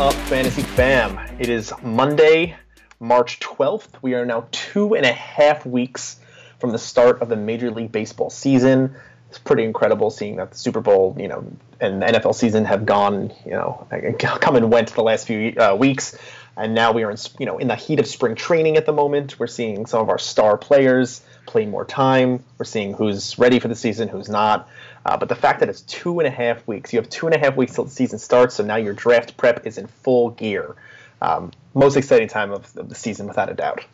up, 0.00 0.14
Fantasy 0.14 0.62
Fam? 0.62 1.18
It 1.40 1.48
is 1.48 1.72
Monday, 1.82 2.54
March 3.00 3.40
12th. 3.40 3.88
We 4.00 4.14
are 4.14 4.24
now 4.24 4.46
two 4.52 4.94
and 4.94 5.04
a 5.04 5.12
half 5.12 5.66
weeks 5.66 6.20
from 6.60 6.70
the 6.70 6.78
start 6.78 7.20
of 7.20 7.28
the 7.28 7.34
Major 7.34 7.72
League 7.72 7.90
Baseball 7.90 8.30
season. 8.30 8.94
It's 9.28 9.40
pretty 9.40 9.64
incredible 9.64 10.10
seeing 10.10 10.36
that 10.36 10.52
the 10.52 10.56
Super 10.56 10.80
Bowl, 10.80 11.16
you 11.18 11.26
know, 11.26 11.44
and 11.80 12.00
the 12.00 12.06
NFL 12.06 12.36
season 12.36 12.64
have 12.66 12.86
gone, 12.86 13.32
you 13.44 13.50
know, 13.50 13.88
come 14.20 14.54
and 14.54 14.70
went 14.70 14.94
the 14.94 15.02
last 15.02 15.26
few 15.26 15.52
uh, 15.58 15.74
weeks, 15.74 16.16
and 16.56 16.76
now 16.76 16.92
we 16.92 17.02
are 17.02 17.10
in, 17.10 17.16
you 17.40 17.46
know, 17.46 17.58
in 17.58 17.66
the 17.66 17.74
heat 17.74 17.98
of 17.98 18.06
spring 18.06 18.36
training 18.36 18.76
at 18.76 18.86
the 18.86 18.92
moment. 18.92 19.40
We're 19.40 19.48
seeing 19.48 19.84
some 19.86 20.00
of 20.00 20.10
our 20.10 20.18
star 20.18 20.56
players 20.56 21.22
play 21.44 21.66
more 21.66 21.84
time. 21.84 22.44
We're 22.56 22.66
seeing 22.66 22.94
who's 22.94 23.36
ready 23.36 23.58
for 23.58 23.66
the 23.66 23.74
season, 23.74 24.06
who's 24.06 24.28
not. 24.28 24.68
Uh, 25.08 25.16
but 25.16 25.30
the 25.30 25.34
fact 25.34 25.60
that 25.60 25.70
it's 25.70 25.80
two 25.80 26.20
and 26.20 26.26
a 26.26 26.30
half 26.30 26.66
weeks, 26.68 26.92
you 26.92 26.98
have 26.98 27.08
two 27.08 27.24
and 27.26 27.34
a 27.34 27.38
half 27.38 27.56
weeks 27.56 27.74
till 27.74 27.84
the 27.84 27.90
season 27.90 28.18
starts, 28.18 28.56
so 28.56 28.62
now 28.62 28.76
your 28.76 28.92
draft 28.92 29.38
prep 29.38 29.66
is 29.66 29.78
in 29.78 29.86
full 29.86 30.32
gear. 30.32 30.76
Um, 31.22 31.50
most 31.72 31.96
exciting 31.96 32.28
time 32.28 32.52
of, 32.52 32.76
of 32.76 32.90
the 32.90 32.94
season, 32.94 33.26
without 33.26 33.48
a 33.48 33.54
doubt. 33.54 33.86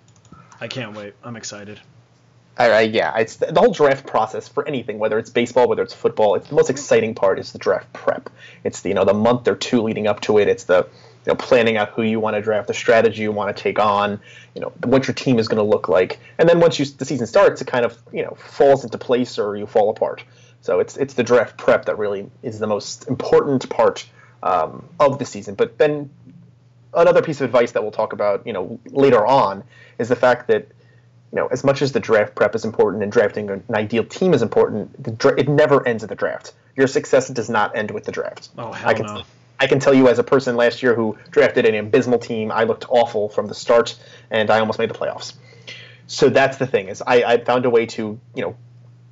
I 0.61 0.67
can't 0.67 0.97
wait. 0.97 1.15
I'm 1.23 1.37
excited. 1.37 1.79
All 2.59 2.69
right, 2.69 2.91
yeah, 2.91 3.17
it's 3.17 3.37
the, 3.37 3.47
the 3.47 3.61
whole 3.61 3.71
draft 3.71 4.09
process 4.09 4.49
for 4.49 4.67
anything, 4.67 4.99
whether 4.99 5.17
it's 5.17 5.31
baseball, 5.31 5.69
whether 5.69 5.85
it's 5.85 5.95
football. 5.95 6.35
It's 6.35 6.49
the 6.49 6.57
most 6.57 6.69
exciting 6.69 7.15
part 7.15 7.39
is 7.39 7.53
the 7.53 7.59
draft 7.61 7.93
prep. 7.93 8.29
It's 8.65 8.81
the 8.81 8.89
you 8.89 8.97
know 8.97 9.05
the 9.05 9.15
month 9.15 9.47
or 9.47 9.55
two 9.55 9.83
leading 9.83 10.09
up 10.09 10.19
to 10.23 10.39
it. 10.39 10.49
It's 10.49 10.65
the 10.65 10.79
you 11.27 11.33
know 11.33 11.37
planning 11.37 11.77
out 11.77 11.91
who 11.91 12.03
you 12.03 12.19
want 12.19 12.35
to 12.35 12.43
draft, 12.43 12.67
the 12.67 12.75
strategy 12.75 13.23
you 13.23 13.31
want 13.31 13.57
to 13.57 13.63
take 13.63 13.79
on, 13.79 14.19
you 14.57 14.63
know 14.63 14.73
what 14.83 15.07
your 15.07 15.15
team 15.15 15.39
is 15.39 15.47
going 15.47 15.63
to 15.63 15.69
look 15.69 15.89
like, 15.89 16.19
and 16.39 16.49
then 16.49 16.59
once 16.59 16.81
you 16.81 16.87
the 16.87 17.05
season 17.05 17.29
starts, 17.29 17.61
it 17.61 17.69
kind 17.69 17.85
of 17.85 17.97
you 18.13 18.25
know 18.25 18.37
falls 18.37 18.83
into 18.83 18.99
place 18.99 19.39
or 19.39 19.57
you 19.57 19.69
fall 19.69 19.91
apart. 19.91 20.25
So 20.65 20.81
it's 20.81 20.97
it's 20.97 21.13
the 21.13 21.23
draft 21.23 21.59
prep 21.59 21.85
that 21.85 21.99
really 21.99 22.31
is 22.43 22.59
the 22.59 22.67
most 22.67 23.07
important 23.07 23.69
part 23.69 24.09
um, 24.43 24.89
of 24.99 25.19
the 25.19 25.27
season. 25.27 25.57
But 25.57 25.77
then 25.77 26.09
another 26.95 27.21
piece 27.21 27.43
of 27.43 27.45
advice 27.45 27.73
that 27.73 27.83
we'll 27.83 27.93
talk 27.93 28.15
about 28.15 28.47
you 28.47 28.55
know 28.55 28.81
later 28.87 29.27
on 29.27 29.63
is 29.99 30.09
the 30.09 30.17
fact 30.17 30.49
that 30.49 30.67
you 31.33 31.37
know, 31.37 31.49
as 31.49 31.65
much 31.65 31.83
as 31.83 31.93
the 31.93 32.01
draft 32.01 32.35
prep 32.35 32.55
is 32.55 32.65
important 32.65 33.03
and 33.03 33.13
drafting 33.13 33.51
an 33.51 33.63
ideal 33.75 34.05
team 34.05 34.33
is 34.33 34.41
important, 34.41 35.19
dra- 35.19 35.39
it 35.39 35.51
never 35.51 35.87
ends 35.87 36.03
at 36.03 36.09
the 36.09 36.15
draft. 36.15 36.55
Your 36.77 36.87
success 36.87 37.29
does 37.29 37.51
not 37.51 37.77
end 37.77 37.91
with 37.91 38.05
the 38.05 38.13
draft. 38.13 38.49
Oh 38.57 38.73
hell 38.73 38.89
I 38.89 38.95
can, 38.95 39.05
no! 39.05 39.23
I 39.61 39.67
can 39.67 39.81
tell 39.81 39.93
you, 39.93 40.09
as 40.09 40.19
a 40.19 40.25
person 40.25 40.57
last 40.57 40.83
year 40.83 40.95
who 40.95 41.19
drafted 41.31 41.67
an 41.67 41.75
abysmal 41.75 42.21
team, 42.21 42.51
I 42.51 42.65
looked 42.65 42.87
awful 42.89 43.29
from 43.29 43.49
the 43.49 43.55
start, 43.55 43.99
and 44.31 44.49
I 44.49 44.61
almost 44.61 44.79
made 44.79 44.89
the 44.89 44.95
playoffs. 44.95 45.35
So 46.07 46.31
that's 46.31 46.57
the 46.57 46.67
thing 46.67 46.89
is, 46.89 47.03
I, 47.07 47.23
I 47.23 47.45
found 47.45 47.67
a 47.67 47.71
way 47.71 47.85
to 47.85 48.19
you 48.35 48.43
know 48.43 48.57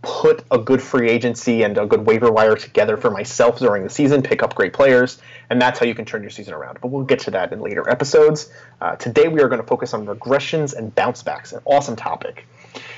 put 0.02 0.44
a 0.50 0.58
good 0.58 0.82
free 0.82 1.08
agency 1.08 1.62
and 1.62 1.78
a 1.78 1.86
good 1.86 2.04
waiver 2.04 2.30
wire 2.30 2.56
together 2.56 2.96
for 2.96 3.10
myself 3.10 3.60
during 3.60 3.84
the 3.84 3.90
season, 3.90 4.20
pick 4.20 4.42
up 4.42 4.54
great 4.54 4.72
players, 4.72 5.18
and 5.48 5.62
that's 5.62 5.78
how 5.78 5.86
you 5.86 5.94
can 5.94 6.04
turn 6.04 6.22
your 6.22 6.30
season 6.30 6.52
around. 6.54 6.78
But 6.82 6.88
we'll 6.88 7.04
get 7.04 7.20
to 7.20 7.30
that 7.30 7.52
in 7.52 7.60
later 7.60 7.88
episodes. 7.88 8.50
Uh, 8.80 8.96
today 8.96 9.28
we 9.28 9.40
are 9.40 9.48
going 9.48 9.60
to 9.60 9.66
focus 9.66 9.94
on 9.94 10.04
regressions 10.06 10.74
and 10.74 10.92
bounce 10.94 11.22
backs, 11.22 11.52
an 11.52 11.60
awesome 11.64 11.94
topic. 11.94 12.46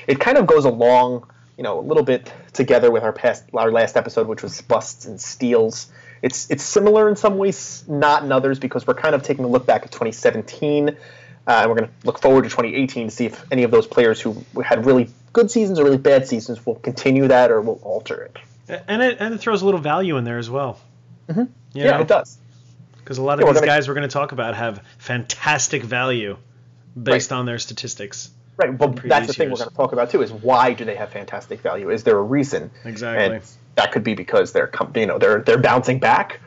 It 0.07 0.19
kind 0.19 0.37
of 0.37 0.47
goes 0.47 0.65
along, 0.65 1.29
you 1.57 1.63
know, 1.63 1.79
a 1.79 1.81
little 1.81 2.03
bit 2.03 2.33
together 2.53 2.89
with 2.89 3.03
our 3.03 3.13
past, 3.13 3.43
our 3.53 3.71
last 3.71 3.97
episode, 3.97 4.27
which 4.27 4.41
was 4.41 4.59
busts 4.61 5.05
and 5.05 5.21
steals. 5.21 5.91
It's 6.23 6.49
it's 6.49 6.63
similar 6.63 7.07
in 7.07 7.15
some 7.15 7.37
ways, 7.37 7.83
not 7.87 8.23
in 8.23 8.31
others, 8.31 8.57
because 8.57 8.87
we're 8.87 8.95
kind 8.95 9.13
of 9.13 9.21
taking 9.21 9.45
a 9.45 9.47
look 9.47 9.67
back 9.67 9.83
at 9.83 9.91
2017 9.91 10.97
uh, 11.47 11.59
and 11.61 11.69
we're 11.69 11.75
going 11.75 11.87
to 11.87 11.93
look 12.05 12.19
forward 12.19 12.43
to 12.43 12.49
2018 12.49 13.07
to 13.07 13.11
see 13.13 13.25
if 13.27 13.45
any 13.51 13.63
of 13.63 13.71
those 13.71 13.85
players 13.85 14.19
who 14.19 14.43
had 14.63 14.85
really 14.85 15.09
good 15.31 15.51
seasons 15.51 15.79
or 15.79 15.83
really 15.83 15.97
bad 15.97 16.27
seasons 16.27 16.65
will 16.65 16.75
continue 16.75 17.27
that 17.27 17.51
or 17.51 17.61
will 17.61 17.79
alter 17.83 18.21
it. 18.23 18.37
And 18.87 19.03
it 19.03 19.17
and 19.19 19.33
it 19.33 19.37
throws 19.37 19.61
a 19.61 19.65
little 19.65 19.79
value 19.79 20.17
in 20.17 20.23
there 20.23 20.39
as 20.39 20.49
well. 20.49 20.79
Mm-hmm. 21.29 21.43
yeah, 21.73 21.91
know? 21.91 22.01
it 22.01 22.07
does. 22.07 22.39
Because 22.97 23.19
a 23.19 23.21
lot 23.21 23.39
of 23.39 23.41
yeah, 23.41 23.51
these 23.51 23.61
gonna, 23.61 23.67
guys 23.67 23.87
we're 23.87 23.93
going 23.93 24.09
to 24.09 24.13
talk 24.13 24.31
about 24.31 24.55
have 24.55 24.83
fantastic 24.97 25.83
value 25.83 26.37
based 27.01 27.29
right. 27.29 27.37
on 27.37 27.45
their 27.45 27.59
statistics. 27.59 28.31
Right. 28.57 28.73
Well, 28.73 28.89
that's 28.89 29.27
the 29.27 29.33
thing 29.33 29.49
years. 29.49 29.59
we're 29.59 29.65
going 29.65 29.69
to 29.69 29.75
talk 29.75 29.93
about 29.93 30.09
too. 30.09 30.23
Is 30.23 30.31
why 30.31 30.73
do 30.73 30.83
they 30.83 30.95
have 30.95 31.11
fantastic 31.11 31.61
value? 31.61 31.91
Is 31.91 32.03
there 32.03 32.17
a 32.17 32.23
reason? 32.23 32.71
Exactly. 32.83 33.35
And 33.35 33.45
that 33.75 33.91
could 33.91 34.03
be 34.03 34.15
because 34.15 34.51
they're 34.51 34.71
you 34.95 35.05
know 35.05 35.19
they're 35.19 35.41
they're 35.41 35.59
bouncing 35.59 35.99
back, 35.99 36.39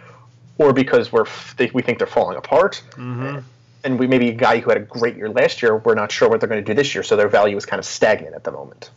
or 0.57 0.73
because 0.73 1.13
we're 1.13 1.27
they, 1.57 1.71
we 1.73 1.83
think 1.83 1.99
they're 1.99 2.09
falling 2.09 2.37
apart. 2.37 2.83
Mm-hmm 2.93 3.39
and 3.89 3.99
we 3.99 4.07
maybe 4.07 4.29
a 4.29 4.35
guy 4.35 4.59
who 4.59 4.71
had 4.71 4.77
a 4.77 4.85
great 4.85 5.17
year 5.17 5.31
last 5.31 5.63
year, 5.63 5.79
we're 5.79 5.95
not 5.95 6.13
sure 6.13 6.29
what 6.29 6.41
they're 6.41 6.49
going 6.49 6.63
to 6.63 6.67
do 6.67 6.75
this 6.75 6.95
year, 6.95 7.03
so 7.03 7.17
their 7.17 7.29
value 7.29 7.57
is 7.57 7.65
kind 7.65 7.79
of 7.79 7.87
stagnant 7.87 8.35
at 8.35 8.45
the 8.45 8.53
moment. 8.53 8.91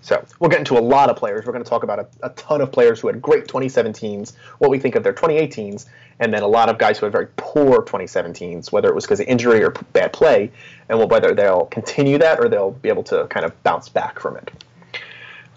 So 0.00 0.24
we'll 0.40 0.50
get 0.50 0.60
into 0.60 0.78
a 0.78 0.80
lot 0.80 1.10
of 1.10 1.16
players. 1.16 1.44
We're 1.44 1.52
going 1.52 1.64
to 1.64 1.68
talk 1.68 1.82
about 1.82 1.98
a, 1.98 2.08
a, 2.22 2.30
ton 2.30 2.60
of 2.60 2.72
players 2.72 3.00
who 3.00 3.08
had 3.08 3.20
great 3.20 3.46
2017s, 3.46 4.34
what 4.58 4.70
we 4.70 4.78
think 4.78 4.94
of 4.94 5.02
their 5.02 5.12
2018s, 5.12 5.86
and 6.20 6.32
then 6.32 6.42
a 6.42 6.46
lot 6.46 6.70
of 6.70 6.78
guys 6.78 6.98
who 6.98 7.04
had 7.04 7.12
very 7.12 7.26
poor 7.36 7.82
2017s, 7.82 8.72
whether 8.72 8.88
it 8.88 8.94
was 8.94 9.04
because 9.04 9.20
of 9.20 9.26
injury 9.26 9.62
or 9.62 9.70
bad 9.92 10.12
play, 10.12 10.50
and 10.88 10.98
whether 11.10 11.34
they'll 11.34 11.66
continue 11.66 12.16
that 12.18 12.38
or 12.40 12.48
they'll 12.48 12.70
be 12.70 12.88
able 12.88 13.02
to 13.02 13.26
kind 13.26 13.44
of 13.44 13.62
bounce 13.64 13.88
back 13.88 14.18
from 14.18 14.36
it. 14.36 14.50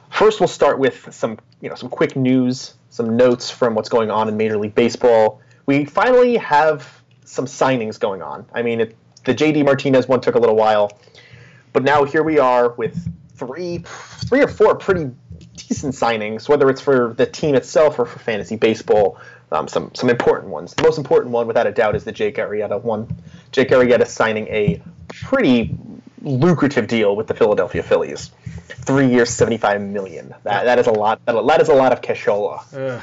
First, 0.10 0.42
we'll 0.42 0.48
start 0.48 0.80
with 0.80 1.14
some, 1.14 1.38
you 1.62 1.70
know, 1.70 1.76
some 1.76 1.90
quick 1.90 2.16
news, 2.16 2.74
some 2.90 3.16
notes 3.16 3.50
from 3.50 3.76
what's 3.76 3.90
going 3.90 4.12
on 4.12 4.28
in 4.28 4.36
Major 4.36 4.58
League 4.58 4.76
Baseball. 4.76 5.40
We 5.66 5.86
finally 5.86 6.36
have 6.38 6.99
some 7.30 7.46
signings 7.46 8.00
going 8.00 8.22
on. 8.22 8.46
I 8.54 8.64
mean, 8.64 8.82
it, 8.82 8.98
the 9.24 9.36
JD 9.36 9.64
Martinez 9.64 10.08
one 10.08 10.20
took 10.20 10.36
a 10.36 10.40
little 10.40 10.56
while, 10.56 10.98
but 11.74 11.84
now 11.84 12.04
here 12.04 12.24
we 12.24 12.40
are 12.40 12.70
with 12.70 12.98
three, 13.36 13.84
three 14.28 14.42
or 14.42 14.48
four 14.48 14.76
pretty 14.76 15.12
decent 15.56 15.94
signings, 15.94 16.50
whether 16.50 16.70
it's 16.70 16.82
for 16.82 17.14
the 17.14 17.26
team 17.26 17.56
itself 17.56 18.00
or 18.00 18.06
for 18.06 18.20
fantasy 18.20 18.56
baseball. 18.56 19.20
Um, 19.52 19.68
some 19.68 19.92
some 19.96 20.10
important 20.12 20.52
ones. 20.52 20.76
The 20.76 20.84
most 20.84 21.00
important 21.00 21.32
one, 21.32 21.48
without 21.48 21.66
a 21.66 21.72
doubt, 21.72 21.96
is 21.96 22.04
the 22.04 22.12
Jake 22.12 22.36
Arrieta 22.36 22.82
one. 22.82 23.08
Jake 23.52 23.70
Arrieta 23.70 24.06
signing 24.06 24.48
a 24.48 24.82
pretty 25.24 25.76
lucrative 26.22 26.88
deal 26.88 27.16
with 27.16 27.26
the 27.28 27.34
Philadelphia 27.34 27.82
Phillies. 27.82 28.30
Three 28.68 29.08
years, 29.08 29.32
seventy-five 29.32 29.82
million. 29.82 30.36
That 30.44 30.66
that 30.66 30.78
is 30.78 30.86
a 30.86 30.92
lot. 30.92 31.26
That, 31.26 31.48
that 31.48 31.62
is 31.62 31.70
a 31.70 31.74
lot 31.74 31.94
of 31.94 32.02
cashola. 32.02 33.02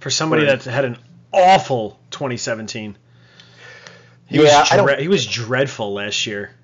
For 0.00 0.10
somebody 0.10 0.46
that 0.46 0.64
had 0.64 0.84
an 0.84 0.98
awful 1.32 1.98
2017. 2.10 2.96
He 4.32 4.42
yeah, 4.42 4.60
was 4.60 4.70
dre- 4.70 5.02
he 5.02 5.08
was 5.08 5.26
dreadful 5.26 5.92
last 5.92 6.26
year. 6.26 6.54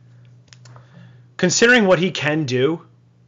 Considering 1.36 1.86
what 1.86 1.98
he 1.98 2.10
can 2.10 2.46
do, 2.46 2.80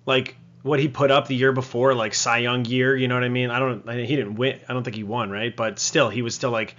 like 0.06 0.34
what 0.62 0.80
he 0.80 0.88
put 0.88 1.10
up 1.10 1.28
the 1.28 1.36
year 1.36 1.52
before, 1.52 1.94
like 1.94 2.14
Cy 2.14 2.38
Young 2.38 2.64
year, 2.64 2.96
you 2.96 3.06
know 3.06 3.16
what 3.16 3.24
I 3.24 3.28
mean? 3.28 3.50
I 3.50 3.58
don't, 3.58 3.86
he 3.90 4.16
didn't 4.16 4.36
win. 4.36 4.58
I 4.66 4.72
don't 4.72 4.82
think 4.82 4.96
he 4.96 5.04
won, 5.04 5.30
right? 5.30 5.54
But 5.54 5.78
still, 5.78 6.08
he 6.08 6.22
was 6.22 6.34
still 6.34 6.50
like, 6.50 6.74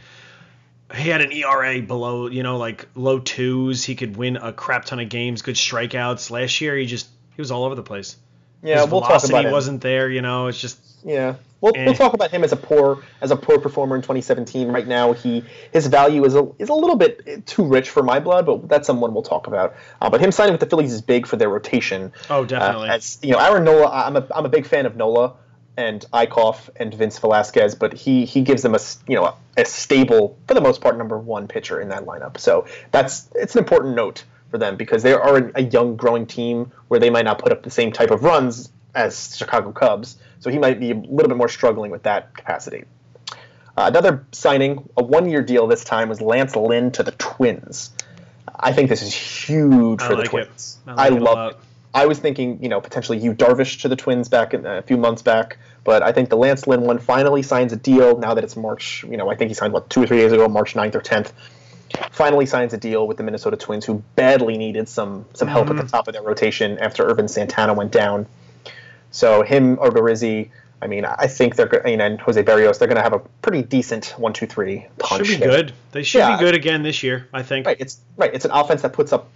he 0.96 1.10
had 1.10 1.22
an 1.22 1.32
ERA 1.32 1.84
below, 1.84 2.28
you 2.28 2.42
know, 2.42 2.58
like 2.58 2.88
low 2.96 3.20
twos. 3.20 3.84
He 3.84 3.94
could 3.94 4.18
win 4.18 4.38
a 4.38 4.52
crap 4.52 4.86
ton 4.86 5.00
of 5.00 5.10
games, 5.10 5.44
good 5.44 5.56
strikeouts. 5.56 6.32
Last 6.32 6.62
year, 6.62 6.76
he 6.76 6.88
just 6.88 7.08
he 7.36 7.42
was 7.42 7.52
all 7.52 7.66
over 7.66 7.76
the 7.76 7.84
place. 7.84 8.18
Yeah, 8.64 8.82
His 8.82 8.90
we'll 8.90 9.02
talk 9.02 9.24
about 9.24 9.46
it. 9.46 9.50
He 9.50 9.54
wasn't 9.54 9.82
there, 9.82 10.10
you 10.10 10.22
know. 10.24 10.48
It's 10.48 10.60
just 10.60 10.80
yeah. 11.04 11.36
We'll, 11.62 11.78
eh. 11.78 11.86
we'll 11.86 11.94
talk 11.94 12.14
about 12.14 12.32
him 12.32 12.44
as 12.44 12.52
a 12.52 12.58
poor 12.58 13.04
as 13.22 13.32
a 13.32 13.36
poor 13.36 13.60
performer 13.60 13.96
in 13.96 14.02
2017. 14.02 14.70
Right 14.70 14.88
now, 14.88 15.14
he 15.14 15.46
his 15.72 15.88
value 15.88 16.26
is 16.26 16.36
a 16.36 16.52
is 16.58 16.70
a 16.70 16.74
little 16.74 16.96
bit 16.96 17.46
too 17.46 17.64
rich 17.64 17.90
for 17.90 18.04
my 18.04 18.20
blood, 18.20 18.48
but 18.48 18.68
that's 18.68 18.88
someone 18.88 19.14
we'll 19.14 19.24
talk 19.24 19.48
about. 19.48 19.76
Uh, 20.02 20.10
but 20.10 20.20
him 20.20 20.32
signing 20.32 20.54
with 20.54 20.60
the 20.60 20.66
Phillies 20.66 20.92
is 20.92 21.02
big 21.02 21.28
for 21.28 21.38
their 21.38 21.50
rotation. 21.50 22.12
Oh, 22.30 22.44
definitely. 22.46 22.90
Uh, 22.90 22.96
as 22.96 23.20
you 23.22 23.32
know, 23.32 23.40
Aaron 23.40 23.64
Nola, 23.64 23.90
I'm 23.90 24.18
a 24.18 24.28
I'm 24.36 24.46
a 24.46 24.50
big 24.50 24.66
fan 24.66 24.86
of 24.86 24.96
Nola 24.96 25.36
and 25.78 26.06
Eickhoff 26.12 26.70
and 26.76 26.94
Vince 26.94 27.20
Velasquez, 27.20 27.76
but 27.76 27.94
he 27.94 28.26
he 28.26 28.42
gives 28.42 28.64
them 28.64 28.74
a 28.74 28.80
you 29.08 29.16
know 29.16 29.36
a 29.56 29.66
stable 29.66 30.38
for 30.48 30.56
the 30.56 30.62
most 30.62 30.82
part 30.82 30.98
number 30.98 31.18
one 31.18 31.48
pitcher 31.48 31.80
in 31.80 31.90
that 31.90 32.06
lineup. 32.06 32.40
So 32.40 32.66
that's 32.90 33.30
it's 33.36 33.56
an 33.56 33.60
important 33.60 33.96
note 33.96 34.24
for 34.50 34.58
them 34.58 34.76
because 34.76 35.04
they 35.04 35.14
are 35.14 35.52
a 35.56 35.62
young 35.62 35.96
growing 35.96 36.26
team 36.26 36.72
where 36.88 37.00
they 37.00 37.10
might 37.10 37.26
not 37.26 37.40
put 37.40 37.52
up 37.52 37.64
the 37.64 37.70
same 37.70 37.92
type 37.92 38.12
of 38.12 38.24
runs 38.24 38.70
as 38.94 39.36
Chicago 39.36 39.72
Cubs, 39.72 40.18
so 40.40 40.50
he 40.50 40.60
might 40.60 40.80
be 40.80 40.92
a 40.92 40.96
little 40.96 41.28
bit 41.28 41.38
more 41.38 41.50
struggling 41.50 41.92
with 41.92 42.04
that 42.04 42.34
capacity. 42.36 42.86
Uh, 43.78 43.86
another 43.88 44.26
signing, 44.32 44.90
a 44.98 45.04
one-year 45.04 45.42
deal 45.42 45.68
this 45.68 45.84
time, 45.84 46.10
was 46.10 46.22
Lance 46.22 46.56
Lynn 46.56 46.92
to 46.92 47.04
the 47.04 47.12
Twins. 47.12 47.92
I 48.54 48.74
think 48.74 48.90
this 48.90 49.02
is 49.02 49.14
huge 49.14 50.02
for 50.02 50.16
like 50.16 50.26
the 50.26 50.30
Twins. 50.30 50.78
It. 50.86 50.92
I, 50.92 50.94
like 50.94 51.12
I 51.12 51.16
love 51.18 51.52
it. 51.52 51.58
I 51.94 52.06
was 52.06 52.20
thinking, 52.20 52.64
you 52.64 52.70
know, 52.70 52.80
potentially 52.80 53.18
Yu 53.18 53.34
Darvish 53.34 53.82
to 53.82 53.90
the 53.90 53.96
Twins 53.96 54.30
back 54.30 54.54
in, 54.54 54.66
uh, 54.66 54.78
a 54.78 54.82
few 54.82 54.98
months 54.98 55.22
back, 55.22 55.58
but 55.84 56.04
I 56.04 56.12
think 56.12 56.30
the 56.30 56.38
Lance 56.38 56.68
Lynn 56.68 56.82
one 56.82 57.00
finally 57.00 57.42
signs 57.42 57.74
a 57.74 57.76
deal 57.76 58.18
now 58.18 58.34
that 58.34 58.44
it's 58.44 58.56
March. 58.56 59.04
You 59.04 59.18
know, 59.18 59.30
I 59.30 59.36
think 59.36 59.50
he 59.50 59.56
signed 59.56 59.74
what 59.74 59.90
two 59.90 60.04
or 60.04 60.08
three 60.08 60.18
days 60.18 60.32
ago, 60.32 60.48
March 60.48 60.74
9th 60.74 60.96
or 60.96 61.02
10th. 61.02 61.32
Finally 62.12 62.46
signs 62.46 62.74
a 62.74 62.78
deal 62.78 63.06
with 63.06 63.18
the 63.18 63.24
Minnesota 63.24 63.58
Twins, 63.58 63.84
who 63.84 64.02
badly 64.16 64.58
needed 64.58 64.88
some 64.88 65.26
some 65.34 65.50
help 65.50 65.68
mm-hmm. 65.68 65.80
at 65.80 65.86
the 65.86 65.92
top 65.92 66.08
of 66.08 66.14
their 66.14 66.24
rotation 66.24 66.80
after 66.80 67.06
Ervin 67.06 67.28
Santana 67.28 67.74
went 67.74 67.92
down. 67.92 68.28
So 69.12 69.44
him 69.44 69.78
or 69.80 69.92
Berizzi, 69.92 70.50
I 70.82 70.88
mean, 70.88 71.06
I 71.06 71.28
think 71.28 71.56
they're 71.56 71.88
you 71.88 71.98
know, 71.98 72.06
and 72.06 72.20
Jose 72.22 72.42
Berrios, 72.42 72.80
they're 72.80 72.88
going 72.88 72.98
to 72.98 73.04
have 73.04 73.14
a 73.14 73.20
pretty 73.42 73.62
decent 73.62 74.16
one, 74.18 74.34
two, 74.34 74.48
three 74.48 74.88
punch. 74.98 75.28
Should 75.28 75.40
be 75.40 75.46
there. 75.46 75.50
good. 75.50 75.74
They 75.92 76.04
should 76.04 76.20
yeah. 76.20 76.38
be 76.38 76.44
good 76.44 76.56
again 76.56 76.82
this 76.84 77.04
year. 77.04 77.28
I 77.34 77.44
think. 77.44 77.68
Right. 77.68 77.78
It's 77.80 78.00
right. 78.18 78.34
It's 78.34 78.46
an 78.46 78.52
offense 78.52 78.82
that 78.82 78.94
puts 78.94 79.14
up 79.14 79.30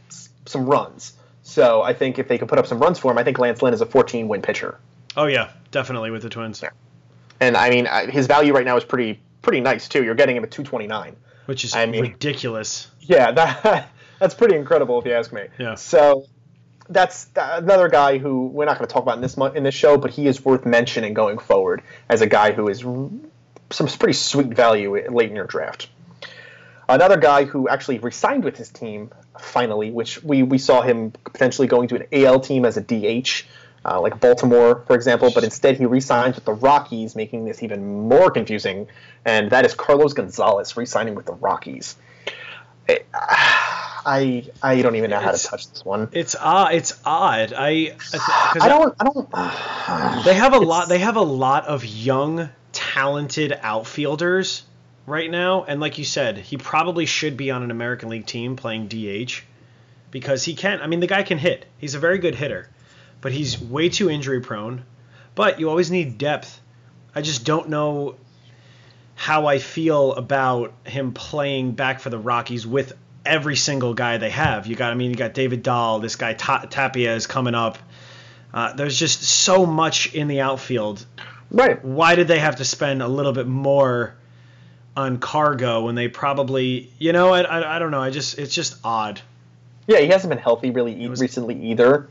some 0.45 0.65
runs. 0.65 1.13
So 1.43 1.83
I 1.83 1.93
think 1.93 2.17
if 2.17 2.27
they 2.27 2.39
can 2.39 2.47
put 2.47 2.57
up 2.57 2.65
some 2.65 2.79
runs 2.79 2.97
for 2.97 3.11
him, 3.11 3.17
I 3.19 3.23
think 3.23 3.37
Lance 3.37 3.61
Lynn 3.61 3.73
is 3.73 3.81
a 3.81 3.85
14 3.85 4.27
win 4.27 4.41
pitcher. 4.41 4.79
Oh 5.15 5.27
yeah, 5.27 5.51
definitely 5.71 6.09
with 6.09 6.23
the 6.23 6.29
Twins. 6.29 6.61
Yeah. 6.61 6.69
And 7.39 7.55
I 7.55 7.69
mean, 7.69 7.85
his 8.09 8.25
value 8.27 8.53
right 8.53 8.65
now 8.65 8.77
is 8.77 8.83
pretty 8.83 9.19
pretty 9.41 9.61
nice 9.61 9.87
too. 9.87 10.03
You're 10.03 10.15
getting 10.15 10.35
him 10.35 10.43
at 10.43 10.51
229. 10.51 11.15
which 11.45 11.63
is 11.63 11.75
I 11.75 11.85
mean- 11.85 12.01
ridiculous. 12.01 12.89
Yeah, 13.01 13.31
that 13.33 13.89
that's 14.19 14.33
pretty 14.33 14.55
incredible 14.55 14.99
if 14.99 15.05
you 15.05 15.13
ask 15.13 15.31
me. 15.31 15.43
Yeah. 15.59 15.75
So 15.75 16.25
that's 16.89 17.27
another 17.35 17.89
guy 17.89 18.17
who 18.17 18.47
we're 18.47 18.65
not 18.65 18.77
going 18.77 18.87
to 18.87 18.93
talk 18.93 19.03
about 19.03 19.15
in 19.15 19.21
this 19.21 19.37
in 19.55 19.63
this 19.63 19.75
show, 19.75 19.97
but 19.97 20.11
he 20.11 20.27
is 20.27 20.43
worth 20.43 20.65
mentioning 20.65 21.13
going 21.13 21.37
forward 21.37 21.81
as 22.09 22.21
a 22.21 22.27
guy 22.27 22.51
who 22.51 22.67
is 22.67 22.81
some 23.71 23.87
pretty 23.87 24.13
sweet 24.13 24.47
value 24.47 25.11
late 25.11 25.29
in 25.29 25.35
your 25.35 25.47
draft. 25.47 25.89
Another 26.87 27.17
guy 27.17 27.45
who 27.45 27.67
actually 27.67 27.97
resigned 27.97 28.43
with 28.43 28.57
his 28.57 28.69
team 28.69 29.09
finally, 29.39 29.89
which 29.89 30.23
we, 30.23 30.43
we 30.43 30.59
saw 30.59 30.81
him 30.81 31.11
potentially 31.11 31.67
going 31.67 31.87
to 31.87 31.95
an 31.95 32.05
AL 32.11 32.41
team 32.41 32.63
as 32.63 32.77
a 32.77 32.81
DH, 32.81 33.43
uh, 33.83 33.99
like 33.99 34.19
Baltimore, 34.19 34.83
for 34.85 34.95
example, 34.95 35.31
but 35.33 35.43
instead 35.43 35.77
he 35.77 35.85
re-signs 35.85 36.35
with 36.35 36.45
the 36.45 36.53
Rockies, 36.53 37.15
making 37.15 37.45
this 37.45 37.63
even 37.63 38.07
more 38.07 38.29
confusing. 38.29 38.87
And 39.25 39.49
that 39.49 39.65
is 39.65 39.73
Carlos 39.73 40.13
Gonzalez 40.13 40.77
re-signing 40.77 41.15
with 41.15 41.25
the 41.25 41.33
Rockies. 41.33 41.95
I 44.05 44.45
I 44.61 44.81
don't 44.81 44.95
even 44.95 45.09
know 45.09 45.19
how 45.19 45.31
to 45.31 45.43
touch 45.43 45.67
this 45.69 45.83
one. 45.83 46.09
It's 46.11 46.35
odd. 46.35 46.73
It's 46.75 46.93
odd. 47.03 47.53
I 47.57 47.95
I 48.13 48.67
don't 48.69 48.95
I 48.99 49.03
don't. 49.03 50.23
They 50.25 50.33
have 50.35 50.53
a 50.53 50.59
lot. 50.59 50.89
They 50.89 50.99
have 50.99 51.15
a 51.15 51.21
lot 51.21 51.65
of 51.65 51.85
young, 51.85 52.49
talented 52.71 53.57
outfielders 53.61 54.63
right 55.05 55.29
now, 55.29 55.63
and 55.63 55.79
like 55.79 55.97
you 55.97 56.05
said, 56.05 56.37
he 56.37 56.57
probably 56.57 57.05
should 57.05 57.37
be 57.37 57.51
on 57.51 57.63
an 57.63 57.71
American 57.71 58.09
League 58.09 58.25
team 58.25 58.55
playing 58.55 58.87
DH 58.87 59.43
because 60.11 60.43
he 60.43 60.55
can't. 60.55 60.81
I 60.81 60.87
mean, 60.87 60.99
the 60.99 61.07
guy 61.07 61.23
can 61.23 61.37
hit. 61.37 61.65
He's 61.77 61.95
a 61.95 61.99
very 61.99 62.19
good 62.19 62.35
hitter, 62.35 62.69
but 63.21 63.31
he's 63.31 63.59
way 63.59 63.89
too 63.89 64.09
injury 64.09 64.41
prone. 64.41 64.85
But 65.33 65.59
you 65.59 65.69
always 65.69 65.91
need 65.91 66.17
depth. 66.17 66.61
I 67.13 67.21
just 67.21 67.43
don't 67.43 67.69
know 67.69 68.15
how 69.15 69.47
I 69.47 69.59
feel 69.59 70.13
about 70.13 70.73
him 70.85 71.13
playing 71.13 71.71
back 71.71 71.99
for 71.99 72.09
the 72.09 72.19
Rockies 72.19 72.67
with 72.67 72.93
every 73.25 73.55
single 73.55 73.93
guy 73.93 74.17
they 74.17 74.29
have. 74.29 74.67
You 74.67 74.75
got, 74.75 74.91
I 74.91 74.95
mean, 74.95 75.09
you 75.11 75.15
got 75.17 75.33
David 75.33 75.63
Dahl, 75.63 75.99
this 75.99 76.15
guy 76.15 76.33
Ta- 76.33 76.65
Tapia 76.69 77.15
is 77.15 77.27
coming 77.27 77.55
up. 77.55 77.77
Uh, 78.53 78.73
there's 78.73 78.97
just 78.97 79.23
so 79.23 79.65
much 79.65 80.13
in 80.13 80.27
the 80.27 80.41
outfield. 80.41 81.05
Right. 81.51 81.83
Why 81.83 82.15
did 82.15 82.27
they 82.27 82.39
have 82.39 82.57
to 82.57 82.65
spend 82.65 83.01
a 83.01 83.07
little 83.07 83.33
bit 83.33 83.47
more 83.47 84.15
on 84.97 85.19
cargo 85.19 85.85
when 85.85 85.95
they 85.95 86.07
probably, 86.07 86.89
you 86.99 87.11
know, 87.11 87.33
I, 87.33 87.41
I, 87.41 87.75
I 87.75 87.79
don't 87.79 87.91
know. 87.91 88.01
I 88.01 88.09
just, 88.11 88.39
it's 88.39 88.53
just 88.53 88.77
odd. 88.83 89.19
Yeah, 89.87 89.99
he 89.99 90.07
hasn't 90.07 90.29
been 90.29 90.39
healthy 90.39 90.71
really 90.71 91.03
e- 91.03 91.07
was- 91.07 91.21
recently 91.21 91.61
either. 91.71 92.09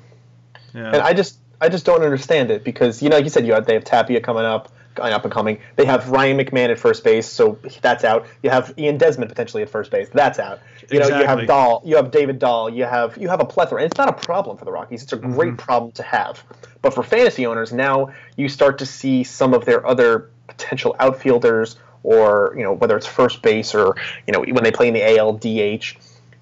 Yeah. 0.75 0.87
And 0.89 0.97
I 0.97 1.13
just 1.13 1.39
I 1.61 1.69
just 1.69 1.87
don't 1.87 2.03
understand 2.03 2.51
it 2.51 2.65
because 2.65 3.01
you 3.01 3.09
know 3.09 3.15
like 3.17 3.25
you 3.25 3.31
said 3.31 3.47
you 3.47 3.53
have 3.53 3.65
they 3.65 3.75
have 3.75 3.85
Tapia 3.85 4.21
coming 4.21 4.45
up 4.45 4.73
going 4.97 5.13
up 5.13 5.25
and 5.25 5.33
coming. 5.33 5.61
They 5.77 5.85
have 5.87 6.09
Ryan 6.11 6.37
McMahon 6.39 6.69
at 6.71 6.79
first 6.79 7.03
base, 7.05 7.29
so 7.29 7.59
that's 7.81 8.05
out. 8.05 8.27
You 8.43 8.51
have 8.51 8.75
Ian 8.77 8.99
Desmond 8.99 9.29
potentially 9.29 9.63
at 9.63 9.69
first 9.71 9.91
base. 9.91 10.09
That's 10.13 10.39
out. 10.39 10.61
You 10.91 10.99
know, 11.01 11.07
you 11.07 11.15
Exactly. 11.15 11.27
have 11.41 11.47
Dahl, 11.47 11.83
you 11.85 11.97
have 11.97 12.11
David 12.11 12.39
Dahl, 12.39 12.69
you 12.71 12.85
have 12.85 13.17
you 13.17 13.29
have 13.29 13.41
a 13.41 13.45
plethora. 13.45 13.83
And 13.83 13.91
it's 13.91 13.99
not 13.99 14.09
a 14.09 14.13
problem 14.13 14.57
for 14.57 14.65
the 14.65 14.73
Rockies. 14.73 15.03
It's 15.03 15.13
a 15.13 15.17
great 15.17 15.55
Mm-hmm. 15.55 15.57
problem 15.57 15.93
to 15.93 16.03
have. 16.03 16.43
But 16.83 16.95
for 16.95 17.03
fantasy 17.03 17.47
owners, 17.47 17.73
now 17.73 18.13
you 18.37 18.49
start 18.49 18.79
to 18.79 18.87
see 18.87 19.25
some 19.25 19.55
of 19.55 19.65
their 19.65 19.87
other 19.87 20.31
potential 20.47 20.95
outfielders 21.01 21.77
or, 22.03 22.55
you 22.57 22.63
know, 22.63 22.73
whether 22.75 22.97
it's 22.97 23.07
first 23.07 23.41
base 23.41 23.75
or, 23.75 23.97
you 24.27 24.33
know, 24.33 24.41
when 24.41 24.63
they 24.63 24.71
play 24.71 24.89
in 24.89 24.95
the 24.95 25.17
AL 25.19 25.35
DH, 25.39 25.97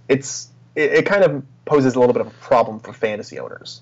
it's 0.09 0.49
it, 0.75 0.93
it 0.93 1.07
kind 1.07 1.23
of 1.23 1.45
poses 1.65 1.95
a 1.95 2.01
little 2.01 2.13
bit 2.13 2.23
of 2.23 2.27
a 2.27 2.31
problem 2.41 2.81
for 2.81 2.93
fantasy 2.93 3.39
owners. 3.39 3.81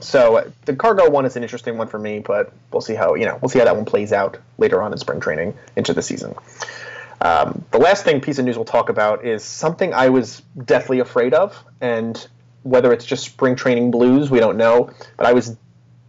So 0.00 0.36
uh, 0.36 0.50
the 0.66 0.76
cargo 0.76 1.08
one 1.08 1.24
is 1.24 1.36
an 1.36 1.42
interesting 1.42 1.78
one 1.78 1.86
for 1.88 1.98
me, 1.98 2.18
but 2.18 2.52
we'll 2.70 2.82
see 2.82 2.94
how 2.94 3.14
you 3.14 3.24
know 3.24 3.38
we'll 3.40 3.48
see 3.48 3.60
how 3.60 3.64
that 3.64 3.76
one 3.76 3.84
plays 3.86 4.12
out 4.12 4.38
later 4.58 4.82
on 4.82 4.92
in 4.92 4.98
spring 4.98 5.20
training 5.20 5.54
into 5.76 5.94
the 5.94 6.02
season. 6.02 6.34
Um, 7.20 7.64
the 7.70 7.78
last 7.78 8.04
thing 8.04 8.20
piece 8.20 8.38
of 8.38 8.44
news 8.44 8.56
we'll 8.56 8.64
talk 8.64 8.88
about 8.88 9.24
is 9.24 9.42
something 9.42 9.94
I 9.94 10.08
was 10.08 10.42
deathly 10.64 11.00
afraid 11.00 11.34
of, 11.34 11.62
and 11.80 12.26
whether 12.62 12.92
it's 12.92 13.04
just 13.04 13.24
spring 13.24 13.56
training 13.56 13.90
blues, 13.90 14.30
we 14.30 14.40
don't 14.40 14.56
know. 14.56 14.90
But 15.16 15.26
I 15.26 15.32
was 15.32 15.56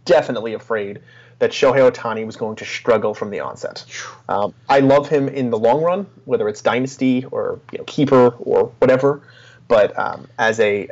definitely 0.04 0.54
afraid 0.54 1.00
that 1.38 1.52
Shohei 1.52 1.90
Ohtani 1.90 2.26
was 2.26 2.36
going 2.36 2.56
to 2.56 2.64
struggle 2.64 3.14
from 3.14 3.30
the 3.30 3.40
onset. 3.40 3.84
Um, 4.28 4.54
I 4.68 4.80
love 4.80 5.08
him 5.08 5.28
in 5.28 5.50
the 5.50 5.58
long 5.58 5.82
run, 5.82 6.06
whether 6.24 6.48
it's 6.48 6.62
dynasty 6.62 7.24
or 7.30 7.60
you 7.72 7.78
know 7.78 7.84
keeper 7.84 8.34
or 8.40 8.72
whatever. 8.80 9.22
But 9.68 9.96
um, 9.98 10.26
as 10.38 10.58
a 10.60 10.88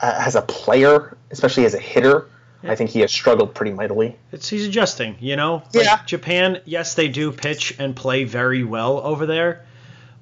as 0.00 0.34
a 0.34 0.42
player, 0.42 1.16
especially 1.30 1.64
as 1.64 1.74
a 1.74 1.78
hitter, 1.78 2.28
I 2.62 2.74
think 2.74 2.90
he 2.90 3.00
has 3.00 3.12
struggled 3.12 3.54
pretty 3.54 3.72
mightily. 3.72 4.16
It's 4.32 4.48
he's 4.48 4.66
adjusting, 4.66 5.16
you 5.20 5.36
know. 5.36 5.62
Like 5.74 5.84
Yeah. 5.84 6.00
Japan, 6.04 6.60
yes, 6.64 6.94
they 6.94 7.08
do 7.08 7.32
pitch 7.32 7.74
and 7.78 7.94
play 7.94 8.24
very 8.24 8.64
well 8.64 8.98
over 8.98 9.26
there, 9.26 9.66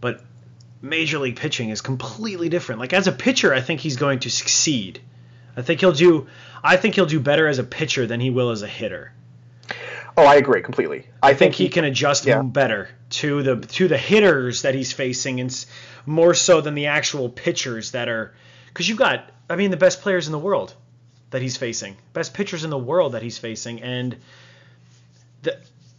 but 0.01 0.21
major 0.83 1.19
league 1.19 1.37
pitching 1.37 1.71
is 1.71 1.81
completely 1.81 2.49
different. 2.49 2.81
Like 2.81 2.93
as 2.93 3.07
a 3.07 3.13
pitcher, 3.13 3.55
I 3.55 3.61
think 3.61 3.81
he's 3.81 3.97
going 3.97 4.21
to 4.21 4.31
succeed. 4.31 5.01
I 5.57 5.63
think 5.63 5.81
he'll 5.81 5.93
do. 5.93 6.27
I 6.63 6.77
think 6.77 6.95
he'll 6.95 7.07
do 7.07 7.21
better 7.21 7.47
as 7.47 7.59
a 7.59 7.65
pitcher 7.65 8.07
than 8.07 8.21
he 8.21 8.31
will 8.31 8.51
as 8.51 8.63
a 8.63 8.67
hitter. 8.67 9.13
Oh, 10.17 10.25
I 10.25 10.37
agree 10.37 10.63
completely. 10.63 11.07
I, 11.23 11.31
I 11.31 11.35
think 11.35 11.55
he 11.55 11.69
can 11.69 11.85
adjust 11.85 12.25
yeah. 12.25 12.43
better 12.43 12.89
to 13.11 13.43
the 13.43 13.57
to 13.57 13.89
the 13.89 13.99
hitters 13.99 14.63
that 14.63 14.75
he's 14.75 14.93
facing, 14.93 15.41
and 15.41 15.67
more 16.07 16.35
so 16.35 16.61
than 16.61 16.75
the 16.75 16.87
actual 16.87 17.29
pitchers 17.29 17.93
that 17.93 18.09
are. 18.09 18.35
Because 18.69 18.89
you've 18.89 18.99
got, 18.99 19.31
I 19.49 19.55
mean, 19.57 19.71
the 19.71 19.77
best 19.77 20.03
players 20.03 20.27
in 20.27 20.33
the 20.33 20.39
world 20.39 20.75
that 21.35 21.43
he's 21.43 21.57
facing, 21.57 21.97
best 22.13 22.33
pitchers 22.33 22.63
in 22.63 22.71
the 22.71 22.79
world 22.79 23.13
that 23.13 23.23
he's 23.23 23.39
facing, 23.39 23.83
and 23.83 24.15
the 25.43 25.59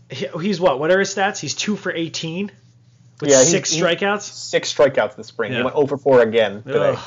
he- 0.10 0.30
he's 0.42 0.60
what? 0.62 0.80
What 0.80 0.92
are 0.92 1.00
his 1.00 1.14
stats? 1.14 1.40
He's 1.40 1.54
two 1.54 1.76
for 1.76 1.92
eighteen 1.92 2.52
with 3.20 3.30
Yeah, 3.32 3.42
six 3.42 3.72
he- 3.72 3.82
strikeouts. 3.82 4.22
six 4.22 4.74
strikeouts 4.74 5.16
this 5.18 5.28
spring. 5.28 5.52
He 5.54 5.62
went 5.62 5.76
over 5.76 5.98
four 5.98 6.22
again 6.22 6.64
today. 6.64 6.94
Ugh. 6.96 7.00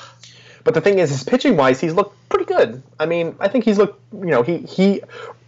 But 0.64 0.74
the 0.74 0.80
thing 0.82 0.98
is, 0.98 1.08
his 1.08 1.24
pitching 1.24 1.56
wise, 1.56 1.80
he's 1.80 1.94
looked 1.94 2.16
pretty 2.28 2.44
good. 2.44 2.82
I 3.00 3.06
mean, 3.06 3.36
I 3.40 3.48
think 3.48 3.64
he's 3.64 3.78
looked. 3.78 3.98
You 4.12 4.26
know, 4.26 4.42
he 4.42 4.58
he 4.58 5.00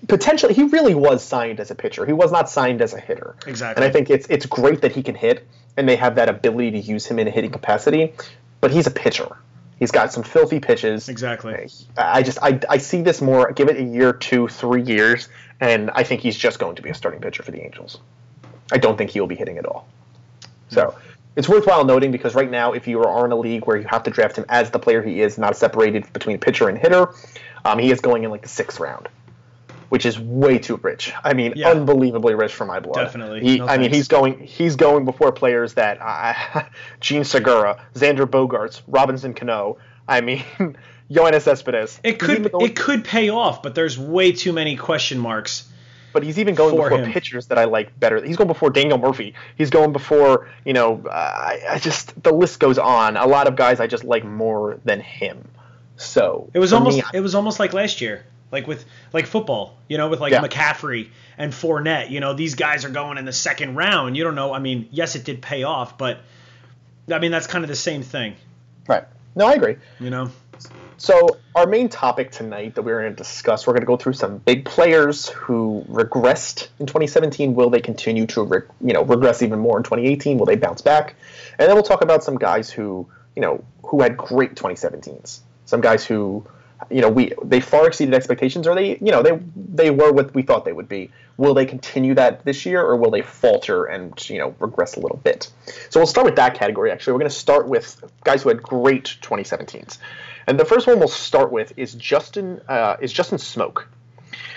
potentially 0.08 0.54
he 0.54 0.62
really 0.62 0.94
was 0.94 1.22
signed 1.22 1.60
as 1.60 1.70
a 1.70 1.74
pitcher. 1.74 2.06
He 2.06 2.14
was 2.14 2.32
not 2.32 2.48
signed 2.48 2.80
as 2.80 2.94
a 2.94 3.00
hitter. 3.00 3.36
Exactly. 3.46 3.84
And 3.84 3.88
I 3.90 3.92
think 3.92 4.08
it's 4.08 4.26
it's 4.30 4.46
great 4.46 4.80
that 4.80 4.92
he 4.92 5.02
can 5.02 5.14
hit, 5.16 5.46
and 5.76 5.86
they 5.86 5.96
have 5.96 6.14
that 6.14 6.30
ability 6.30 6.70
to 6.70 6.78
use 6.78 7.04
him 7.04 7.18
in 7.18 7.28
a 7.28 7.30
hitting 7.30 7.50
capacity. 7.50 8.14
But 8.62 8.70
he's 8.70 8.86
a 8.86 8.90
pitcher. 8.90 9.36
He's 9.80 9.90
got 9.90 10.12
some 10.12 10.22
filthy 10.22 10.60
pitches. 10.60 11.08
Exactly. 11.08 11.66
I 11.96 12.22
just 12.22 12.38
I, 12.42 12.60
I 12.68 12.76
see 12.76 13.00
this 13.00 13.22
more. 13.22 13.50
Give 13.50 13.68
it 13.68 13.78
a 13.78 13.82
year, 13.82 14.12
two, 14.12 14.46
three 14.46 14.82
years, 14.82 15.30
and 15.58 15.90
I 15.92 16.04
think 16.04 16.20
he's 16.20 16.36
just 16.36 16.58
going 16.58 16.76
to 16.76 16.82
be 16.82 16.90
a 16.90 16.94
starting 16.94 17.20
pitcher 17.20 17.42
for 17.42 17.50
the 17.50 17.64
Angels. 17.64 17.98
I 18.70 18.76
don't 18.76 18.98
think 18.98 19.10
he 19.10 19.20
will 19.20 19.26
be 19.26 19.34
hitting 19.34 19.56
at 19.56 19.64
all. 19.64 19.88
So 20.68 20.96
it's 21.34 21.48
worthwhile 21.48 21.84
noting 21.86 22.12
because 22.12 22.34
right 22.34 22.50
now, 22.50 22.72
if 22.72 22.86
you 22.86 23.02
are 23.02 23.24
in 23.24 23.32
a 23.32 23.36
league 23.36 23.66
where 23.66 23.78
you 23.78 23.86
have 23.88 24.02
to 24.02 24.10
draft 24.10 24.36
him 24.36 24.44
as 24.50 24.70
the 24.70 24.78
player 24.78 25.02
he 25.02 25.22
is, 25.22 25.38
not 25.38 25.56
separated 25.56 26.12
between 26.12 26.38
pitcher 26.38 26.68
and 26.68 26.76
hitter, 26.76 27.14
um, 27.64 27.78
he 27.78 27.90
is 27.90 28.00
going 28.00 28.22
in 28.24 28.30
like 28.30 28.42
the 28.42 28.48
sixth 28.48 28.80
round, 28.80 29.08
which 29.90 30.06
is 30.06 30.18
way 30.18 30.58
too 30.58 30.76
rich. 30.82 31.12
I 31.22 31.34
mean, 31.34 31.52
Yeah. 31.56 31.68
unbelievably 31.70 32.34
rich 32.34 32.52
for 32.54 32.64
my 32.64 32.80
blood. 32.80 32.94
Definitely. 33.04 33.40
He, 33.42 33.58
No 33.58 33.66
I 33.66 33.76
mean, 33.76 33.92
he's 33.92 34.08
going 34.08 34.38
he's 34.40 34.76
going 34.76 35.04
before 35.04 35.30
players 35.32 35.74
that 35.74 35.98
uh, 36.00 36.62
Jean 37.00 37.24
Segura, 37.24 37.84
Xander 37.94 38.24
Bogaerts, 38.26 38.80
Robinson 38.88 39.34
Cano. 39.34 39.76
I 40.08 40.22
mean, 40.22 40.42
Yoenis 41.10 41.42
Cespedes. 41.42 42.00
It 42.02 42.18
could 42.18 42.50
going- 42.50 42.64
it 42.66 42.76
could 42.76 43.04
pay 43.04 43.28
off, 43.28 43.62
but 43.62 43.74
there's 43.74 43.98
way 43.98 44.32
too 44.32 44.52
many 44.52 44.76
question 44.76 45.18
marks. 45.18 45.68
but 46.12 46.22
he's 46.24 46.38
even 46.40 46.54
going 46.56 46.74
before 46.74 46.90
him. 46.90 47.12
pitchers 47.12 47.46
that 47.48 47.58
I 47.58 47.64
like 47.66 47.98
better. 48.00 48.20
He's 48.24 48.36
going 48.36 48.48
before 48.48 48.70
Daniel 48.70 48.98
Murphy. 48.98 49.34
He's 49.56 49.70
going 49.70 49.92
before 49.92 50.48
you 50.64 50.72
know. 50.72 51.02
Uh, 51.04 51.10
I, 51.10 51.60
I 51.70 51.78
just 51.78 52.20
the 52.22 52.32
list 52.32 52.58
goes 52.60 52.78
on. 52.78 53.16
A 53.16 53.26
lot 53.26 53.46
of 53.48 53.54
guys 53.56 53.78
I 53.80 53.86
just 53.86 54.02
like 54.04 54.24
more 54.24 54.78
than 54.84 55.00
him. 55.00 55.48
So 55.96 56.48
It 56.54 56.58
was 56.58 56.72
almost 56.72 56.96
me, 56.96 57.02
it 57.12 57.20
was 57.20 57.34
almost 57.34 57.60
like 57.60 57.72
last 57.74 58.00
year, 58.00 58.24
like 58.52 58.66
with 58.66 58.84
like 59.12 59.26
football, 59.26 59.76
you 59.88 59.96
know, 59.98 60.08
with 60.08 60.20
like 60.20 60.32
Yeah. 60.32 60.40
McCaffrey 60.42 61.08
and 61.38 61.52
Fournette. 61.52 62.10
You 62.10 62.20
know, 62.20 62.32
these 62.34 62.54
guys 62.54 62.84
are 62.84 62.90
going 62.90 63.18
in 63.18 63.24
the 63.24 63.32
second 63.32 63.76
round. 63.76 64.16
You 64.16 64.24
don't 64.24 64.34
know. 64.34 64.52
I 64.52 64.58
mean, 64.58 64.88
yes, 64.90 65.14
it 65.16 65.24
did 65.24 65.40
pay 65.42 65.62
off, 65.62 65.96
but 65.98 66.18
I 67.12 67.18
mean 67.18 67.30
that's 67.30 67.46
kind 67.46 67.64
of 67.64 67.68
the 67.68 67.76
same 67.76 68.02
thing. 68.02 68.34
right. 68.88 69.04
No, 69.36 69.46
I 69.46 69.52
agree. 69.52 69.76
You 70.00 70.10
know, 70.10 70.30
So 70.96 71.38
our 71.54 71.66
main 71.66 71.88
topic 71.88 72.32
tonight 72.32 72.74
that 72.74 72.82
we're 72.82 73.00
going 73.00 73.12
to 73.12 73.16
discuss, 73.16 73.64
we're 73.66 73.72
going 73.74 73.82
to 73.82 73.86
go 73.86 73.96
through 73.96 74.14
some 74.14 74.38
big 74.38 74.64
players 74.64 75.28
who 75.28 75.84
regressed 75.88 76.66
in 76.80 76.86
2017. 76.86 77.54
Will 77.54 77.70
they 77.70 77.80
continue 77.80 78.26
to, 78.26 78.42
re- 78.42 78.62
you 78.80 78.92
know, 78.92 79.02
regress 79.04 79.40
even 79.42 79.60
more 79.60 79.76
in 79.78 79.84
2018? 79.84 80.36
Will 80.36 80.46
they 80.46 80.56
bounce 80.56 80.82
back? 80.82 81.14
And 81.58 81.68
then 81.68 81.74
we'll 81.76 81.84
talk 81.84 82.02
about 82.02 82.24
some 82.24 82.36
guys 82.36 82.68
who, 82.70 83.06
you 83.36 83.40
know, 83.42 83.62
who 83.84 84.02
had 84.02 84.16
great 84.16 84.56
2017s. 84.56 85.38
Some 85.64 85.80
guys 85.80 86.04
who, 86.04 86.44
you 86.88 87.00
know, 87.00 87.08
we 87.08 87.32
they 87.44 87.60
far 87.60 87.86
exceeded 87.86 88.14
expectations, 88.14 88.66
or 88.66 88.74
they, 88.74 88.96
you 88.98 89.12
know, 89.12 89.22
they 89.22 89.38
they 89.56 89.90
were 89.90 90.12
what 90.12 90.34
we 90.34 90.42
thought 90.42 90.64
they 90.64 90.72
would 90.72 90.88
be. 90.88 91.10
Will 91.36 91.54
they 91.54 91.66
continue 91.66 92.14
that 92.14 92.44
this 92.44 92.66
year, 92.66 92.80
or 92.80 92.96
will 92.96 93.10
they 93.10 93.22
falter 93.22 93.84
and 93.84 94.28
you 94.28 94.38
know 94.38 94.54
regress 94.58 94.96
a 94.96 95.00
little 95.00 95.18
bit? 95.18 95.50
So 95.90 96.00
we'll 96.00 96.06
start 96.06 96.24
with 96.24 96.36
that 96.36 96.54
category. 96.54 96.90
Actually, 96.90 97.14
we're 97.14 97.20
going 97.20 97.30
to 97.30 97.36
start 97.36 97.68
with 97.68 98.02
guys 98.24 98.42
who 98.42 98.48
had 98.48 98.62
great 98.62 99.16
2017s. 99.22 99.98
And 100.46 100.58
the 100.58 100.64
first 100.64 100.86
one 100.86 100.98
we'll 100.98 101.08
start 101.08 101.52
with 101.52 101.72
is 101.76 101.94
Justin 101.94 102.60
uh, 102.68 102.96
is 103.00 103.12
Justin 103.12 103.38
Smoak. 103.38 103.84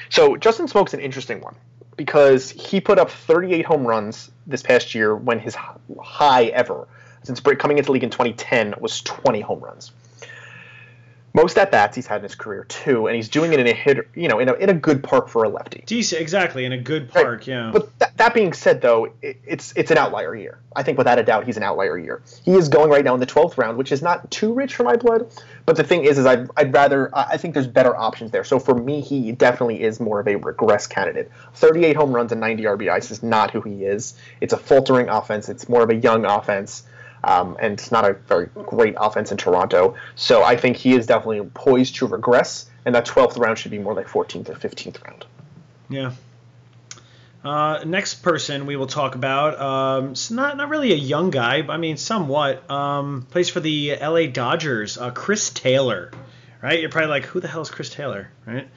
So 0.10 0.38
Justin 0.38 0.68
Smoak's 0.68 0.94
an 0.94 1.00
interesting 1.00 1.42
one 1.42 1.56
because 1.96 2.50
he 2.50 2.82
put 2.82 3.00
up 3.00 3.12
38 3.12 3.66
home 3.66 3.86
runs 3.86 4.32
this 4.48 4.64
past 4.64 4.96
year 4.96 5.16
when 5.16 5.40
his 5.40 5.56
high 6.02 6.46
ever 6.46 6.88
since 7.24 7.40
coming 7.40 7.78
into 7.78 7.88
the 7.88 7.92
league 7.92 8.04
in 8.04 8.10
2010 8.10 8.76
was 8.80 9.02
20 9.02 9.42
home 9.42 9.60
runs 9.60 9.92
most 11.34 11.58
at 11.58 11.72
bats 11.72 11.96
he's 11.96 12.06
had 12.06 12.18
in 12.18 12.24
his 12.24 12.36
career 12.36 12.64
too, 12.66 13.08
and 13.08 13.16
he's 13.16 13.30
doing 13.30 13.54
it 13.54 13.60
in 13.60 13.68
a 13.68 13.74
hit, 13.74 14.08
you 14.14 14.28
know, 14.28 14.40
in 14.40 14.50
a, 14.50 14.54
in 14.54 14.70
a 14.70 14.74
good 14.74 15.04
park 15.04 15.28
for 15.30 15.44
a 15.44 15.50
lefty. 15.50 15.84
Decent, 15.86 16.22
exactly, 16.22 16.64
in 16.64 16.72
a 16.72 16.78
good 16.78 17.10
park, 17.10 17.40
right. 17.40 17.48
yeah. 17.48 17.72
But 17.74 18.00
th- 18.00 18.12
that 18.18 18.34
being 18.34 18.54
said, 18.54 18.82
though, 18.82 19.12
it, 19.22 19.40
it's 19.46 19.74
it's 19.76 19.90
an 19.90 19.98
outlier 19.98 20.36
year. 20.36 20.60
I 20.76 20.84
think 20.84 20.98
without 20.98 21.18
a 21.18 21.24
doubt, 21.24 21.46
he's 21.46 21.58
an 21.58 21.64
outlier 21.64 21.98
year. 21.98 22.22
He 22.44 22.52
is 22.52 22.70
going 22.70 22.90
right 22.90 23.04
now 23.04 23.14
in 23.14 23.20
the 23.20 23.26
12th 23.26 23.58
round, 23.58 23.78
which 23.78 23.92
is 23.92 24.02
not 24.02 24.30
too 24.30 24.54
rich 24.54 24.76
for 24.76 24.84
my 24.84 24.96
blood. 24.96 25.32
But 25.66 25.76
the 25.76 25.84
thing 25.84 26.04
is, 26.04 26.18
is 26.18 26.26
I'd, 26.26 26.50
I'd 26.58 26.74
rather 26.74 27.10
I 27.16 27.38
think 27.38 27.54
there's 27.54 27.68
better 27.68 27.96
options 27.96 28.32
there. 28.32 28.44
So 28.44 28.60
for 28.60 28.76
me, 28.76 29.02
he 29.02 29.32
definitely 29.32 29.82
is 29.82 30.00
more 30.00 30.20
of 30.20 30.28
a 30.28 30.36
regress 30.36 30.88
candidate. 30.88 31.32
38 31.56 31.96
home 31.96 32.12
runs 32.12 32.32
and 32.32 32.42
90 32.42 32.64
RBIs 32.64 33.12
is 33.12 33.24
not 33.24 33.52
who 33.52 33.62
he 33.62 33.86
is. 33.86 34.14
It's 34.42 34.54
a 34.54 34.58
faltering 34.58 35.10
offense. 35.10 35.50
It's 35.50 35.68
more 35.68 35.82
of 35.82 35.90
a 35.90 35.96
young 35.96 36.26
offense 36.26 36.84
um, 37.24 37.58
and 37.60 37.74
it's 37.74 37.92
not 37.92 38.10
a 38.10 38.14
very 38.14 38.48
great 38.66 38.96
offense 38.98 39.32
in 39.32 39.38
Toronto. 39.38 39.96
So 40.16 40.44
I 40.44 40.58
think 40.58 40.78
he 40.78 40.94
is 40.96 41.06
definitely 41.06 41.50
poised 41.54 41.96
to 41.96 42.08
regress, 42.08 42.70
and 42.86 42.94
that 42.96 43.06
12th 43.06 43.38
round 43.38 43.58
should 43.58 43.72
be 43.72 43.80
more 43.80 43.94
like 43.94 44.08
14th 44.08 44.50
or 44.50 44.56
15th 44.56 45.04
round. 45.06 45.26
Yeah. 45.90 46.12
Uh, 47.44 47.84
next 47.86 48.16
person 48.16 48.66
we 48.66 48.78
will 48.78 48.88
talk 48.88 49.16
about, 49.16 49.60
um, 49.60 50.12
it's 50.12 50.32
not 50.32 50.56
not 50.56 50.70
really 50.70 50.94
a 50.94 50.98
young 50.98 51.30
guy, 51.30 51.62
but 51.62 51.74
I 51.74 51.78
mean 51.78 51.98
somewhat. 51.98 52.70
Um, 52.72 53.28
plays 53.32 53.50
for 53.50 53.60
the 53.60 54.00
L.A. 54.00 54.28
Dodgers, 54.28 54.98
uh, 54.98 55.12
Chris 55.12 55.50
Taylor. 55.50 56.12
Right? 56.62 56.80
You're 56.80 56.90
probably 56.90 57.10
like, 57.10 57.26
who 57.26 57.42
the 57.42 57.50
hell 57.50 57.62
is 57.62 57.70
Chris 57.70 57.90
Taylor? 57.90 58.30
Right? 58.46 58.70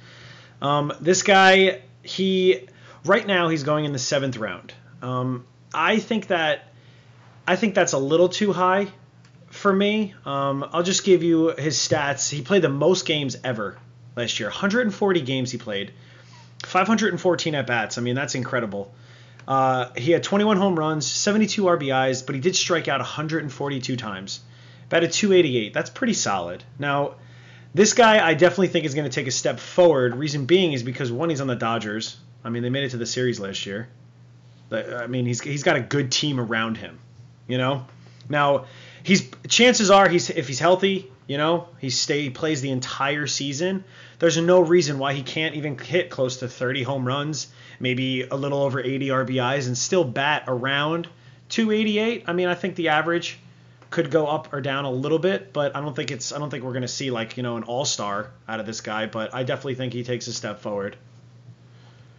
Um, 0.60 0.92
this 1.00 1.22
guy, 1.22 1.82
he 2.02 2.66
right 3.04 3.24
now 3.24 3.48
he's 3.48 3.62
going 3.62 3.84
in 3.84 3.92
the 3.92 4.00
seventh 4.00 4.36
round. 4.36 4.72
Um, 5.00 5.46
I 5.72 6.00
think 6.00 6.28
that 6.28 6.72
I 7.46 7.56
think 7.56 7.74
that's 7.74 7.92
a 7.92 7.98
little 7.98 8.28
too 8.28 8.52
high 8.52 8.88
for 9.48 9.72
me. 9.72 10.14
Um, 10.24 10.68
I'll 10.72 10.82
just 10.82 11.04
give 11.04 11.22
you 11.22 11.54
his 11.56 11.76
stats. 11.76 12.30
He 12.30 12.42
played 12.42 12.62
the 12.62 12.68
most 12.68 13.06
games 13.06 13.36
ever 13.44 13.78
last 14.16 14.40
year 14.40 14.48
140 14.48 15.20
games 15.20 15.52
he 15.52 15.58
played, 15.58 15.92
514 16.64 17.54
at 17.54 17.66
bats. 17.66 17.98
I 17.98 18.00
mean, 18.00 18.14
that's 18.14 18.34
incredible. 18.34 18.92
Uh, 19.46 19.90
he 19.96 20.10
had 20.10 20.24
21 20.24 20.56
home 20.56 20.76
runs, 20.76 21.06
72 21.06 21.62
RBIs, 21.62 22.26
but 22.26 22.34
he 22.34 22.40
did 22.40 22.56
strike 22.56 22.88
out 22.88 23.00
142 23.00 23.96
times. 23.96 24.40
Batted 24.88 25.12
288. 25.12 25.72
That's 25.72 25.90
pretty 25.90 26.14
solid. 26.14 26.64
Now, 26.78 27.16
this 27.74 27.92
guy 27.92 28.26
I 28.26 28.34
definitely 28.34 28.68
think 28.68 28.86
is 28.86 28.94
going 28.94 29.08
to 29.08 29.14
take 29.14 29.26
a 29.26 29.32
step 29.32 29.60
forward. 29.60 30.16
Reason 30.16 30.46
being 30.46 30.72
is 30.72 30.82
because 30.82 31.12
one, 31.12 31.30
he's 31.30 31.40
on 31.40 31.46
the 31.46 31.56
Dodgers. 31.56 32.16
I 32.44 32.50
mean, 32.50 32.62
they 32.62 32.70
made 32.70 32.84
it 32.84 32.90
to 32.90 32.96
the 32.96 33.06
series 33.06 33.38
last 33.38 33.66
year. 33.66 33.88
I 34.72 35.06
mean, 35.06 35.26
he's 35.26 35.40
he's 35.40 35.62
got 35.62 35.76
a 35.76 35.80
good 35.80 36.10
team 36.10 36.40
around 36.40 36.76
him. 36.76 36.98
You 37.46 37.58
know, 37.58 37.86
now 38.28 38.66
he's 39.02 39.30
chances 39.48 39.90
are 39.90 40.08
he's 40.08 40.30
if 40.30 40.48
he's 40.48 40.58
healthy, 40.58 41.10
you 41.26 41.38
know, 41.38 41.68
he 41.78 41.90
stay 41.90 42.30
plays 42.30 42.60
the 42.60 42.70
entire 42.70 43.26
season. 43.26 43.84
There's 44.18 44.36
no 44.36 44.60
reason 44.60 44.98
why 44.98 45.12
he 45.12 45.22
can't 45.22 45.54
even 45.54 45.78
hit 45.78 46.10
close 46.10 46.38
to 46.38 46.48
30 46.48 46.82
home 46.82 47.06
runs, 47.06 47.48
maybe 47.78 48.22
a 48.22 48.34
little 48.34 48.62
over 48.62 48.80
80 48.80 49.08
RBIs, 49.08 49.66
and 49.66 49.76
still 49.76 50.04
bat 50.04 50.44
around 50.46 51.08
288. 51.50 52.24
I 52.26 52.32
mean, 52.32 52.48
I 52.48 52.54
think 52.54 52.76
the 52.76 52.88
average 52.88 53.38
could 53.90 54.10
go 54.10 54.26
up 54.26 54.52
or 54.52 54.60
down 54.60 54.84
a 54.84 54.90
little 54.90 55.18
bit, 55.18 55.52
but 55.52 55.76
I 55.76 55.80
don't 55.80 55.94
think 55.94 56.10
it's 56.10 56.32
I 56.32 56.38
don't 56.38 56.50
think 56.50 56.64
we're 56.64 56.72
gonna 56.72 56.88
see 56.88 57.10
like 57.10 57.36
you 57.36 57.42
know 57.42 57.56
an 57.56 57.62
all 57.64 57.84
star 57.84 58.30
out 58.48 58.60
of 58.60 58.66
this 58.66 58.80
guy. 58.80 59.06
But 59.06 59.34
I 59.34 59.42
definitely 59.42 59.74
think 59.74 59.92
he 59.92 60.04
takes 60.04 60.26
a 60.26 60.32
step 60.32 60.60
forward. 60.60 60.96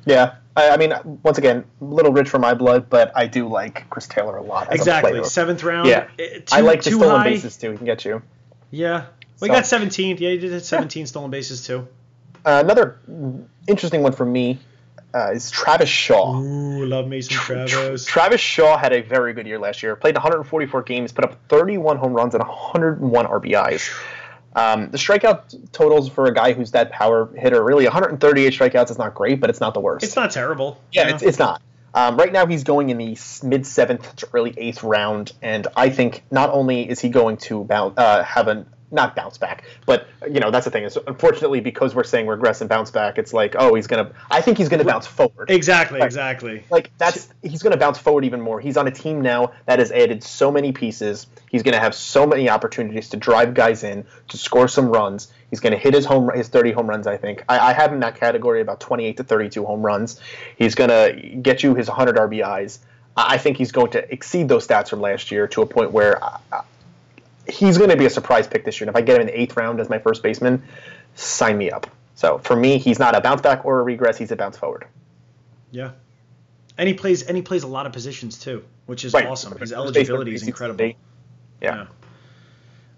Yeah, 0.07 0.35
I, 0.55 0.69
I, 0.69 0.77
mean, 0.77 0.93
once 1.21 1.37
again, 1.37 1.65
a 1.81 1.83
little 1.83 2.13
rich 2.13 2.29
for 2.29 2.39
my 2.39 2.53
blood, 2.53 2.89
but 2.89 3.11
I 3.15 3.27
do 3.27 3.47
like 3.47 3.89
Chris 3.89 4.07
Taylor 4.07 4.37
a 4.37 4.41
lot. 4.41 4.73
exactly, 4.73 5.23
seventh 5.25 5.63
round. 5.63 5.87
Yeah, 5.87 6.07
too, 6.17 6.43
I 6.51 6.61
like 6.61 6.81
the 6.81 6.91
stolen 6.91 7.21
high. 7.21 7.29
bases 7.29 7.57
too. 7.57 7.71
He 7.71 7.77
can 7.77 7.85
get 7.85 8.05
you. 8.05 8.21
Yeah, 8.71 9.07
we 9.41 9.49
so. 9.49 9.53
got 9.53 9.63
17th. 9.63 10.19
Yeah, 10.19 10.29
he 10.29 10.37
did 10.37 10.51
hit 10.51 10.65
17 10.65 11.01
yeah. 11.01 11.05
stolen 11.05 11.29
bases 11.29 11.65
too. 11.65 11.87
Uh, 12.45 12.63
another 12.63 12.99
interesting 13.67 14.01
one 14.01 14.13
for 14.13 14.25
me 14.25 14.59
uh, 15.13 15.31
is 15.31 15.51
Travis 15.51 15.89
Shaw. 15.89 16.39
Ooh, 16.39 16.85
love 16.85 17.07
Mason 17.07 17.33
Travis. 17.33 18.05
Travis 18.05 18.41
Shaw 18.41 18.77
had 18.77 18.93
a 18.93 19.01
very 19.01 19.33
good 19.33 19.45
year 19.45 19.59
last 19.59 19.83
year. 19.83 19.95
Played 19.95 20.15
144 20.15 20.83
games, 20.83 21.11
put 21.11 21.25
up 21.25 21.37
31 21.49 21.97
home 21.97 22.13
runs 22.13 22.33
and 22.33 22.43
101 22.43 23.25
RBIs. 23.25 23.93
Um, 24.57 24.89
the 24.89 24.97
strikeout 24.97 25.71
totals 25.71 26.09
for 26.09 26.25
a 26.25 26.33
guy 26.33 26.53
who's 26.53 26.71
that 26.71 26.91
power 26.91 27.29
hitter, 27.37 27.63
really 27.63 27.83
138 27.83 28.51
strikeouts 28.51 28.89
is 28.89 28.97
not 28.97 29.13
great, 29.13 29.39
but 29.39 29.51
it's 29.51 29.61
not 29.61 29.75
the 29.75 29.79
worst. 29.79 30.03
It's 30.03 30.15
not 30.15 30.31
terrible. 30.31 30.81
Yeah, 30.91 31.09
it's, 31.09 31.21
it's 31.21 31.37
not. 31.37 31.61
Um, 31.93 32.17
right 32.17 32.33
now, 32.33 32.47
he's 32.47 32.63
going 32.63 32.89
in 32.89 32.97
the 32.97 33.17
mid 33.43 33.67
seventh 33.67 34.15
to 34.15 34.29
early 34.33 34.55
eighth 34.57 34.81
round, 34.81 35.31
and 35.43 35.67
I 35.75 35.89
think 35.89 36.23
not 36.31 36.49
only 36.49 36.89
is 36.89 36.99
he 36.99 37.09
going 37.09 37.37
to 37.37 37.61
about, 37.61 37.99
uh, 37.99 38.23
have 38.23 38.47
an 38.47 38.65
not 38.91 39.15
bounce 39.15 39.38
back, 39.38 39.63
but 39.86 40.08
you 40.29 40.39
know 40.39 40.51
that's 40.51 40.65
the 40.65 40.72
thing 40.72 40.84
is 40.84 40.98
unfortunately 41.08 41.60
because 41.60 41.94
we're 41.94 42.03
saying 42.03 42.27
regress 42.27 42.62
and 42.62 42.70
bounce 42.70 42.91
back, 42.91 43.17
it's 43.17 43.34
like 43.34 43.56
oh 43.60 43.75
he's 43.75 43.88
gonna 43.88 44.12
I 44.32 44.41
think 44.41 44.58
he's 44.58 44.70
gonna 44.70 44.86
bounce 44.86 45.06
forward. 45.08 45.50
Exactly, 45.50 46.01
exactly. 46.01 46.63
Like 46.70 46.91
that's 46.98 47.29
he's 47.44 47.62
gonna 47.62 47.77
bounce 47.77 47.98
forward 47.98 48.24
even 48.25 48.41
more. 48.41 48.60
He's 48.60 48.77
on 48.77 48.88
a 48.88 48.91
team 48.91 49.22
now 49.22 49.51
that 49.65 49.79
has 49.79 49.91
added 49.91 50.24
so 50.24 50.51
many 50.51 50.72
pieces. 50.72 51.27
He's 51.50 51.63
gonna 51.63 51.79
have 51.79 51.94
so 51.94 52.25
many 52.25 52.50
opportunities 52.50 53.10
to 53.10 53.17
drive 53.17 53.53
guys 53.53 53.84
in 53.84 54.06
to 54.29 54.38
score 54.38 54.67
some 54.67 54.89
runs. 54.89 55.32
He's 55.50 55.60
gonna 55.60 55.77
hit 55.77 55.94
his 55.94 56.06
home 56.06 56.32
his 56.34 56.48
30 56.48 56.72
home 56.72 56.88
runs. 56.88 57.08
I 57.08 57.17
think 57.17 57.44
I, 57.50 57.60
I 57.60 57.74
have 57.74 57.89
him 57.89 57.96
in 57.96 58.00
that 58.01 58.15
category 58.15 58.62
about 58.62 58.79
28 58.79 59.17
to 59.17 59.24
32 59.24 59.65
home 59.65 59.82
runs. 59.82 60.20
He's 60.58 60.75
gonna 60.75 61.13
get 61.13 61.63
you 61.63 61.75
his 61.75 61.88
100 61.88 62.15
RBIs. 62.15 62.79
I 63.17 63.39
think 63.39 63.58
he's 63.58 63.72
going 63.72 63.91
to 63.91 64.13
exceed 64.13 64.48
those 64.48 64.67
stats 64.67 64.89
from 64.89 65.01
last 65.01 65.32
year 65.32 65.48
to 65.48 65.63
a 65.63 65.65
point 65.65 65.91
where 65.91 66.24
uh, 66.24 66.62
he's 67.49 67.77
going 67.77 67.89
to 67.89 67.97
be 67.97 68.05
a 68.05 68.09
surprise 68.09 68.47
pick 68.47 68.65
this 68.65 68.79
year. 68.79 68.87
And 68.87 68.95
if 68.95 69.01
I 69.01 69.05
get 69.05 69.15
him 69.15 69.21
in 69.21 69.27
the 69.27 69.39
eighth 69.39 69.57
round 69.57 69.79
as 69.79 69.89
my 69.89 69.99
first 69.99 70.23
baseman, 70.23 70.63
sign 71.15 71.57
me 71.57 71.71
up. 71.71 71.87
So 72.15 72.39
for 72.39 72.55
me, 72.55 72.77
he's 72.77 72.99
not 72.99 73.15
a 73.15 73.21
bounce 73.21 73.41
back 73.41 73.65
or 73.65 73.79
a 73.79 73.83
regress. 73.83 74.17
He's 74.17 74.31
a 74.31 74.35
bounce 74.35 74.57
forward. 74.57 74.85
Yeah, 75.71 75.91
and 76.77 76.87
he 76.87 76.93
plays 76.93 77.23
and 77.23 77.35
he 77.35 77.43
plays 77.43 77.63
a 77.63 77.67
lot 77.67 77.85
of 77.85 77.93
positions 77.93 78.39
too, 78.39 78.63
which 78.85 79.05
is 79.05 79.13
right. 79.13 79.25
awesome. 79.25 79.57
His 79.57 79.73
eligibility 79.73 80.33
is 80.33 80.47
incredible. 80.47 80.93
Yeah. 81.61 81.87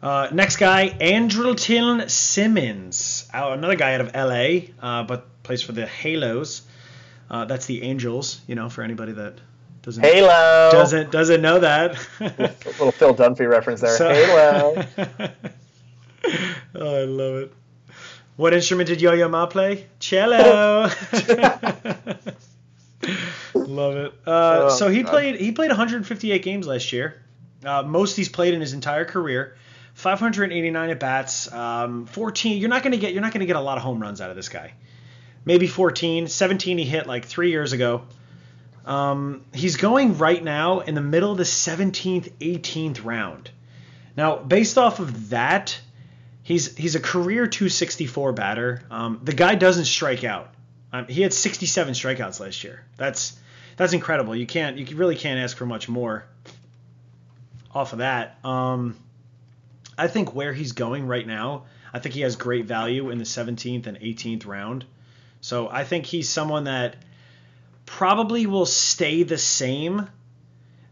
Uh, 0.02 0.30
next 0.32 0.58
guy, 0.58 0.90
Andrelton 0.90 2.10
Simmons, 2.10 3.28
uh, 3.34 3.50
another 3.52 3.76
guy 3.76 3.96
out 3.96 4.02
of 4.02 4.16
LA, 4.16 4.72
uh, 4.82 5.04
but 5.04 5.44
plays 5.44 5.62
for 5.62 5.74
the 5.74 5.86
Halos. 5.86 6.62
Uh, 7.30 7.46
that's 7.46 7.66
the 7.66 7.84
Angels, 7.84 8.40
you 8.48 8.56
know, 8.56 8.70
for 8.70 8.82
anybody 8.82 9.12
that 9.12 9.40
doesn't 9.98 10.04
Halo 10.04 10.70
doesn't 10.72 11.12
doesn't 11.12 11.42
know 11.42 11.60
that. 11.60 11.98
little 12.20 12.92
Phil 12.92 13.16
Dunphy 13.16 13.50
reference 13.50 13.82
there. 13.82 13.98
So, 13.98 14.10
Halo. 14.14 14.86
oh, 16.76 17.02
I 17.02 17.04
love 17.06 17.36
it. 17.36 17.54
What 18.36 18.54
instrument 18.54 18.88
did 18.88 19.02
Yo-Yo 19.02 19.28
Ma 19.28 19.48
play? 19.48 19.88
Cello. 20.00 20.84
love 23.54 23.98
it. 23.98 24.14
Uh, 24.26 24.62
oh, 24.64 24.70
so 24.70 24.90
he 24.90 25.04
God. 25.04 25.12
played 25.12 25.36
he 25.40 25.52
played 25.52 25.70
158 25.70 26.42
games 26.42 26.66
last 26.68 26.94
year. 26.94 27.22
Uh, 27.66 27.84
most 27.84 28.16
he's 28.16 28.30
played 28.30 28.54
in 28.54 28.62
his 28.62 28.74
entire 28.74 29.06
career. 29.06 29.58
589 29.96 30.90
at 30.90 31.00
bats. 31.00 31.52
Um, 31.52 32.06
14. 32.06 32.58
You're 32.58 32.70
not 32.70 32.84
gonna 32.84 32.96
get 32.98 33.12
you're 33.14 33.22
not 33.22 33.34
gonna 33.34 33.46
get 33.46 33.58
a 33.58 33.62
lot 33.62 33.78
of 33.78 33.84
home 33.84 34.02
runs 34.02 34.22
out 34.22 34.30
of 34.30 34.38
this 34.38 34.48
guy. 34.48 34.74
Maybe 35.44 35.68
14. 35.68 36.28
17 36.28 36.78
he 36.78 36.86
hit 36.86 37.08
like 37.08 37.26
three 37.26 37.52
years 37.52 37.74
ago. 37.74 38.04
Um, 38.86 39.46
he's 39.54 39.78
going 39.78 40.18
right 40.18 40.44
now 40.44 40.80
in 40.80 40.96
the 40.96 41.02
middle 41.02 41.32
of 41.32 41.38
the 41.38 41.44
17th, 41.44 42.32
18th 42.40 43.06
round. 43.06 43.52
Now, 44.16 44.38
based 44.38 44.78
off 44.78 45.00
of 45.00 45.30
that, 45.30 45.80
he's 46.44 46.76
he's 46.76 46.96
a 46.96 47.00
career 47.00 47.48
264 47.48 48.34
batter. 48.34 48.84
Um, 48.90 49.22
the 49.24 49.34
guy 49.34 49.56
doesn't 49.56 49.86
strike 49.86 50.24
out. 50.24 50.54
Um, 50.92 51.08
he 51.08 51.22
had 51.22 51.34
67 51.34 51.94
strikeouts 51.94 52.40
last 52.40 52.64
year. 52.64 52.84
That's 52.98 53.38
that's 53.78 53.94
incredible. 53.94 54.36
You 54.36 54.48
can't 54.48 54.78
you 54.78 54.98
really 54.98 55.16
can't 55.16 55.40
ask 55.40 55.56
for 55.56 55.66
much 55.66 55.88
more 55.88 56.26
off 57.74 57.94
of 57.94 58.00
that. 58.00 58.44
Um, 58.44 58.98
I 59.98 60.08
think 60.08 60.34
where 60.34 60.54
he's 60.54 60.72
going 60.72 61.08
right 61.08 61.26
now, 61.26 61.66
I 61.94 62.00
think 62.00 62.16
he 62.16 62.22
has 62.22 62.36
great 62.36 62.66
value 62.66 63.10
in 63.10 63.18
the 63.18 63.26
17th 63.26 63.88
and 63.88 64.00
18th 64.00 64.46
round. 64.46 64.86
So 65.42 65.70
I 65.70 65.84
think 65.84 66.06
he's 66.06 66.30
someone 66.30 66.66
that 66.66 66.96
probably 67.90 68.46
will 68.46 68.68
stay 68.68 69.24
the 69.24 69.38
same, 69.38 70.08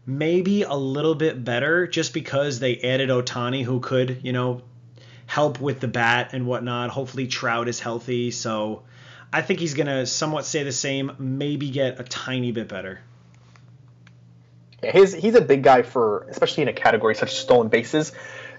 maybe 0.04 0.62
a 0.62 0.74
little 0.74 1.14
bit 1.14 1.42
better, 1.44 1.86
just 1.86 2.12
because 2.12 2.58
they 2.58 2.76
added 2.78 3.08
Ohtani, 3.08 3.62
who 3.62 3.78
could, 3.78 4.20
you 4.24 4.32
know, 4.32 4.62
help 5.24 5.60
with 5.60 5.78
the 5.78 5.88
bat 5.88 6.30
and 6.32 6.44
whatnot. 6.44 6.90
Hopefully, 6.90 7.28
Trout 7.28 7.68
is 7.68 7.78
healthy, 7.78 8.32
so 8.32 8.82
I 9.32 9.42
think 9.42 9.60
he's 9.60 9.74
gonna 9.74 10.06
somewhat 10.06 10.44
stay 10.44 10.64
the 10.64 10.72
same, 10.72 11.12
maybe 11.18 11.70
get 11.70 12.00
a 12.00 12.02
tiny 12.02 12.50
bit 12.50 12.68
better. 12.68 12.98
Yeah, 14.82 14.92
His 14.92 15.14
he's 15.14 15.36
a 15.36 15.40
big 15.40 15.62
guy 15.62 15.82
for, 15.82 16.26
especially 16.28 16.64
in 16.64 16.68
a 16.68 16.72
category 16.72 17.14
such 17.14 17.30
as 17.30 17.38
stolen 17.38 17.68
bases. 17.68 18.12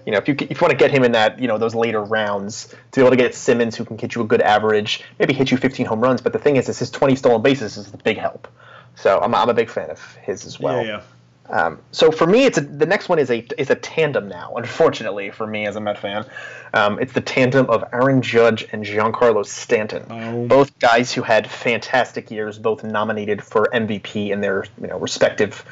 You 0.06 0.12
know, 0.12 0.18
if 0.18 0.28
you 0.28 0.34
if 0.38 0.50
you 0.50 0.56
want 0.60 0.72
to 0.72 0.76
get 0.76 0.90
him 0.90 1.04
in 1.04 1.12
that, 1.12 1.38
you 1.38 1.48
know, 1.48 1.58
those 1.58 1.74
later 1.74 2.02
rounds, 2.02 2.68
to 2.92 3.00
be 3.00 3.00
able 3.00 3.10
to 3.10 3.16
get 3.16 3.34
Simmons 3.34 3.76
who 3.76 3.84
can 3.84 3.96
get 3.96 4.14
you 4.14 4.22
a 4.22 4.26
good 4.26 4.40
average, 4.40 5.02
maybe 5.18 5.32
hit 5.32 5.50
you 5.50 5.56
15 5.56 5.86
home 5.86 6.00
runs. 6.00 6.20
But 6.20 6.32
the 6.32 6.38
thing 6.38 6.56
is, 6.56 6.68
is 6.68 6.78
his 6.78 6.90
20 6.90 7.16
stolen 7.16 7.42
bases 7.42 7.76
is 7.76 7.90
the 7.90 7.98
big 7.98 8.18
help. 8.18 8.48
So 8.96 9.20
I'm, 9.20 9.34
I'm 9.34 9.48
a 9.48 9.54
big 9.54 9.70
fan 9.70 9.90
of 9.90 10.14
his 10.16 10.44
as 10.44 10.58
well. 10.58 10.84
Yeah, 10.84 10.88
yeah. 10.98 11.02
Um, 11.50 11.80
so 11.90 12.12
for 12.12 12.26
me, 12.26 12.44
it's 12.44 12.58
a, 12.58 12.60
the 12.60 12.86
next 12.86 13.08
one 13.08 13.18
is 13.18 13.30
a 13.30 13.44
is 13.60 13.70
a 13.70 13.74
tandem 13.74 14.28
now. 14.28 14.54
Unfortunately 14.56 15.30
for 15.30 15.46
me 15.46 15.66
as 15.66 15.76
a 15.76 15.80
Met 15.80 15.98
fan, 15.98 16.24
um, 16.72 16.98
it's 17.00 17.12
the 17.12 17.20
tandem 17.20 17.68
of 17.68 17.84
Aaron 17.92 18.22
Judge 18.22 18.66
and 18.72 18.84
Giancarlo 18.84 19.44
Stanton. 19.44 20.04
Oh. 20.10 20.46
Both 20.46 20.78
guys 20.78 21.12
who 21.12 21.22
had 21.22 21.50
fantastic 21.50 22.30
years, 22.30 22.58
both 22.58 22.84
nominated 22.84 23.42
for 23.42 23.68
MVP 23.72 24.30
in 24.30 24.40
their 24.40 24.64
you 24.80 24.86
know 24.86 24.98
respective 24.98 25.64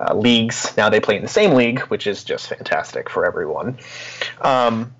uh, 0.00 0.14
leagues. 0.14 0.76
Now 0.76 0.88
they 0.88 1.00
play 1.00 1.16
in 1.16 1.22
the 1.22 1.28
same 1.28 1.54
league, 1.54 1.80
which 1.82 2.06
is 2.06 2.24
just 2.24 2.48
fantastic 2.48 3.08
for 3.08 3.26
everyone. 3.26 3.78
Um, 4.40 4.94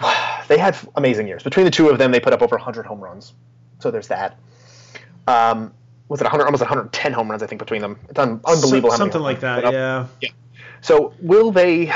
they 0.48 0.58
had 0.58 0.76
amazing 0.94 1.28
years. 1.28 1.42
Between 1.42 1.64
the 1.64 1.70
two 1.70 1.88
of 1.88 1.98
them, 1.98 2.12
they 2.12 2.20
put 2.20 2.32
up 2.32 2.42
over 2.42 2.56
100 2.56 2.86
home 2.86 3.00
runs. 3.00 3.32
So 3.80 3.90
there's 3.90 4.08
that. 4.08 4.38
Um, 5.26 5.72
was 6.08 6.20
it 6.20 6.24
100, 6.24 6.44
almost 6.44 6.62
110 6.62 7.12
home 7.12 7.30
runs, 7.30 7.42
I 7.42 7.46
think, 7.46 7.58
between 7.58 7.82
them. 7.82 7.98
It's 8.08 8.18
un- 8.18 8.40
unbelievable. 8.44 8.90
Something 8.92 9.20
like 9.20 9.40
that. 9.40 9.64
up. 9.64 9.72
Yeah. 9.72 10.06
So 10.80 11.14
will 11.20 11.50
they 11.50 11.92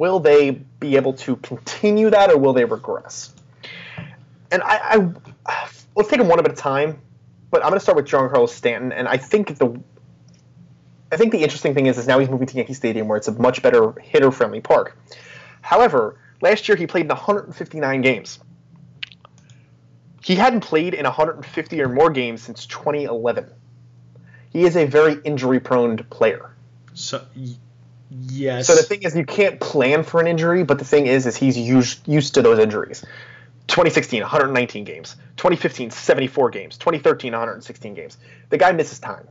will 0.00 0.20
they 0.20 0.50
be 0.50 0.96
able 0.96 1.12
to 1.14 1.36
continue 1.36 2.10
that, 2.10 2.30
or 2.30 2.38
will 2.38 2.52
they 2.52 2.64
regress? 2.64 3.32
And 4.50 4.62
I, 4.62 4.78
I 4.82 5.66
let's 5.96 6.08
take 6.08 6.18
them 6.18 6.28
one 6.28 6.38
at 6.38 6.50
a 6.50 6.54
time. 6.54 7.00
But 7.50 7.62
I'm 7.62 7.70
going 7.70 7.78
to 7.78 7.82
start 7.84 7.96
with 7.96 8.06
Giancarlo 8.06 8.48
Stanton, 8.48 8.92
and 8.92 9.06
I 9.06 9.16
think 9.16 9.58
the 9.58 9.80
I 11.14 11.16
think 11.16 11.32
the 11.32 11.42
interesting 11.42 11.74
thing 11.74 11.86
is, 11.86 11.96
is 11.96 12.08
now 12.08 12.18
he's 12.18 12.28
moving 12.28 12.48
to 12.48 12.56
Yankee 12.56 12.74
Stadium, 12.74 13.06
where 13.06 13.16
it's 13.16 13.28
a 13.28 13.32
much 13.32 13.62
better 13.62 13.92
hitter-friendly 14.00 14.60
park. 14.60 14.98
However, 15.62 16.18
last 16.42 16.68
year 16.68 16.76
he 16.76 16.86
played 16.86 17.04
in 17.04 17.08
159 17.08 18.02
games. 18.02 18.40
He 20.22 20.34
hadn't 20.34 20.62
played 20.62 20.92
in 20.92 21.04
150 21.04 21.82
or 21.82 21.88
more 21.88 22.10
games 22.10 22.42
since 22.42 22.66
2011. 22.66 23.48
He 24.50 24.64
is 24.64 24.76
a 24.76 24.86
very 24.86 25.20
injury-prone 25.22 25.98
player. 26.10 26.50
So 26.94 27.24
yes. 28.10 28.66
So 28.66 28.74
the 28.74 28.82
thing 28.82 29.02
is, 29.02 29.16
you 29.16 29.24
can't 29.24 29.60
plan 29.60 30.02
for 30.02 30.20
an 30.20 30.26
injury, 30.26 30.64
but 30.64 30.78
the 30.78 30.84
thing 30.84 31.06
is, 31.06 31.26
is 31.26 31.36
he's 31.36 31.56
used 31.56 32.08
used 32.08 32.34
to 32.34 32.42
those 32.42 32.58
injuries. 32.58 33.04
2016, 33.68 34.20
119 34.20 34.84
games. 34.84 35.16
2015, 35.36 35.90
74 35.90 36.50
games. 36.50 36.76
2013, 36.78 37.32
116 37.32 37.94
games. 37.94 38.18
The 38.50 38.58
guy 38.58 38.72
misses 38.72 38.98
time. 38.98 39.26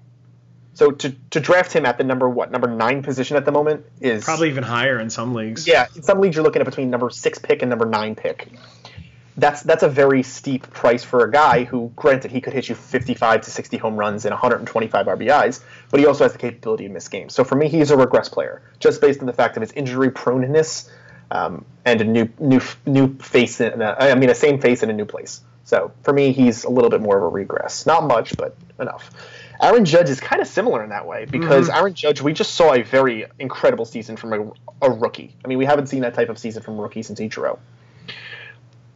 So 0.76 0.92
to, 0.92 1.16
to 1.32 1.40
draft 1.40 1.72
him 1.74 1.86
at 1.86 1.98
the 1.98 2.04
number 2.04 2.28
what 2.28 2.52
number 2.52 2.68
nine 2.68 3.04
position 3.04 3.38
at 3.38 3.46
the 3.46 3.52
moment 3.52 3.86
is 4.02 4.24
Probably 4.24 4.50
even 4.50 4.64
higher 4.64 5.00
in 5.00 5.10
some 5.10 5.34
leagues. 5.34 5.68
yeah. 5.68 5.88
In 5.96 6.02
some 6.04 6.20
leagues, 6.20 6.36
you're 6.36 6.44
looking 6.44 6.62
at 6.62 6.66
between 6.66 6.90
number 6.90 7.10
six 7.10 7.38
pick 7.40 7.62
and 7.62 7.70
number 7.70 7.86
nine 7.86 8.16
pick. 8.16 8.48
That's 9.36 9.64
that's 9.64 9.82
a 9.82 9.90
very 9.90 10.22
steep 10.22 10.70
price 10.72 11.04
for 11.04 11.24
a 11.24 11.32
guy 11.32 11.64
who, 11.64 11.92
granted, 11.96 12.30
he 12.32 12.40
could 12.40 12.54
hit 12.54 12.70
you 12.70 12.76
55 12.76 13.42
to 13.42 13.52
60 13.52 13.78
home 13.78 13.96
runs 13.96 14.26
and 14.26 14.32
125 14.32 15.08
RBIs, 15.08 15.64
but 15.90 16.00
he 16.00 16.06
also 16.06 16.24
has 16.24 16.34
the 16.34 16.38
capability 16.38 16.88
to 16.88 16.94
miss 16.94 17.08
games. 17.08 17.34
So 17.34 17.44
for 17.44 17.56
me, 17.56 17.68
he's 17.68 17.90
a 17.90 17.98
regress 17.98 18.30
player, 18.30 18.62
just 18.80 19.02
based 19.02 19.22
on 19.22 19.26
the 19.26 19.34
fact 19.34 19.58
of 19.58 19.62
his 19.62 19.72
injury 19.72 20.12
proneness 20.12 20.88
um, 21.32 21.66
and 21.84 22.00
a 22.02 22.04
new 22.04 22.30
new 22.40 22.62
new 22.86 23.16
face. 23.18 23.60
In 23.60 23.82
a, 23.82 23.96
I 24.00 24.14
mean, 24.16 24.30
a 24.30 24.36
same 24.36 24.62
face 24.62 24.84
in 24.84 24.92
a 24.92 24.94
new 24.94 25.06
place. 25.06 25.42
So 25.66 25.92
for 26.04 26.14
me, 26.14 26.32
he's 26.32 26.64
a 26.64 26.70
little 26.70 26.92
bit 26.92 27.02
more 27.02 27.18
of 27.18 27.24
a 27.24 27.28
regress. 27.30 27.88
Not 27.88 28.06
much, 28.06 28.38
but 28.38 28.56
enough. 28.80 29.10
Aaron 29.62 29.86
Judge 29.86 30.10
is 30.10 30.20
kind 30.20 30.42
of 30.42 30.48
similar 30.48 30.84
in 30.84 30.90
that 30.90 31.08
way 31.08 31.26
because 31.26 31.68
mm-hmm. 31.68 31.78
Aaron 31.78 31.94
Judge, 31.94 32.22
we 32.22 32.34
just 32.34 32.56
saw 32.56 32.74
a 32.74 32.82
very 32.82 33.26
incredible 33.40 33.86
season 33.86 34.16
from 34.18 34.34
a, 34.34 34.88
a 34.88 34.92
rookie. 34.92 35.36
I 35.44 35.48
mean, 35.48 35.58
we 35.58 35.66
haven't 35.66 35.88
seen 35.88 36.02
that 36.02 36.14
type 36.14 36.30
of 36.30 36.38
season 36.38 36.64
from 36.64 36.80
a 36.80 36.82
rookie 36.82 37.04
since 37.04 37.20
Ichiro. 37.20 37.60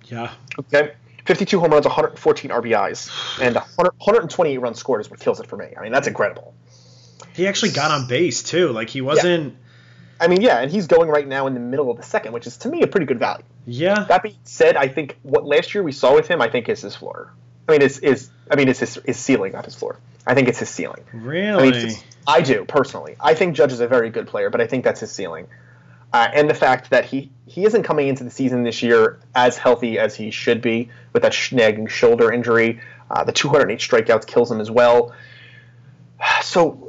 Yeah. 0.06 0.34
Okay. 0.60 0.94
52 1.26 1.60
home 1.60 1.72
runs, 1.72 1.86
114 1.86 2.52
RBIs, 2.52 3.42
and 3.42 3.56
100, 3.56 3.92
128 3.98 4.58
runs 4.60 4.80
scored 4.80 5.02
is 5.02 5.10
what 5.10 5.20
kills 5.20 5.40
it 5.42 5.48
for 5.48 5.58
me. 5.58 5.74
I 5.78 5.82
mean, 5.82 5.92
that's 5.92 6.08
incredible. 6.08 6.54
He 7.36 7.48
actually 7.48 7.72
got 7.72 7.92
on 7.92 8.08
base 8.08 8.44
too. 8.44 8.70
Like 8.70 8.90
he 8.90 9.02
wasn't. 9.02 9.58
I 10.20 10.28
mean, 10.28 10.42
yeah, 10.42 10.60
and 10.60 10.72
he's 10.72 10.88
going 10.88 11.10
right 11.10 11.28
now 11.28 11.46
in 11.46 11.54
the 11.54 11.60
middle 11.60 11.92
of 11.92 11.98
the 11.98 12.04
second, 12.04 12.32
which 12.32 12.48
is 12.48 12.58
to 12.58 12.70
me 12.70 12.82
a 12.82 12.88
pretty 12.88 13.06
good 13.06 13.20
value. 13.20 13.44
Yeah. 13.66 14.06
That 14.06 14.24
being 14.24 14.38
said, 14.46 14.76
I 14.76 14.88
think 14.88 15.18
what 15.22 15.46
last 15.46 15.76
year 15.76 15.84
we 15.84 15.92
saw 15.92 16.16
with 16.16 16.28
him, 16.28 16.42
I 16.42 16.50
think 16.50 16.70
is 16.70 16.82
his 16.82 16.96
floor. 16.96 17.34
I 17.68 17.74
mean, 17.74 17.82
is 17.82 18.00
is 18.00 18.30
I 18.50 18.56
mean, 18.56 18.70
it's 18.70 18.80
his 18.80 18.96
his 19.06 19.18
ceiling, 19.18 19.52
not 19.54 19.66
his 19.66 19.76
floor. 19.76 20.00
I 20.26 20.34
think 20.34 20.48
it's 20.48 20.60
his 20.60 20.70
ceiling. 20.70 21.04
I 21.14 21.18
really. 21.18 21.64
mean, 21.72 21.76
it's- 21.76 22.04
I 22.30 22.42
do 22.42 22.66
personally. 22.66 23.16
I 23.22 23.34
think 23.34 23.56
Judge 23.56 23.72
is 23.72 23.80
a 23.80 23.88
very 23.88 24.10
good 24.10 24.28
player, 24.28 24.50
but 24.50 24.60
I 24.60 24.68
think 24.68 24.84
that's 24.84 25.00
his 25.00 25.12
ceiling. 25.12 25.48
Uh, 26.12 26.28
and 26.34 26.50
the 26.50 26.54
fact 26.54 26.90
that 26.90 27.06
he 27.06 27.30
he 27.46 27.66
isn't 27.66 27.84
coming 27.84 28.08
into 28.08 28.24
the 28.24 28.30
season 28.30 28.64
this 28.64 28.84
year 28.84 29.20
as 29.36 29.58
healthy 29.58 29.98
as 30.00 30.16
he 30.16 30.32
should 30.32 30.62
be 30.62 30.90
with 31.14 31.24
that 31.24 31.36
nagging 31.52 31.88
shoulder 31.88 32.32
injury. 32.32 32.80
Uh, 33.10 33.24
the 33.24 33.32
208 33.32 33.80
strikeouts 33.80 34.26
kills 34.28 34.52
him 34.52 34.60
as 34.60 34.70
well. 34.72 35.14
So 36.42 36.87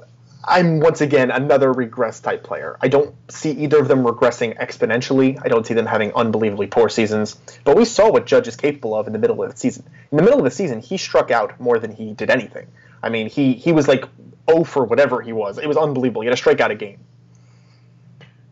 I'm 0.48 0.80
once 0.80 1.02
again 1.02 1.30
another 1.30 1.72
regress 1.72 2.20
type 2.20 2.42
player. 2.42 2.78
I 2.80 2.88
don't 2.88 3.14
see 3.30 3.50
either 3.50 3.78
of 3.78 3.86
them 3.86 4.02
regressing 4.02 4.58
exponentially. 4.58 5.38
I 5.44 5.48
don't 5.48 5.66
see 5.66 5.74
them 5.74 5.84
having 5.84 6.10
unbelievably 6.14 6.68
poor 6.68 6.88
seasons. 6.88 7.34
But 7.64 7.76
we 7.76 7.84
saw 7.84 8.10
what 8.10 8.24
Judge 8.24 8.48
is 8.48 8.56
capable 8.56 8.94
of 8.94 9.06
in 9.06 9.12
the 9.12 9.18
middle 9.18 9.42
of 9.42 9.50
the 9.50 9.56
season. 9.56 9.84
In 10.10 10.16
the 10.16 10.22
middle 10.22 10.38
of 10.38 10.44
the 10.44 10.50
season, 10.50 10.80
he 10.80 10.96
struck 10.96 11.30
out 11.30 11.60
more 11.60 11.78
than 11.78 11.92
he 11.94 12.14
did 12.14 12.30
anything. 12.30 12.66
I 13.02 13.10
mean, 13.10 13.28
he 13.28 13.52
he 13.52 13.72
was 13.72 13.88
like 13.88 14.06
0 14.50 14.64
for 14.64 14.84
whatever 14.84 15.20
he 15.20 15.34
was. 15.34 15.58
It 15.58 15.68
was 15.68 15.76
unbelievable. 15.76 16.22
He 16.22 16.28
had 16.28 16.38
a 16.38 16.40
strikeout 16.40 16.70
a 16.70 16.74
game. 16.74 16.98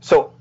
So 0.01 0.35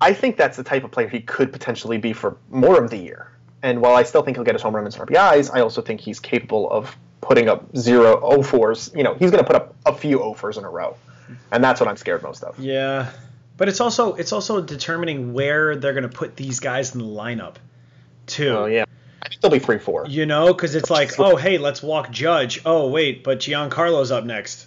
I 0.00 0.14
think 0.14 0.36
that's 0.36 0.56
the 0.56 0.64
type 0.64 0.84
of 0.84 0.90
player 0.90 1.08
he 1.08 1.20
could 1.20 1.52
potentially 1.52 1.98
be 1.98 2.14
for 2.14 2.38
more 2.50 2.82
of 2.82 2.90
the 2.90 2.96
year. 2.96 3.30
And 3.62 3.80
while 3.80 3.94
I 3.94 4.02
still 4.02 4.22
think 4.22 4.36
he'll 4.36 4.44
get 4.44 4.54
his 4.54 4.62
home 4.62 4.74
runs 4.74 4.96
and 4.96 5.06
RBIs, 5.08 5.50
I 5.54 5.60
also 5.60 5.82
think 5.82 6.00
he's 6.00 6.18
capable 6.18 6.70
of 6.70 6.96
putting 7.24 7.48
up 7.48 7.76
zero 7.76 8.20
O 8.22 8.42
fours. 8.42 8.92
You 8.94 9.02
know, 9.02 9.14
he's 9.14 9.30
going 9.30 9.42
to 9.42 9.46
put 9.46 9.56
up 9.56 9.74
a 9.84 9.94
few 9.94 10.20
O 10.20 10.34
fours 10.34 10.56
in 10.56 10.64
a 10.64 10.70
row, 10.70 10.96
and 11.50 11.64
that's 11.64 11.80
what 11.80 11.88
I'm 11.88 11.96
scared 11.96 12.22
most 12.22 12.44
of. 12.44 12.58
Yeah. 12.58 13.10
But 13.56 13.68
it's 13.68 13.80
also 13.80 14.14
it's 14.14 14.32
also 14.32 14.60
determining 14.60 15.32
where 15.32 15.76
they're 15.76 15.92
gonna 15.92 16.08
put 16.08 16.34
these 16.34 16.58
guys 16.58 16.92
in 16.92 17.00
the 17.00 17.06
lineup, 17.06 17.54
too. 18.26 18.48
Oh 18.48 18.66
yeah, 18.66 18.84
I 19.22 19.28
think 19.28 19.40
they'll 19.40 19.50
be 19.50 19.60
three 19.60 19.78
four. 19.78 20.06
You 20.08 20.26
know, 20.26 20.52
because 20.52 20.74
it's 20.74 20.90
like, 20.90 21.20
oh 21.20 21.36
hey, 21.36 21.58
let's 21.58 21.80
walk 21.80 22.10
Judge. 22.10 22.60
Oh 22.66 22.88
wait, 22.88 23.22
but 23.22 23.38
Giancarlo's 23.38 24.10
up 24.10 24.24
next. 24.24 24.66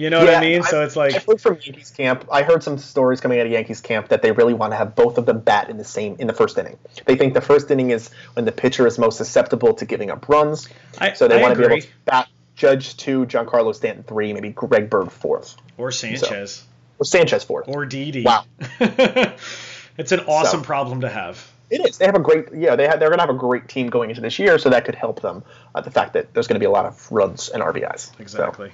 You 0.00 0.08
know 0.08 0.24
what 0.24 0.34
I 0.34 0.40
mean? 0.40 0.62
So 0.62 0.82
it's 0.82 0.96
like, 0.96 1.12
heard 1.26 1.40
from 1.40 1.58
Yankees 1.62 1.90
camp. 1.90 2.26
I 2.32 2.42
heard 2.42 2.62
some 2.62 2.78
stories 2.78 3.20
coming 3.20 3.38
out 3.38 3.44
of 3.44 3.52
Yankees 3.52 3.82
camp 3.82 4.08
that 4.08 4.22
they 4.22 4.32
really 4.32 4.54
want 4.54 4.72
to 4.72 4.76
have 4.76 4.94
both 4.94 5.18
of 5.18 5.26
them 5.26 5.40
bat 5.40 5.68
in 5.68 5.76
the 5.76 5.84
same 5.84 6.16
in 6.18 6.26
the 6.26 6.32
first 6.32 6.56
inning. 6.56 6.78
They 7.04 7.16
think 7.16 7.34
the 7.34 7.42
first 7.42 7.70
inning 7.70 7.90
is 7.90 8.08
when 8.32 8.46
the 8.46 8.52
pitcher 8.52 8.86
is 8.86 8.98
most 8.98 9.18
susceptible 9.18 9.74
to 9.74 9.84
giving 9.84 10.10
up 10.10 10.26
runs. 10.28 10.68
I, 10.98 11.12
So 11.12 11.28
they 11.28 11.38
I 11.38 11.42
want 11.42 11.54
to 11.54 11.60
be 11.60 11.66
able 11.66 11.82
to 11.82 11.88
bat 12.06 12.28
Judge 12.56 12.96
two, 12.96 13.26
Giancarlo 13.26 13.74
Stanton 13.74 14.02
three, 14.04 14.32
maybe 14.32 14.48
Greg 14.50 14.88
Bird 14.88 15.12
fourth, 15.12 15.56
or 15.76 15.90
Sanchez, 15.92 16.64
or 16.98 17.04
Sanchez 17.04 17.44
fourth. 17.44 17.68
or 17.68 17.84
Didi. 17.84 18.24
Wow. 18.24 18.44
it's 19.98 20.12
an 20.12 20.20
awesome 20.20 20.60
So- 20.60 20.64
problem 20.66 21.02
to 21.02 21.08
have. 21.10 21.46
It 21.70 21.86
is. 21.88 21.98
They 21.98 22.06
have 22.06 22.16
a 22.16 22.20
great. 22.20 22.46
Yeah, 22.52 22.74
they 22.74 22.88
have, 22.88 22.98
they're 22.98 23.10
going 23.10 23.20
to 23.20 23.26
have 23.26 23.30
a 23.34 23.38
great 23.38 23.68
team 23.68 23.90
going 23.90 24.10
into 24.10 24.20
this 24.20 24.40
year, 24.40 24.58
so 24.58 24.70
that 24.70 24.84
could 24.84 24.96
help 24.96 25.20
them. 25.22 25.44
Uh, 25.72 25.80
the 25.80 25.90
fact 25.92 26.14
that 26.14 26.34
there's 26.34 26.48
going 26.48 26.56
to 26.56 26.58
be 26.60 26.66
a 26.66 26.70
lot 26.70 26.84
of 26.84 27.12
runs 27.12 27.48
and 27.48 27.62
RBIs. 27.62 28.06
So, 28.08 28.12
Exactly. 28.18 28.72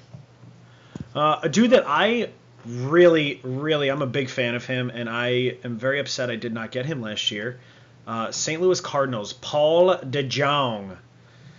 Uh, 1.16 1.40
a 1.42 1.48
dude 1.48 1.70
that 1.70 1.84
I 1.86 2.28
really, 2.66 3.40
really, 3.42 3.88
I'm 3.88 4.02
a 4.02 4.06
big 4.06 4.28
fan 4.28 4.54
of 4.54 4.66
him, 4.66 4.90
and 4.90 5.08
I 5.08 5.56
am 5.64 5.78
very 5.78 5.98
upset 5.98 6.30
I 6.30 6.36
did 6.36 6.52
not 6.52 6.70
get 6.70 6.84
him 6.84 7.00
last 7.00 7.30
year. 7.30 7.58
Uh, 8.06 8.30
St. 8.30 8.60
Louis 8.60 8.80
Cardinals, 8.80 9.32
Paul 9.32 9.96
DeJong, 9.96 10.96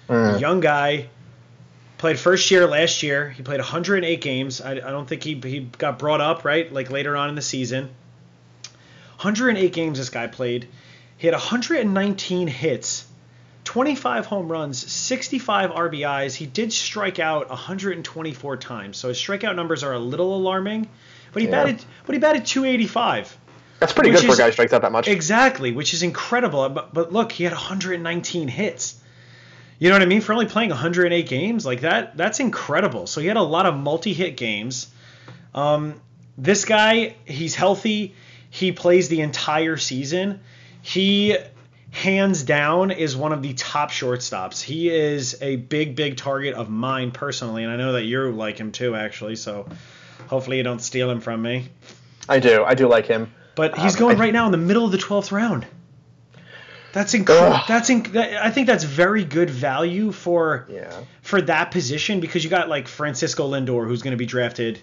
Mm. 0.08 0.40
young 0.40 0.60
guy, 0.62 1.10
played 1.98 2.18
first 2.20 2.50
year 2.52 2.66
last 2.68 3.04
year. 3.04 3.30
He 3.30 3.42
played 3.44 3.60
108 3.60 4.22
games. 4.22 4.62
I, 4.62 4.74
I 4.74 4.76
don't 4.76 5.06
think 5.06 5.24
he 5.24 5.34
he 5.44 5.62
got 5.78 6.00
brought 6.00 6.22
up 6.22 6.46
right 6.46 6.72
like 6.72 6.90
later 6.90 7.18
on 7.18 7.28
in 7.28 7.36
the 7.36 7.42
season. 7.42 7.90
108 9.22 9.74
games 9.74 9.98
this 9.98 10.10
guy 10.10 10.28
played. 10.28 10.68
He 11.18 11.26
had 11.28 11.34
119 11.34 12.48
hits, 12.48 13.07
25 13.68 14.26
home 14.28 14.50
runs, 14.50 14.90
65 14.90 15.72
RBIs. 15.72 16.34
He 16.34 16.46
did 16.46 16.72
strike 16.72 17.20
out 17.20 17.50
124 17.50 18.56
times, 18.56 18.96
so 18.96 19.10
his 19.10 19.18
strikeout 19.18 19.58
numbers 19.58 19.84
are 19.84 19.92
a 19.92 20.00
little 20.00 20.34
alarming. 20.38 20.88
But 21.34 21.42
he 21.42 21.50
Yeah. 21.50 21.64
batted, 21.64 21.86
but 22.06 22.14
he 22.16 22.20
batted 22.20 22.46
285. 22.46 23.38
that's 23.80 23.92
pretty 23.92 24.12
good 24.12 24.22
for 24.22 24.34
a 24.34 24.38
guy 24.38 24.46
who 24.46 24.52
strikes 24.54 24.72
out 24.72 24.84
that 24.84 24.94
much. 24.94 25.10
Exactly, 25.10 25.74
which 25.74 25.94
is 25.94 26.02
incredible. 26.02 26.70
But, 26.70 26.94
but 26.94 27.12
look, 27.12 27.34
he 27.34 27.44
had 27.44 27.52
119 27.52 28.48
hits. 28.48 28.96
You 29.80 29.90
know 29.90 29.96
what 29.96 30.02
I 30.02 30.06
mean? 30.06 30.22
For 30.22 30.32
only 30.32 30.46
playing 30.46 30.70
108 30.70 31.28
games, 31.28 31.66
like 31.66 31.82
that, 31.82 32.16
that's 32.16 32.40
incredible. 32.40 33.06
So 33.06 33.20
he 33.20 33.28
had 33.28 33.36
a 33.38 33.44
lot 33.44 33.66
of 33.66 33.76
multi-hit 33.76 34.38
games. 34.38 34.88
Um, 35.54 35.96
this 36.38 36.64
guy, 36.64 37.16
he's 37.26 37.54
healthy. 37.54 38.16
He 38.50 38.72
plays 38.72 39.10
the 39.10 39.20
entire 39.22 39.76
season. 39.76 40.40
He, 40.82 41.38
hands 41.92 42.44
down, 42.44 42.92
is 42.92 43.16
one 43.16 43.32
of 43.34 43.42
the 43.42 43.54
top 43.54 43.92
shortstops. 43.92 44.62
He 44.62 44.90
is 44.90 45.38
a 45.42 45.56
big, 45.56 45.96
big 45.96 46.18
target 46.18 46.54
of 46.56 46.70
mine 46.70 47.12
personally, 47.12 47.64
and 47.64 47.72
I 47.72 47.76
know 47.76 47.94
that 47.94 48.04
you 48.04 48.32
like 48.32 48.58
him 48.58 48.72
too, 48.72 48.96
actually. 48.96 49.36
So 49.36 49.68
hopefully 50.28 50.58
you 50.58 50.64
don't 50.64 50.82
steal 50.82 51.10
him 51.10 51.22
from 51.22 51.42
me. 51.42 51.70
I 52.30 52.40
do. 52.40 52.64
I 52.64 52.74
do 52.76 52.88
like 52.88 53.06
him. 53.06 53.32
But 53.56 53.78
he's 53.78 53.96
Um, 53.96 54.00
going 54.00 54.18
I- 54.18 54.20
right 54.20 54.34
now 54.34 54.46
in 54.46 54.52
the 54.52 54.58
middle 54.58 54.86
of 54.86 54.92
the 54.92 54.98
12th 54.98 55.32
round. 55.32 55.66
That's 56.94 57.14
incredible. 57.14 57.60
That's 57.68 57.90
inc- 57.90 58.16
I 58.16 58.50
think 58.50 58.66
that's 58.68 58.84
very 58.84 59.24
good 59.24 59.50
value 59.50 60.12
for 60.12 60.68
Yeah. 60.72 60.92
for 61.22 61.42
that 61.42 61.70
position 61.72 62.20
because 62.22 62.44
you 62.44 62.50
got 62.50 62.70
like 62.70 62.88
Francisco 62.88 63.50
Lindor 63.52 63.88
who's 63.88 64.02
going 64.02 64.12
to 64.12 64.18
be 64.18 64.26
drafted, 64.26 64.80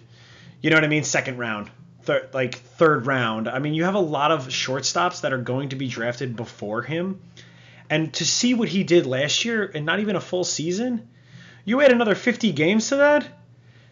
you 0.60 0.70
know 0.70 0.76
what 0.76 0.84
I 0.84 0.88
mean, 0.88 1.02
second 1.02 1.38
round, 1.38 1.70
third 2.04 2.30
like 2.32 2.56
third 2.56 3.06
round. 3.06 3.48
I 3.48 3.58
mean, 3.58 3.74
you 3.74 3.84
have 3.84 3.94
a 3.94 4.00
lot 4.00 4.30
of 4.30 4.48
shortstops 4.48 5.22
that 5.22 5.32
are 5.32 5.38
going 5.38 5.70
to 5.70 5.76
be 5.76 5.88
drafted 5.88 6.36
before 6.36 6.82
him. 6.82 7.20
And 7.90 8.12
to 8.14 8.24
see 8.24 8.54
what 8.54 8.68
he 8.68 8.82
did 8.82 9.06
last 9.06 9.44
year 9.44 9.70
and 9.74 9.84
not 9.84 10.00
even 10.00 10.16
a 10.16 10.20
full 10.20 10.44
season, 10.44 11.08
you 11.64 11.80
add 11.80 11.92
another 11.92 12.14
50 12.14 12.52
games 12.52 12.88
to 12.88 12.96
that, 12.96 13.28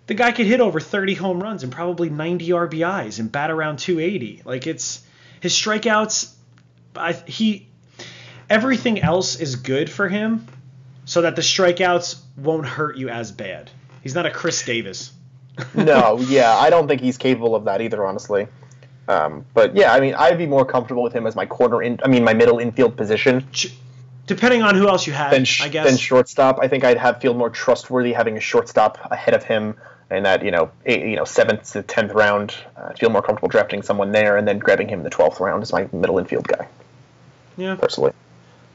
the 0.07 0.15
guy 0.15 0.33
could 0.33 0.47
hit 0.47 0.61
over 0.61 0.81
30 0.81 1.15
home 1.15 1.43
runs 1.43 1.63
and 1.63 1.73
probably 1.73 2.11
90 2.11 2.49
RBIs 2.49 3.19
and 3.19 3.31
bat 3.31 3.51
around 3.51 3.79
280. 3.79 4.43
Like 4.45 4.67
it's 4.67 5.05
his 5.41 5.53
strikeouts 5.53 6.33
I 6.97 7.13
he 7.13 7.69
everything 8.51 9.01
else 9.01 9.37
is 9.37 9.57
good 9.57 9.91
for 9.91 10.09
him 10.09 10.47
so 11.05 11.23
that 11.23 11.37
the 11.37 11.43
strikeouts 11.43 12.21
won't 12.37 12.67
hurt 12.67 12.97
you 12.97 13.09
as 13.09 13.33
bad. 13.33 13.71
He's 14.03 14.15
not 14.15 14.27
a 14.27 14.31
Chris 14.31 14.65
Davis. 14.65 15.13
no, 15.75 16.19
yeah, 16.19 16.55
I 16.55 16.71
don't 16.71 16.89
think 16.89 17.01
he's 17.01 17.19
capable 17.19 17.55
of 17.55 17.65
that 17.65 17.81
either, 17.81 18.05
honestly. 18.05 18.47
Um, 19.09 19.45
but 19.53 19.77
yeah, 19.77 19.93
I 19.93 20.01
mean, 20.01 20.15
I'd 20.15 20.39
be 20.39 20.47
more 20.47 20.65
comfortable 20.65 21.03
with 21.03 21.13
him 21.13 21.27
as 21.27 21.35
my 21.37 21.47
corner 21.47 21.83
in, 21.83 22.01
I 22.05 22.09
mean, 22.09 22.25
my 22.25 22.35
middle 22.35 22.59
infield 22.59 22.97
position 22.97 23.47
Ch- 23.53 23.75
Depending 24.27 24.63
on 24.63 24.77
who 24.77 24.89
else 24.89 25.07
you 25.07 25.13
have, 25.13 25.47
sh- 25.47 25.63
I 25.63 25.69
guess. 25.69 25.87
than 25.87 25.97
shortstop. 25.97 26.59
I 26.63 26.69
think 26.69 26.85
I'd 26.85 26.97
have 26.97 27.21
feel 27.21 27.35
more 27.35 27.51
trustworthy 27.51 28.13
having 28.13 28.37
a 28.37 28.41
shortstop 28.41 28.99
ahead 29.11 29.35
of 29.35 29.43
him 29.43 29.75
in 30.11 30.23
that 30.23 30.45
you 30.45 30.53
know 30.53 30.71
eight, 30.87 31.05
you 31.05 31.17
know 31.17 31.25
seventh 31.25 31.73
to 31.73 31.83
tenth 31.83 32.13
round. 32.13 32.55
Uh, 32.77 32.91
I'd 32.91 32.99
feel 32.99 33.11
more 33.11 33.21
comfortable 33.21 33.49
drafting 33.49 33.83
someone 33.83 34.13
there 34.13 34.37
and 34.37 34.47
then 34.47 34.61
grabbing 34.61 34.89
him 34.89 35.01
in 35.01 35.05
the 35.05 35.11
twelfth 35.11 35.41
round 35.41 35.63
as 35.63 35.73
my 35.73 35.89
middle 35.93 36.19
infield 36.19 36.47
guy 36.47 36.69
yeah. 37.57 37.75
personally. 37.77 38.13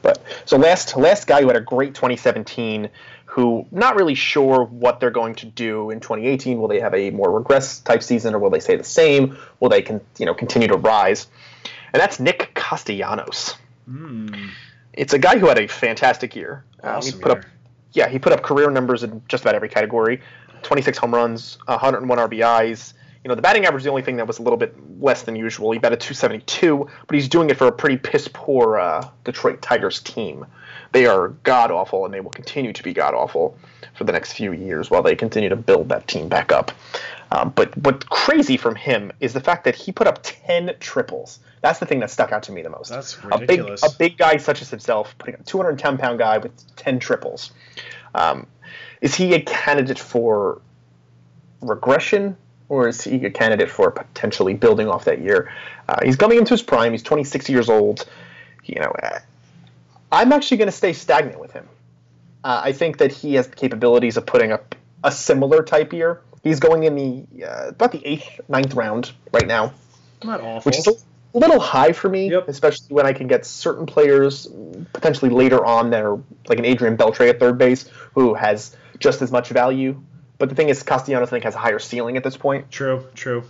But 0.08 0.22
so 0.46 0.56
last 0.56 0.96
last 0.96 1.26
guy 1.26 1.42
who 1.42 1.48
had 1.48 1.56
a 1.56 1.60
great 1.60 1.92
2017, 1.94 2.88
who 3.26 3.66
not 3.70 3.94
really 3.94 4.14
sure 4.14 4.64
what 4.64 5.00
they're 5.00 5.10
going 5.10 5.34
to 5.34 5.44
do 5.44 5.90
in 5.90 6.00
2018. 6.00 6.58
Will 6.58 6.66
they 6.66 6.80
have 6.80 6.94
a 6.94 7.10
more 7.10 7.30
regress 7.30 7.80
type 7.80 8.02
season, 8.02 8.34
or 8.34 8.38
will 8.38 8.48
they 8.48 8.60
stay 8.60 8.76
the 8.76 8.84
same? 8.84 9.36
Will 9.60 9.68
they 9.68 9.82
con- 9.82 10.00
you 10.16 10.24
know 10.24 10.32
continue 10.32 10.66
to 10.68 10.78
rise? 10.78 11.26
And 11.92 12.00
that's 12.00 12.18
Nick 12.18 12.52
Castellanos. 12.54 13.54
It's 14.94 15.12
a 15.12 15.18
guy 15.18 15.36
who 15.38 15.46
had 15.46 15.58
a 15.58 15.68
fantastic 15.68 16.34
year. 16.34 16.64
Um, 16.82 16.96
Awesome 16.96 17.12
he 17.18 17.22
put 17.22 17.32
year. 17.32 17.38
up 17.40 17.44
yeah 17.92 18.08
he 18.08 18.18
put 18.18 18.32
up 18.32 18.42
career 18.42 18.70
numbers 18.70 19.02
in 19.02 19.20
just 19.28 19.42
about 19.44 19.54
every 19.54 19.68
category. 19.68 20.22
26 20.62 20.96
home 20.96 21.14
runs, 21.14 21.58
101 21.66 22.18
RBIs. 22.18 22.94
You 23.28 23.32
know, 23.32 23.36
the 23.36 23.42
batting 23.42 23.66
average 23.66 23.82
is 23.82 23.84
the 23.84 23.90
only 23.90 24.00
thing 24.00 24.16
that 24.16 24.26
was 24.26 24.38
a 24.38 24.42
little 24.42 24.56
bit 24.56 24.74
less 25.02 25.24
than 25.24 25.36
usual. 25.36 25.70
He 25.72 25.78
batted 25.78 26.00
272, 26.00 26.88
but 27.06 27.14
he's 27.14 27.28
doing 27.28 27.50
it 27.50 27.58
for 27.58 27.66
a 27.66 27.72
pretty 27.72 27.98
piss 27.98 28.26
poor 28.32 28.78
uh, 28.78 29.06
Detroit 29.24 29.60
Tigers 29.60 30.00
team. 30.00 30.46
They 30.92 31.04
are 31.04 31.28
god 31.42 31.70
awful, 31.70 32.06
and 32.06 32.14
they 32.14 32.20
will 32.20 32.30
continue 32.30 32.72
to 32.72 32.82
be 32.82 32.94
god 32.94 33.12
awful 33.12 33.58
for 33.92 34.04
the 34.04 34.12
next 34.12 34.32
few 34.32 34.52
years 34.52 34.90
while 34.90 35.02
they 35.02 35.14
continue 35.14 35.50
to 35.50 35.56
build 35.56 35.90
that 35.90 36.08
team 36.08 36.30
back 36.30 36.52
up. 36.52 36.72
Um, 37.30 37.52
but 37.54 37.76
what's 37.76 38.06
crazy 38.06 38.56
from 38.56 38.74
him 38.74 39.12
is 39.20 39.34
the 39.34 39.40
fact 39.40 39.64
that 39.64 39.74
he 39.74 39.92
put 39.92 40.06
up 40.06 40.20
10 40.22 40.76
triples. 40.80 41.40
That's 41.60 41.80
the 41.80 41.84
thing 41.84 42.00
that 42.00 42.10
stuck 42.10 42.32
out 42.32 42.44
to 42.44 42.52
me 42.52 42.62
the 42.62 42.70
most. 42.70 42.88
That's 42.88 43.18
A 43.24 43.36
big, 43.36 43.40
ridiculous. 43.40 43.82
a 43.82 43.94
big 43.98 44.16
guy 44.16 44.38
such 44.38 44.62
as 44.62 44.70
himself, 44.70 45.14
putting 45.18 45.34
a 45.34 45.42
210 45.44 45.98
pound 45.98 46.18
guy 46.18 46.38
with 46.38 46.74
10 46.76 46.98
triples. 46.98 47.50
Um, 48.14 48.46
is 49.02 49.14
he 49.14 49.34
a 49.34 49.42
candidate 49.42 49.98
for 49.98 50.62
regression, 51.60 52.34
or 52.68 52.88
is 52.88 53.02
he 53.02 53.24
a 53.24 53.30
candidate 53.30 53.70
for 53.70 53.90
potentially 53.90 54.54
building 54.54 54.88
off 54.88 55.04
that 55.06 55.20
year? 55.20 55.52
Uh, 55.88 55.96
he's 56.04 56.16
coming 56.16 56.38
into 56.38 56.50
his 56.54 56.62
prime. 56.62 56.92
He's 56.92 57.02
26 57.02 57.48
years 57.48 57.68
old. 57.68 58.06
You 58.64 58.80
know, 58.80 58.92
uh, 59.02 59.18
I'm 60.12 60.32
actually 60.32 60.58
going 60.58 60.68
to 60.68 60.72
stay 60.76 60.92
stagnant 60.92 61.40
with 61.40 61.52
him. 61.52 61.66
Uh, 62.44 62.60
I 62.64 62.72
think 62.72 62.98
that 62.98 63.12
he 63.12 63.34
has 63.34 63.48
the 63.48 63.56
capabilities 63.56 64.16
of 64.16 64.26
putting 64.26 64.52
up 64.52 64.74
a 65.02 65.10
similar 65.10 65.62
type 65.62 65.92
year. 65.92 66.20
He's 66.42 66.60
going 66.60 66.84
in 66.84 66.94
the 66.94 67.46
uh, 67.46 67.68
about 67.68 67.92
the 67.92 68.04
eighth, 68.06 68.40
ninth 68.48 68.74
round 68.74 69.12
right 69.32 69.46
now 69.46 69.72
Not 70.22 70.40
awful. 70.40 70.68
which 70.70 70.78
is 70.78 70.86
a 70.86 71.38
little 71.38 71.58
high 71.60 71.92
for 71.92 72.08
me, 72.08 72.30
Yep. 72.30 72.48
especially 72.48 72.86
when 72.94 73.06
I 73.06 73.12
can 73.12 73.26
get 73.26 73.44
certain 73.44 73.86
players 73.86 74.46
potentially 74.92 75.30
later 75.30 75.64
on 75.64 75.90
that 75.90 76.02
are 76.04 76.18
like 76.48 76.58
an 76.58 76.64
Adrian 76.64 76.96
Beltre 76.96 77.28
at 77.28 77.40
third 77.40 77.58
base 77.58 77.88
who 78.14 78.34
has 78.34 78.76
just 78.98 79.20
as 79.20 79.30
much 79.32 79.48
value. 79.50 80.00
But 80.38 80.48
the 80.48 80.54
thing 80.54 80.68
is, 80.68 80.82
Castellanos 80.82 81.28
I 81.28 81.30
think 81.30 81.44
has 81.44 81.54
a 81.54 81.58
higher 81.58 81.78
ceiling 81.78 82.16
at 82.16 82.24
this 82.24 82.36
point. 82.36 82.70
true, 82.70 83.04
true. 83.14 83.44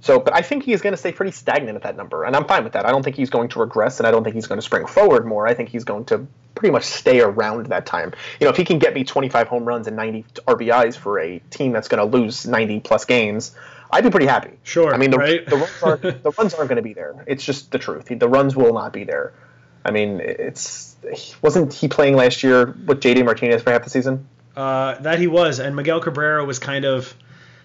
So, 0.00 0.20
but 0.20 0.34
I 0.34 0.42
think 0.42 0.62
he 0.62 0.72
is 0.72 0.82
going 0.82 0.92
to 0.92 0.96
stay 0.96 1.10
pretty 1.10 1.32
stagnant 1.32 1.74
at 1.74 1.82
that 1.82 1.96
number, 1.96 2.24
and 2.24 2.36
I'm 2.36 2.44
fine 2.44 2.64
with 2.64 2.74
that. 2.74 2.86
I 2.86 2.90
don't 2.90 3.02
think 3.02 3.16
he's 3.16 3.30
going 3.30 3.48
to 3.48 3.60
regress, 3.60 3.98
and 3.98 4.06
I 4.06 4.10
don't 4.10 4.22
think 4.22 4.34
he's 4.34 4.46
going 4.46 4.58
to 4.58 4.62
spring 4.62 4.86
forward 4.86 5.26
more. 5.26 5.48
I 5.48 5.54
think 5.54 5.70
he's 5.70 5.84
going 5.84 6.04
to 6.06 6.26
pretty 6.54 6.70
much 6.70 6.84
stay 6.84 7.20
around 7.20 7.66
that 7.66 7.86
time. 7.86 8.12
You 8.38 8.44
know, 8.44 8.50
if 8.50 8.56
he 8.56 8.64
can 8.64 8.78
get 8.78 8.94
me 8.94 9.04
25 9.04 9.48
home 9.48 9.64
runs 9.64 9.86
and 9.86 9.96
90 9.96 10.24
RBIs 10.46 10.96
for 10.96 11.18
a 11.18 11.38
team 11.50 11.72
that's 11.72 11.88
going 11.88 11.98
to 11.98 12.16
lose 12.16 12.46
90 12.46 12.80
plus 12.80 13.04
games, 13.04 13.56
I'd 13.90 14.04
be 14.04 14.10
pretty 14.10 14.26
happy. 14.26 14.50
Sure, 14.62 14.94
I 14.94 14.98
mean, 14.98 15.10
the, 15.10 15.18
right? 15.18 15.46
the 15.46 15.56
runs 15.56 15.82
aren't 15.82 16.02
the 16.02 16.30
runs 16.38 16.54
aren't 16.54 16.68
going 16.68 16.76
to 16.76 16.82
be 16.82 16.92
there. 16.92 17.24
It's 17.26 17.44
just 17.44 17.70
the 17.70 17.78
truth. 17.78 18.06
The 18.08 18.28
runs 18.28 18.54
will 18.54 18.74
not 18.74 18.92
be 18.92 19.04
there. 19.04 19.32
I 19.84 19.92
mean, 19.92 20.20
it's 20.20 20.96
wasn't 21.40 21.72
he 21.72 21.88
playing 21.88 22.16
last 22.16 22.42
year 22.42 22.66
with 22.66 23.00
JD 23.00 23.24
Martinez 23.24 23.62
for 23.62 23.70
half 23.70 23.84
the 23.84 23.90
season? 23.90 24.28
Uh, 24.56 24.98
that 25.00 25.18
he 25.18 25.26
was, 25.26 25.58
and 25.58 25.76
Miguel 25.76 26.00
Cabrera 26.00 26.44
was 26.44 26.58
kind 26.58 26.84
of, 26.84 27.14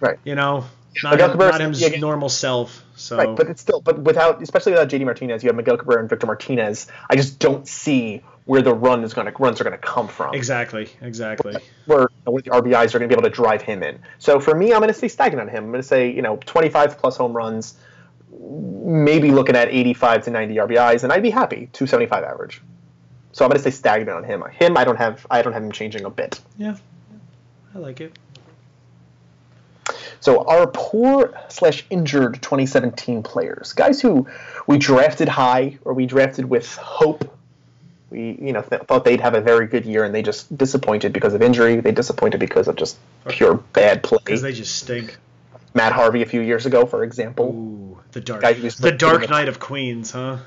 Right. 0.00 0.18
you 0.24 0.34
know, 0.34 0.64
not, 1.02 1.12
Miguel 1.12 1.28
him, 1.28 1.32
Cabrera's- 1.38 1.80
not 1.80 1.90
his 1.92 2.00
normal 2.00 2.28
self. 2.28 2.84
So 2.96 3.16
Right, 3.16 3.34
but 3.34 3.48
it's 3.48 3.62
still, 3.62 3.80
but 3.80 3.98
without, 3.98 4.42
especially 4.42 4.72
without 4.72 4.88
JD 4.88 5.04
Martinez, 5.04 5.42
you 5.42 5.48
have 5.48 5.56
Miguel 5.56 5.78
Cabrera 5.78 6.00
and 6.00 6.10
Victor 6.10 6.26
Martinez. 6.26 6.86
I 7.08 7.16
just 7.16 7.38
don't 7.38 7.66
see 7.66 8.22
where 8.44 8.60
the 8.60 8.74
run 8.74 9.02
is 9.04 9.14
going 9.14 9.26
to 9.26 9.32
runs 9.38 9.60
are 9.60 9.64
going 9.64 9.72
to 9.72 9.78
come 9.78 10.08
from. 10.08 10.34
exactly, 10.34 10.88
exactly. 11.00 11.56
Where, 11.86 12.08
where 12.24 12.42
the 12.42 12.50
RBIs 12.50 12.94
are 12.94 12.98
going 12.98 13.08
to 13.08 13.16
be 13.16 13.18
able 13.18 13.22
to 13.22 13.30
drive 13.30 13.62
him 13.62 13.82
in. 13.82 13.98
So 14.18 14.38
for 14.40 14.54
me, 14.54 14.72
I'm 14.72 14.80
going 14.80 14.88
to 14.88 14.94
stay 14.94 15.08
stagnant 15.08 15.48
on 15.48 15.54
him. 15.54 15.64
I'm 15.64 15.70
going 15.70 15.80
to 15.82 15.86
say, 15.88 16.10
you 16.10 16.22
know, 16.22 16.36
25 16.44 16.98
plus 16.98 17.16
home 17.16 17.32
runs, 17.32 17.74
maybe 18.38 19.30
looking 19.30 19.56
at 19.56 19.68
85 19.68 20.24
to 20.24 20.30
90 20.30 20.56
RBIs, 20.56 21.04
and 21.04 21.12
I'd 21.12 21.22
be 21.22 21.30
happy 21.30 21.68
275 21.72 22.24
average. 22.24 22.60
So 23.32 23.44
I'm 23.44 23.48
going 23.48 23.56
to 23.56 23.62
stay 23.62 23.70
stagnant 23.70 24.10
on 24.10 24.24
him. 24.24 24.42
Him, 24.50 24.76
I 24.76 24.84
don't 24.84 24.96
have, 24.96 25.26
I 25.30 25.42
don't 25.42 25.52
have 25.52 25.62
him 25.62 25.72
changing 25.72 26.04
a 26.04 26.10
bit. 26.10 26.40
Yeah, 26.58 26.76
I 27.74 27.78
like 27.78 28.00
it. 28.00 28.12
So 30.20 30.44
our 30.44 30.68
poor 30.68 31.34
slash 31.48 31.84
injured 31.90 32.34
2017 32.34 33.24
players, 33.24 33.72
guys 33.72 34.00
who 34.00 34.28
we 34.68 34.78
drafted 34.78 35.28
high 35.28 35.78
or 35.84 35.94
we 35.94 36.06
drafted 36.06 36.44
with 36.44 36.76
hope. 36.76 37.36
We 38.08 38.38
you 38.40 38.52
know 38.52 38.62
th- 38.62 38.82
thought 38.82 39.04
they'd 39.04 39.20
have 39.20 39.34
a 39.34 39.40
very 39.40 39.66
good 39.66 39.84
year 39.84 40.04
and 40.04 40.14
they 40.14 40.22
just 40.22 40.56
disappointed 40.56 41.12
because 41.12 41.34
of 41.34 41.42
injury. 41.42 41.80
They 41.80 41.90
disappointed 41.90 42.38
because 42.38 42.68
of 42.68 42.76
just 42.76 42.98
pure 43.26 43.54
bad 43.54 44.04
play. 44.04 44.18
Because 44.24 44.42
they 44.42 44.52
just 44.52 44.76
stink. 44.76 45.18
Matt 45.74 45.92
Harvey 45.92 46.22
a 46.22 46.26
few 46.26 46.40
years 46.40 46.66
ago, 46.66 46.86
for 46.86 47.02
example, 47.04 47.46
Ooh, 47.46 48.00
the 48.12 48.20
dark, 48.20 48.42
the 48.42 48.94
dark 48.96 49.28
knight 49.30 49.48
of 49.48 49.58
Queens, 49.58 50.10
huh? 50.10 50.38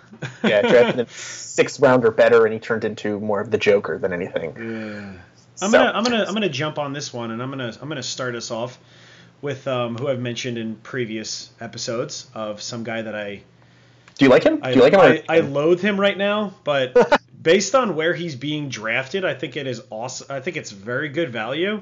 yeah, 0.43 0.61
drafted 0.61 0.99
him 0.99 1.07
sixth 1.09 1.79
round 1.79 2.05
or 2.05 2.11
better, 2.11 2.45
and 2.45 2.53
he 2.53 2.59
turned 2.59 2.83
into 2.85 3.19
more 3.19 3.41
of 3.41 3.49
the 3.51 3.57
Joker 3.57 3.97
than 3.97 4.13
anything. 4.13 4.55
Yeah. 4.55 5.13
I'm 5.61 5.71
So- 5.71 5.77
gonna 5.77 5.91
I'm 5.97 6.03
gonna 6.03 6.25
I'm 6.27 6.33
gonna 6.33 6.49
jump 6.49 6.77
on 6.77 6.91
this 6.93 7.13
one 7.13 7.31
and 7.31 7.41
I'm 7.41 7.49
gonna 7.49 7.73
I'm 7.81 7.88
gonna 7.88 8.03
start 8.03 8.35
us 8.35 8.51
off 8.51 8.77
with 9.41 9.67
um, 9.67 9.95
who 9.97 10.07
I've 10.09 10.19
mentioned 10.19 10.57
in 10.57 10.75
previous 10.75 11.49
episodes 11.61 12.27
of 12.33 12.61
some 12.61 12.83
guy 12.83 13.01
that 13.03 13.15
I 13.15 13.41
Do 14.17 14.25
you 14.25 14.29
like 14.29 14.43
him? 14.43 14.59
I, 14.61 14.71
Do 14.71 14.77
you 14.77 14.83
like 14.83 14.93
him? 14.93 14.99
I, 14.99 15.23
I 15.29 15.39
loathe 15.39 15.81
him 15.81 15.99
right 15.99 16.17
now, 16.17 16.53
but 16.65 17.21
based 17.41 17.73
on 17.75 17.95
where 17.95 18.13
he's 18.13 18.35
being 18.35 18.67
drafted, 18.69 19.23
I 19.23 19.33
think 19.33 19.55
it 19.55 19.65
is 19.65 19.81
awesome. 19.89 20.27
I 20.29 20.39
think 20.41 20.57
it's 20.57 20.71
very 20.71 21.07
good 21.09 21.31
value. 21.31 21.81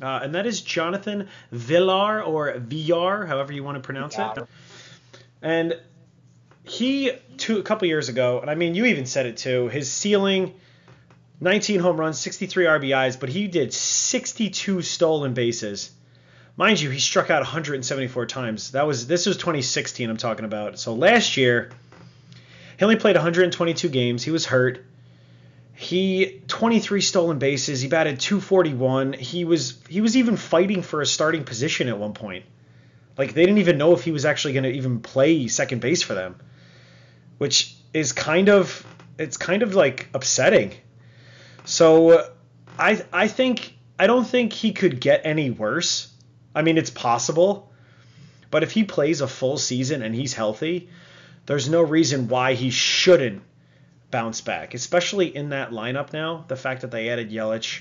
Uh, 0.00 0.20
and 0.22 0.34
that 0.34 0.46
is 0.46 0.60
Jonathan 0.62 1.28
Villar 1.52 2.22
or 2.22 2.54
VR, 2.54 3.26
however 3.26 3.52
you 3.52 3.62
want 3.62 3.76
to 3.76 3.82
pronounce 3.82 4.16
it. 4.18 4.48
And 5.42 5.78
he, 6.64 7.12
two, 7.36 7.58
a 7.58 7.62
couple 7.62 7.86
years 7.88 8.08
ago, 8.08 8.40
and 8.40 8.50
I 8.50 8.54
mean, 8.54 8.74
you 8.74 8.86
even 8.86 9.06
said 9.06 9.26
it 9.26 9.36
too, 9.36 9.68
his 9.68 9.90
ceiling 9.90 10.54
19 11.40 11.80
home 11.80 11.98
runs, 11.98 12.18
63 12.18 12.66
RBIs, 12.66 13.18
but 13.18 13.30
he 13.30 13.48
did 13.48 13.72
62 13.72 14.82
stolen 14.82 15.32
bases. 15.32 15.90
Mind 16.56 16.80
you, 16.80 16.90
he 16.90 16.98
struck 17.00 17.30
out 17.30 17.40
174 17.40 18.26
times. 18.26 18.72
That 18.72 18.86
was 18.86 19.06
this 19.06 19.24
was 19.24 19.38
2016 19.38 20.10
I'm 20.10 20.18
talking 20.18 20.44
about. 20.44 20.78
So 20.78 20.92
last 20.92 21.38
year, 21.38 21.70
he 22.78 22.84
only 22.84 22.96
played 22.96 23.16
122 23.16 23.88
games. 23.88 24.22
He 24.22 24.30
was 24.30 24.44
hurt. 24.44 24.84
He 25.80 26.42
23 26.46 27.00
stolen 27.00 27.38
bases. 27.38 27.80
He 27.80 27.88
batted 27.88 28.20
241. 28.20 29.14
He 29.14 29.46
was 29.46 29.78
he 29.88 30.02
was 30.02 30.14
even 30.14 30.36
fighting 30.36 30.82
for 30.82 31.00
a 31.00 31.06
starting 31.06 31.44
position 31.44 31.88
at 31.88 31.98
one 31.98 32.12
point. 32.12 32.44
Like 33.16 33.32
they 33.32 33.46
didn't 33.46 33.60
even 33.60 33.78
know 33.78 33.94
if 33.94 34.04
he 34.04 34.12
was 34.12 34.26
actually 34.26 34.52
going 34.52 34.64
to 34.64 34.72
even 34.72 35.00
play 35.00 35.48
second 35.48 35.80
base 35.80 36.02
for 36.02 36.12
them, 36.12 36.36
which 37.38 37.74
is 37.94 38.12
kind 38.12 38.50
of 38.50 38.86
it's 39.16 39.38
kind 39.38 39.62
of 39.62 39.74
like 39.74 40.10
upsetting. 40.12 40.74
So 41.64 42.10
uh, 42.10 42.28
I 42.78 43.02
I 43.10 43.28
think 43.28 43.74
I 43.98 44.06
don't 44.06 44.26
think 44.26 44.52
he 44.52 44.74
could 44.74 45.00
get 45.00 45.22
any 45.24 45.48
worse. 45.48 46.12
I 46.54 46.60
mean, 46.60 46.76
it's 46.76 46.90
possible, 46.90 47.72
but 48.50 48.62
if 48.62 48.72
he 48.72 48.84
plays 48.84 49.22
a 49.22 49.26
full 49.26 49.56
season 49.56 50.02
and 50.02 50.14
he's 50.14 50.34
healthy, 50.34 50.90
there's 51.46 51.70
no 51.70 51.80
reason 51.80 52.28
why 52.28 52.52
he 52.52 52.68
shouldn't 52.68 53.44
bounce 54.10 54.40
back, 54.40 54.74
especially 54.74 55.34
in 55.34 55.50
that 55.50 55.70
lineup 55.70 56.12
now. 56.12 56.44
The 56.48 56.56
fact 56.56 56.82
that 56.82 56.90
they 56.90 57.10
added 57.10 57.30
Yelich 57.30 57.80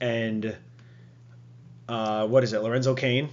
and 0.00 0.56
uh, 1.88 2.26
what 2.26 2.44
is 2.44 2.52
it, 2.52 2.62
Lorenzo 2.62 2.94
Cain. 2.94 3.30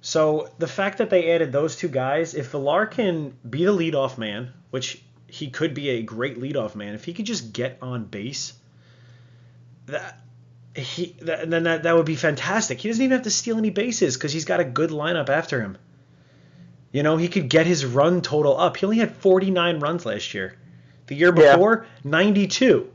So 0.00 0.50
the 0.58 0.66
fact 0.66 0.98
that 0.98 1.10
they 1.10 1.32
added 1.32 1.52
those 1.52 1.76
two 1.76 1.88
guys, 1.88 2.34
if 2.34 2.50
Villar 2.50 2.86
can 2.86 3.34
be 3.48 3.64
the 3.64 3.72
leadoff 3.72 4.18
man, 4.18 4.52
which 4.70 5.02
he 5.28 5.48
could 5.48 5.74
be 5.74 5.90
a 5.90 6.02
great 6.02 6.40
leadoff 6.40 6.74
man, 6.74 6.94
if 6.94 7.04
he 7.04 7.14
could 7.14 7.26
just 7.26 7.52
get 7.52 7.78
on 7.80 8.04
base, 8.04 8.52
that 9.86 10.18
he 10.74 11.16
that, 11.22 11.48
then 11.48 11.64
that, 11.64 11.84
that 11.84 11.94
would 11.94 12.06
be 12.06 12.16
fantastic. 12.16 12.80
He 12.80 12.88
doesn't 12.88 13.02
even 13.02 13.16
have 13.16 13.24
to 13.24 13.30
steal 13.30 13.58
any 13.58 13.70
bases 13.70 14.16
because 14.16 14.32
he's 14.32 14.44
got 14.44 14.60
a 14.60 14.64
good 14.64 14.90
lineup 14.90 15.28
after 15.28 15.60
him. 15.60 15.78
You 16.90 17.02
know, 17.02 17.16
he 17.16 17.28
could 17.28 17.48
get 17.48 17.66
his 17.66 17.86
run 17.86 18.20
total 18.20 18.58
up. 18.58 18.76
He 18.76 18.84
only 18.84 18.98
had 18.98 19.14
49 19.16 19.80
runs 19.80 20.04
last 20.04 20.34
year. 20.34 20.56
The 21.12 21.18
year 21.18 21.32
before, 21.32 21.86
yeah. 22.04 22.10
92. 22.10 22.90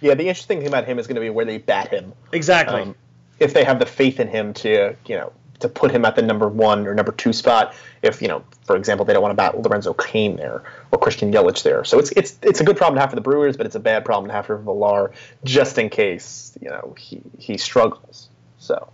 Yeah, 0.00 0.14
the 0.14 0.26
interesting 0.26 0.58
thing 0.58 0.68
about 0.68 0.86
him 0.86 0.98
is 0.98 1.06
going 1.06 1.16
to 1.16 1.20
be 1.20 1.28
where 1.28 1.44
they 1.44 1.58
bat 1.58 1.88
him. 1.88 2.14
Exactly. 2.32 2.80
Um, 2.80 2.94
if 3.38 3.52
they 3.52 3.62
have 3.62 3.78
the 3.78 3.84
faith 3.84 4.20
in 4.20 4.28
him 4.28 4.54
to, 4.54 4.96
you 5.06 5.16
know, 5.16 5.32
to 5.60 5.68
put 5.68 5.90
him 5.90 6.04
at 6.06 6.16
the 6.16 6.22
number 6.22 6.48
one 6.48 6.86
or 6.86 6.94
number 6.94 7.12
two 7.12 7.32
spot. 7.32 7.74
If 8.00 8.22
you 8.22 8.28
know, 8.28 8.42
for 8.64 8.76
example, 8.76 9.04
they 9.04 9.12
don't 9.12 9.22
want 9.22 9.32
to 9.32 9.36
bat 9.36 9.60
Lorenzo 9.60 9.92
Cain 9.92 10.36
there 10.36 10.62
or 10.92 10.98
Christian 10.98 11.30
Yelich 11.30 11.62
there. 11.62 11.84
So 11.84 11.98
it's 11.98 12.10
it's 12.12 12.38
it's 12.42 12.60
a 12.60 12.64
good 12.64 12.76
problem 12.76 12.96
to 12.96 13.00
have 13.00 13.10
for 13.10 13.16
the 13.16 13.22
Brewers, 13.22 13.56
but 13.56 13.66
it's 13.66 13.74
a 13.74 13.80
bad 13.80 14.04
problem 14.04 14.28
to 14.28 14.32
have 14.32 14.46
for 14.46 14.56
Villar, 14.56 15.12
just 15.44 15.76
in 15.76 15.90
case 15.90 16.56
you 16.62 16.70
know 16.70 16.94
he 16.96 17.20
he 17.38 17.58
struggles. 17.58 18.28
So. 18.58 18.90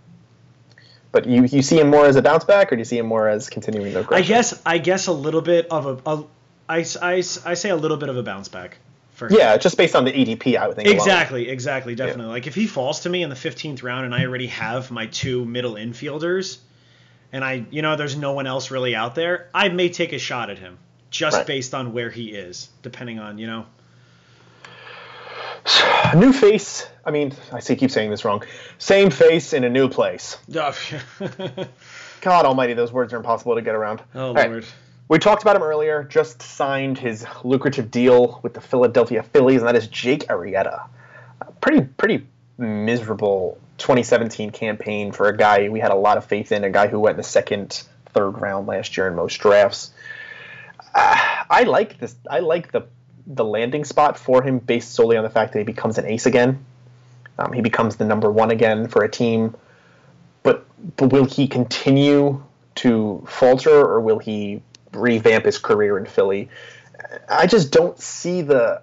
But 1.11 1.27
you, 1.27 1.45
you 1.45 1.61
see 1.61 1.79
him 1.79 1.89
more 1.89 2.05
as 2.05 2.17
a 2.17 2.21
bounce 2.21 2.43
back, 2.43 2.73
or 2.73 2.75
do 2.75 2.81
you 2.81 2.85
see 2.85 2.97
him 2.97 3.05
more 3.05 3.29
as 3.29 3.49
continuing 3.49 3.93
the 3.93 4.05
I 4.11 4.21
guess 4.21 4.61
I 4.65 4.79
guess 4.79 5.07
a 5.07 5.13
little 5.13 5.41
bit 5.41 5.65
of 5.71 5.85
a, 5.85 6.11
a 6.11 6.25
I, 6.67 6.85
I, 7.01 7.15
I 7.15 7.53
say 7.53 7.69
a 7.69 7.75
little 7.75 7.97
bit 7.97 8.09
of 8.09 8.17
a 8.17 8.23
bounce 8.23 8.47
back. 8.47 8.77
For 9.13 9.27
him. 9.27 9.37
yeah, 9.37 9.55
just 9.55 9.77
based 9.77 9.95
on 9.95 10.03
the 10.03 10.11
ADP, 10.11 10.57
I 10.57 10.67
would 10.67 10.75
think. 10.75 10.89
Exactly, 10.89 11.47
exactly, 11.47 11.95
definitely. 11.95 12.25
Yeah. 12.25 12.31
Like 12.31 12.47
if 12.47 12.55
he 12.55 12.67
falls 12.67 13.01
to 13.01 13.09
me 13.09 13.23
in 13.23 13.29
the 13.29 13.35
15th 13.35 13.81
round 13.81 14.03
and 14.05 14.13
I 14.13 14.25
already 14.25 14.47
have 14.47 14.91
my 14.91 15.05
two 15.05 15.45
middle 15.45 15.75
infielders, 15.75 16.57
and 17.31 17.43
I, 17.43 17.65
you 17.69 17.81
know, 17.81 17.95
there's 17.95 18.17
no 18.17 18.33
one 18.33 18.45
else 18.45 18.71
really 18.71 18.93
out 18.93 19.15
there, 19.15 19.49
I 19.53 19.69
may 19.69 19.87
take 19.87 20.11
a 20.11 20.19
shot 20.19 20.49
at 20.49 20.59
him 20.59 20.77
just 21.09 21.37
right. 21.37 21.47
based 21.47 21.73
on 21.73 21.93
where 21.93 22.09
he 22.09 22.31
is, 22.31 22.69
depending 22.81 23.19
on, 23.19 23.37
you 23.37 23.47
know. 23.47 23.65
New 26.15 26.33
face. 26.33 26.85
I 27.05 27.11
mean, 27.11 27.33
I 27.53 27.61
see, 27.61 27.75
keep 27.75 27.91
saying 27.91 28.11
this 28.11 28.25
wrong. 28.25 28.43
Same 28.79 29.11
face 29.11 29.53
in 29.53 29.63
a 29.63 29.69
new 29.69 29.87
place. 29.87 30.37
God 32.21 32.45
Almighty, 32.45 32.73
those 32.73 32.91
words 32.91 33.13
are 33.13 33.17
impossible 33.17 33.55
to 33.55 33.61
get 33.61 33.75
around. 33.75 34.01
Oh 34.13 34.27
All 34.27 34.33
Lord. 34.33 34.51
Right. 34.51 34.75
We 35.07 35.19
talked 35.19 35.43
about 35.43 35.55
him 35.55 35.63
earlier. 35.63 36.03
Just 36.03 36.41
signed 36.41 36.97
his 36.97 37.25
lucrative 37.43 37.91
deal 37.91 38.39
with 38.41 38.53
the 38.53 38.61
Philadelphia 38.61 39.21
Phillies, 39.21 39.61
and 39.61 39.67
that 39.67 39.75
is 39.75 39.87
Jake 39.87 40.27
Arrieta. 40.27 40.87
Pretty 41.61 41.81
pretty 41.81 42.25
miserable 42.57 43.59
2017 43.77 44.51
campaign 44.51 45.11
for 45.11 45.27
a 45.27 45.35
guy 45.35 45.67
we 45.67 45.79
had 45.79 45.91
a 45.91 45.95
lot 45.95 46.17
of 46.17 46.25
faith 46.25 46.51
in, 46.51 46.63
a 46.63 46.69
guy 46.69 46.87
who 46.87 46.99
went 46.99 47.13
in 47.13 47.17
the 47.17 47.23
second, 47.23 47.83
third 48.13 48.39
round 48.41 48.67
last 48.67 48.95
year 48.97 49.07
in 49.07 49.15
most 49.15 49.37
drafts. 49.37 49.91
I 50.95 51.63
like 51.67 51.99
this. 51.99 52.15
I 52.29 52.39
like 52.39 52.71
the 52.71 52.83
the 53.27 53.43
landing 53.43 53.83
spot 53.83 54.17
for 54.17 54.43
him 54.43 54.59
based 54.59 54.91
solely 54.91 55.17
on 55.17 55.23
the 55.23 55.29
fact 55.29 55.53
that 55.53 55.59
he 55.59 55.65
becomes 55.65 55.97
an 55.97 56.05
ace 56.05 56.25
again. 56.25 56.63
Um, 57.37 57.53
he 57.53 57.61
becomes 57.61 57.95
the 57.97 58.05
number 58.05 58.31
one 58.31 58.51
again 58.51 58.87
for 58.87 59.03
a 59.03 59.09
team. 59.09 59.55
But, 60.43 60.65
but 60.95 61.11
will 61.11 61.25
he 61.25 61.47
continue 61.47 62.43
to 62.75 63.25
falter, 63.27 63.71
or 63.71 63.99
will 63.99 64.19
he 64.19 64.61
revamp 64.95 65.45
his 65.45 65.57
career 65.57 65.97
in 65.97 66.05
Philly. 66.05 66.49
I 67.29 67.47
just 67.47 67.71
don't 67.71 67.99
see 67.99 68.41
the 68.41 68.81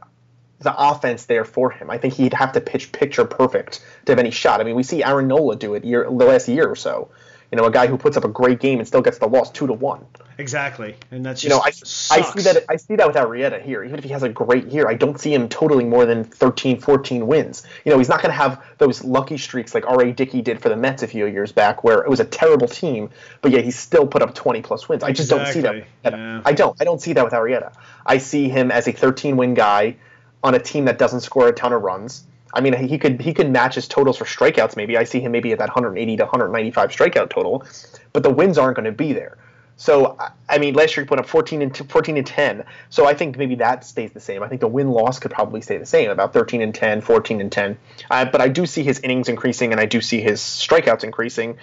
the 0.60 0.74
offense 0.76 1.24
there 1.26 1.44
for 1.44 1.70
him. 1.70 1.90
I 1.90 1.98
think 1.98 2.14
he'd 2.14 2.34
have 2.34 2.52
to 2.52 2.60
pitch 2.60 2.92
picture 2.92 3.24
perfect 3.24 3.84
to 4.06 4.12
have 4.12 4.18
any 4.18 4.30
shot. 4.30 4.60
I 4.60 4.64
mean, 4.64 4.76
we 4.76 4.84
see 4.84 5.02
Aaron 5.02 5.26
Nola 5.26 5.56
do 5.56 5.74
it 5.74 5.84
year, 5.84 6.04
the 6.04 6.10
last 6.10 6.48
year 6.48 6.68
or 6.68 6.76
so. 6.76 7.10
You 7.52 7.58
know, 7.58 7.66
a 7.66 7.70
guy 7.70 7.86
who 7.86 7.98
puts 7.98 8.16
up 8.16 8.24
a 8.24 8.28
great 8.28 8.60
game 8.60 8.78
and 8.78 8.88
still 8.88 9.02
gets 9.02 9.18
the 9.18 9.26
loss 9.26 9.50
two 9.50 9.66
to 9.66 9.74
one. 9.74 10.06
Exactly, 10.38 10.96
and 11.10 11.24
that's 11.24 11.44
you 11.44 11.50
know 11.50 11.58
I, 11.58 11.66
I 11.66 11.70
see 11.70 12.40
that 12.40 12.64
I 12.66 12.76
see 12.76 12.96
that 12.96 13.06
with 13.06 13.14
Arrieta 13.14 13.62
here. 13.62 13.84
Even 13.84 13.98
if 13.98 14.04
he 14.04 14.10
has 14.10 14.22
a 14.22 14.30
great 14.30 14.68
year, 14.68 14.88
I 14.88 14.94
don't 14.94 15.20
see 15.20 15.34
him 15.34 15.50
totaling 15.50 15.90
more 15.90 16.06
than 16.06 16.24
13, 16.24 16.80
14 16.80 17.26
wins. 17.26 17.64
You 17.84 17.92
know, 17.92 17.98
he's 17.98 18.08
not 18.08 18.22
going 18.22 18.30
to 18.30 18.38
have 18.38 18.64
those 18.78 19.04
lucky 19.04 19.36
streaks 19.36 19.74
like 19.74 19.86
R.A. 19.86 20.12
Dickey 20.12 20.40
did 20.40 20.62
for 20.62 20.70
the 20.70 20.76
Mets 20.76 21.02
a 21.02 21.06
few 21.06 21.26
years 21.26 21.52
back, 21.52 21.84
where 21.84 21.98
it 21.98 22.08
was 22.08 22.20
a 22.20 22.24
terrible 22.24 22.68
team, 22.68 23.10
but 23.42 23.52
yet 23.52 23.64
he 23.64 23.70
still 23.70 24.06
put 24.06 24.22
up 24.22 24.34
20 24.34 24.62
plus 24.62 24.88
wins. 24.88 25.04
I 25.04 25.12
just 25.12 25.30
exactly. 25.30 25.60
don't 25.60 25.84
see 25.84 26.00
that. 26.02 26.18
Yeah. 26.18 26.40
I 26.46 26.52
don't. 26.54 26.80
I 26.80 26.84
don't 26.84 27.02
see 27.02 27.12
that 27.12 27.24
with 27.24 27.34
Arrieta. 27.34 27.74
I 28.06 28.16
see 28.16 28.48
him 28.48 28.70
as 28.70 28.88
a 28.88 28.92
13 28.92 29.36
win 29.36 29.52
guy 29.52 29.96
on 30.42 30.54
a 30.54 30.58
team 30.58 30.86
that 30.86 30.98
doesn't 30.98 31.20
score 31.20 31.48
a 31.48 31.52
ton 31.52 31.74
of 31.74 31.82
runs 31.82 32.24
I 32.52 32.60
mean, 32.60 32.74
he 32.86 32.98
could 32.98 33.20
he 33.20 33.32
could 33.32 33.50
match 33.50 33.74
his 33.74 33.88
totals 33.88 34.18
for 34.18 34.24
strikeouts. 34.24 34.76
Maybe 34.76 34.96
I 34.96 35.04
see 35.04 35.20
him 35.20 35.32
maybe 35.32 35.52
at 35.52 35.58
that 35.58 35.68
180 35.68 36.16
to 36.16 36.22
195 36.24 36.90
strikeout 36.90 37.30
total, 37.30 37.64
but 38.12 38.22
the 38.22 38.30
wins 38.30 38.58
aren't 38.58 38.76
going 38.76 38.84
to 38.86 38.92
be 38.92 39.12
there. 39.12 39.38
So 39.76 40.16
I 40.48 40.58
mean, 40.58 40.74
last 40.74 40.96
year 40.96 41.04
he 41.04 41.08
put 41.08 41.18
up 41.18 41.26
14 41.26 41.62
and 41.62 41.76
14 41.76 42.16
and 42.16 42.26
10. 42.26 42.64
So 42.90 43.06
I 43.06 43.14
think 43.14 43.38
maybe 43.38 43.56
that 43.56 43.84
stays 43.84 44.12
the 44.12 44.20
same. 44.20 44.42
I 44.42 44.48
think 44.48 44.60
the 44.60 44.68
win 44.68 44.90
loss 44.90 45.18
could 45.18 45.30
probably 45.30 45.62
stay 45.62 45.78
the 45.78 45.86
same, 45.86 46.10
about 46.10 46.32
13 46.32 46.62
and 46.62 46.74
10, 46.74 47.00
14 47.00 47.40
and 47.40 47.50
10. 47.50 47.78
Uh, 48.10 48.24
but 48.26 48.40
I 48.40 48.48
do 48.48 48.66
see 48.66 48.82
his 48.82 49.00
innings 49.00 49.28
increasing, 49.28 49.72
and 49.72 49.80
I 49.80 49.86
do 49.86 50.00
see 50.00 50.20
his 50.20 50.40
strikeouts 50.40 51.04
increasing, 51.04 51.58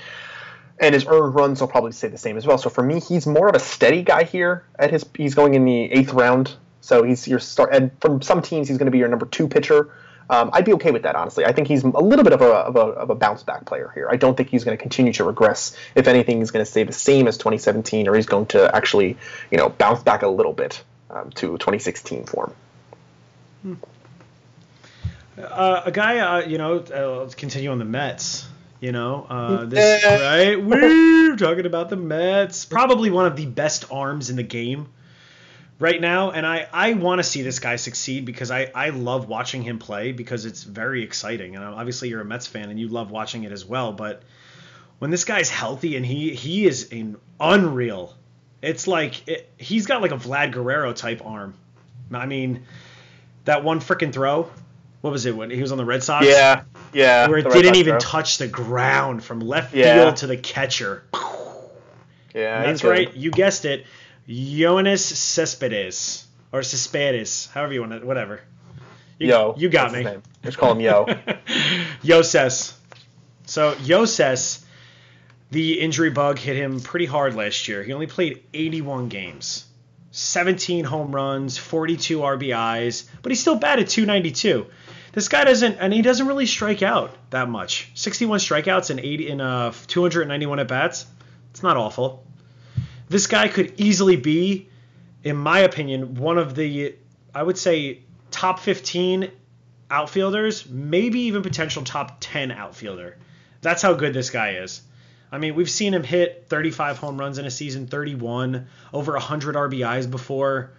and 0.80 0.94
his 0.96 1.06
earned 1.08 1.36
runs 1.36 1.62
will 1.62 1.68
probably 1.68 1.92
stay 1.92 2.08
the 2.08 2.18
same 2.18 2.36
as 2.36 2.48
well. 2.48 2.58
So 2.58 2.70
for 2.70 2.84
me, 2.84 3.00
he's 3.00 3.28
more 3.28 3.48
of 3.48 3.56
a 3.56 3.60
steady 3.60 4.02
guy 4.02 4.24
here. 4.24 4.66
At 4.78 4.92
his, 4.92 5.06
he's 5.16 5.36
going 5.36 5.54
in 5.54 5.66
the 5.66 5.92
eighth 5.92 6.14
round. 6.14 6.56
So 6.82 7.04
he's 7.04 7.28
your 7.28 7.40
start, 7.40 7.74
and 7.74 7.92
from 8.02 8.22
some 8.22 8.42
teams 8.42 8.68
he's 8.68 8.78
going 8.78 8.88
to 8.88 8.92
be 8.92 8.98
your 8.98 9.10
number 9.10 9.28
two 9.28 9.48
pitcher. 9.48 9.92
Um, 10.30 10.52
I'd 10.54 10.66
be 10.66 10.74
okay 10.74 10.92
with 10.92 11.04
that, 11.04 11.16
honestly. 11.16 11.46
I 11.46 11.54
think 11.54 11.68
he's 11.68 11.84
a 11.84 11.88
little 11.88 12.24
bit 12.24 12.34
of 12.34 12.42
a, 12.42 12.46
of 12.46 12.76
a, 12.76 12.80
of 12.80 13.10
a 13.10 13.16
bounce 13.16 13.42
back 13.44 13.66
player 13.66 13.92
here. 13.96 14.08
I 14.10 14.16
don't 14.16 14.38
think 14.38 14.50
he's 14.50 14.64
going 14.64 14.78
to 14.78 14.82
continue 14.82 15.12
to 15.14 15.24
regress. 15.24 15.76
If 15.96 16.08
anything, 16.08 16.40
he's 16.40 16.52
going 16.52 16.64
to 16.64 16.70
stay 16.70 16.84
the 16.84 16.94
same 16.94 17.28
as 17.28 17.38
2017, 17.38 18.08
or 18.08 18.16
he's 18.16 18.28
going 18.28 18.46
to 18.48 18.74
actually, 18.76 19.18
you 19.50 19.58
know, 19.58 19.70
bounce 19.70 20.04
back 20.04 20.22
a 20.22 20.28
little 20.28 20.54
bit 20.54 20.84
um, 21.10 21.32
to 21.32 21.58
2016 21.58 22.26
form. 22.26 22.54
Hmm. 23.64 23.74
Uh, 25.38 25.82
a 25.86 25.92
guy, 25.92 26.20
uh, 26.20 26.46
you 26.46 26.58
know, 26.58 26.84
uh, 26.94 27.22
let's 27.22 27.36
continue 27.36 27.72
on 27.72 27.80
the 27.80 27.86
Mets. 27.86 28.48
You 28.82 28.92
know, 28.92 29.26
uh, 29.30 29.66
this 29.66 30.06
right? 30.06 30.64
We're 30.64 31.36
talking 31.38 31.66
about 31.66 31.90
the 31.90 31.98
Mets. 31.98 32.66
Probably 32.66 33.10
one 33.10 33.26
of 33.26 33.36
the 33.36 33.46
best 33.46 33.92
arms 33.92 34.30
in 34.30 34.36
the 34.36 34.44
game 34.44 34.90
right 35.80 36.00
now, 36.00 36.32
and 36.32 36.46
I, 36.46 36.68
I 36.72 36.94
want 36.94 37.20
to 37.20 37.24
see 37.24 37.42
this 37.42 37.60
guy 37.60 37.78
succeed 37.78 38.26
because 38.26 38.52
I, 38.52 38.72
I 38.76 38.90
love 38.90 39.28
watching 39.28 39.64
him 39.64 39.80
play 39.80 40.12
because 40.12 40.46
it's 40.46 40.64
very 40.64 41.04
exciting. 41.04 41.56
And 41.56 41.64
obviously 41.64 42.10
you're 42.10 42.22
a 42.22 42.26
Mets 42.26 42.48
fan 42.48 42.70
and 42.70 42.80
you 42.80 42.90
love 42.90 43.12
watching 43.12 43.44
it 43.44 43.52
as 43.52 43.66
well. 43.66 43.94
But 43.94 44.22
when 45.00 45.10
this 45.10 45.24
guy's 45.24 45.50
healthy 45.50 45.96
and 45.96 46.06
he 46.06 46.36
he 46.36 46.66
is 46.66 46.92
an 46.92 47.18
unreal, 47.40 48.14
it's 48.62 48.88
like 48.88 49.28
it, 49.28 49.50
he's 49.58 49.88
got 49.88 50.02
like 50.02 50.12
a 50.12 50.18
Vlad 50.18 50.52
Guerrero 50.52 50.94
type 50.94 51.26
arm. 51.26 51.56
I 52.14 52.26
mean, 52.26 52.66
that 53.46 53.64
one 53.64 53.80
freaking 53.80 54.12
throw. 54.12 54.52
What 55.02 55.12
was 55.12 55.26
it 55.26 55.34
when 55.34 55.50
he 55.50 55.62
was 55.62 55.72
on 55.72 55.78
the 55.78 55.86
Red 55.86 56.04
Sox? 56.04 56.26
Yeah, 56.26 56.64
yeah. 56.92 57.28
Where 57.30 57.38
it 57.38 57.50
didn't 57.50 57.76
even 57.76 57.94
throw. 57.94 58.00
touch 58.00 58.38
the 58.38 58.50
ground 58.50 59.24
from 59.24 59.40
left 59.40 59.74
yeah. 59.74 59.96
field 59.96 60.18
to 60.18 60.28
the 60.28 60.36
catcher. 60.36 61.04
Yeah, 62.34 62.64
that's 62.64 62.84
right. 62.84 63.14
You 63.16 63.32
guessed 63.32 63.64
it. 63.64 63.86
Yoenis 64.30 65.00
Cespedes 65.00 66.28
or 66.52 66.62
Cespedes, 66.62 67.48
however 67.48 67.74
you 67.74 67.82
want 67.82 67.94
it, 67.94 68.06
whatever. 68.06 68.42
You, 69.18 69.28
Yo, 69.28 69.56
you 69.58 69.70
got 69.70 69.92
me. 69.92 70.08
Just 70.44 70.58
call 70.58 70.74
him 70.74 70.82
Yo. 70.82 71.06
Yo 72.04 72.22
Yoses. 72.22 72.74
So 73.46 73.74
Yo 73.82 74.04
Yoses, 74.04 74.64
the 75.50 75.80
injury 75.80 76.12
bug 76.12 76.38
hit 76.38 76.56
him 76.56 76.80
pretty 76.80 77.08
hard 77.08 77.36
last 77.36 77.68
year. 77.68 77.84
He 77.84 77.92
only 77.92 78.06
played 78.06 78.44
81 78.54 79.10
games, 79.10 79.66
17 80.12 80.86
home 80.86 81.14
runs, 81.14 81.58
42 81.58 82.20
RBIs, 82.20 83.10
but 83.24 83.32
he's 83.32 83.42
still 83.42 83.56
batted 83.56 83.90
292. 83.90 84.68
This 85.12 85.28
guy 85.28 85.44
doesn't, 85.44 85.78
and 85.78 85.92
he 85.92 86.04
doesn't 86.04 86.28
really 86.28 86.46
strike 86.46 86.84
out 86.84 87.12
that 87.32 87.50
much. 87.50 87.92
61 87.96 88.40
strikeouts 88.40 88.92
and 88.92 89.00
80 89.00 89.30
in 89.30 89.42
uh 89.42 89.74
291 89.88 90.60
at 90.60 90.68
bats. 90.68 91.08
It's 91.50 91.64
not 91.64 91.78
awful. 91.78 92.24
This 93.10 93.28
guy 93.28 93.48
could 93.48 93.74
easily 93.78 94.16
be, 94.16 94.70
in 95.24 95.36
my 95.36 95.60
opinion, 95.60 96.16
one 96.16 96.38
of 96.38 96.56
the, 96.56 96.96
I 97.34 97.44
would 97.44 97.58
say, 97.58 98.04
top 98.32 98.60
15 98.60 99.32
outfielders, 99.92 100.70
maybe 100.70 101.22
even 101.22 101.42
potential 101.42 101.84
top 101.84 102.18
10 102.20 102.52
outfielder. 102.52 103.18
That's 103.62 103.82
how 103.82 103.94
good 103.94 104.14
this 104.14 104.30
guy 104.30 104.56
is. 104.56 104.82
I 105.32 105.38
mean, 105.38 105.56
we've 105.56 105.70
seen 105.70 105.94
him 105.94 106.04
hit 106.04 106.46
35 106.48 106.98
home 106.98 107.20
runs 107.20 107.38
in 107.38 107.46
a 107.46 107.52
season, 107.52 107.88
31, 107.88 108.68
over 108.94 109.14
100 109.14 109.56
RBIs 109.56 110.10
before. 110.10 110.72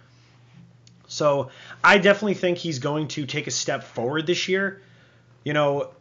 So 1.07 1.51
I 1.83 1.97
definitely 1.97 2.35
think 2.35 2.57
he's 2.57 2.79
going 2.79 3.09
to 3.09 3.25
take 3.25 3.47
a 3.47 3.51
step 3.51 3.83
forward 3.83 4.27
this 4.27 4.47
year. 4.47 4.81
You 5.43 5.53
know, 5.53 5.91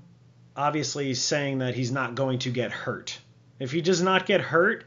obviously 0.56 1.14
saying 1.14 1.58
that 1.58 1.74
he's 1.74 1.90
not 1.92 2.14
going 2.14 2.40
to 2.40 2.50
get 2.50 2.72
hurt. 2.72 3.18
If 3.58 3.72
he 3.72 3.80
does 3.82 4.02
not 4.02 4.26
get 4.26 4.40
hurt, 4.40 4.84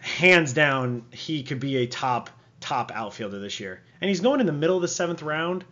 hands 0.00 0.52
down, 0.52 1.04
he 1.10 1.42
could 1.42 1.60
be 1.60 1.78
a 1.78 1.86
top 1.86 2.30
top 2.60 2.92
outfielder 2.94 3.38
this 3.38 3.60
year, 3.60 3.80
and 4.00 4.08
he's 4.08 4.20
going 4.20 4.40
in 4.40 4.46
the 4.46 4.52
middle 4.52 4.76
of 4.76 4.82
the 4.82 4.88
seventh 4.88 5.22
round, 5.22 5.64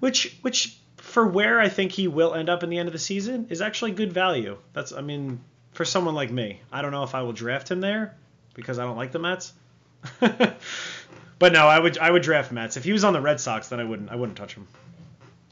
which 0.00 0.36
which 0.42 0.78
for 0.96 1.26
where 1.26 1.60
I 1.60 1.68
think 1.68 1.92
he 1.92 2.08
will 2.08 2.34
end 2.34 2.48
up 2.48 2.62
in 2.62 2.70
the 2.70 2.78
end 2.78 2.88
of 2.88 2.92
the 2.92 2.98
season 2.98 3.46
is 3.50 3.60
actually 3.60 3.92
good 3.92 4.12
value. 4.12 4.58
That's 4.72 4.92
I 4.92 5.00
mean 5.00 5.40
for 5.72 5.84
someone 5.84 6.14
like 6.14 6.30
me, 6.30 6.60
I 6.72 6.82
don't 6.82 6.92
know 6.92 7.04
if 7.04 7.14
I 7.14 7.22
will 7.22 7.32
draft 7.32 7.70
him 7.70 7.80
there 7.80 8.14
because 8.54 8.78
I 8.78 8.84
don't 8.84 8.96
like 8.96 9.12
the 9.12 9.18
Mets. 9.18 9.52
but 10.20 11.52
no, 11.52 11.66
I 11.66 11.78
would 11.78 11.98
I 11.98 12.10
would 12.10 12.22
draft 12.22 12.52
Mets. 12.52 12.76
If 12.76 12.84
he 12.84 12.92
was 12.92 13.04
on 13.04 13.12
the 13.12 13.20
Red 13.20 13.40
Sox, 13.40 13.68
then 13.68 13.80
I 13.80 13.84
wouldn't 13.84 14.10
I 14.10 14.16
wouldn't 14.16 14.36
touch 14.36 14.54
him. 14.54 14.66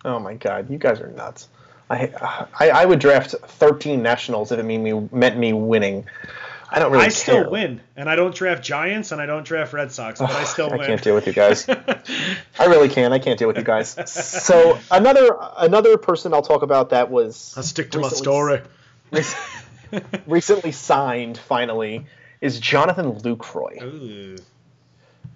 Oh 0.04 0.18
my 0.18 0.34
God, 0.34 0.70
you 0.70 0.78
guys 0.78 1.00
are 1.00 1.08
nuts. 1.08 1.48
I, 1.88 2.10
I, 2.58 2.70
I 2.70 2.84
would 2.84 2.98
draft 2.98 3.30
13 3.30 4.02
Nationals 4.02 4.50
if 4.50 4.58
it 4.58 4.64
mean 4.64 4.82
me 4.82 5.08
meant 5.12 5.38
me 5.38 5.52
winning. 5.52 6.06
I 6.68 6.78
don't 6.78 6.90
really. 6.90 7.04
I 7.04 7.08
care. 7.08 7.10
still 7.10 7.50
win, 7.50 7.80
and 7.94 8.08
I 8.08 8.16
don't 8.16 8.34
draft 8.34 8.62
Giants, 8.62 9.12
and 9.12 9.20
I 9.20 9.26
don't 9.26 9.44
draft 9.44 9.72
Red 9.72 9.92
Sox, 9.92 10.18
but 10.18 10.30
I 10.30 10.44
still 10.44 10.70
win. 10.70 10.80
I 10.80 10.86
can't 10.86 11.02
deal 11.02 11.14
with 11.14 11.26
you 11.26 11.32
guys. 11.32 11.68
I 12.58 12.64
really 12.66 12.88
can. 12.88 13.12
I 13.12 13.18
can't 13.18 13.38
deal 13.38 13.48
with 13.48 13.56
you 13.56 13.64
guys. 13.64 13.96
So 14.10 14.78
another 14.90 15.36
another 15.58 15.96
person 15.96 16.34
I'll 16.34 16.42
talk 16.42 16.62
about 16.62 16.90
that 16.90 17.10
was. 17.10 17.54
I'll 17.56 17.62
stick 17.62 17.90
to 17.92 18.00
my 18.00 18.08
story. 18.08 18.62
recently 20.26 20.72
signed, 20.72 21.38
finally, 21.38 22.06
is 22.40 22.58
Jonathan 22.58 23.12
Lucroy. 23.12 23.82
Ooh. 23.82 24.36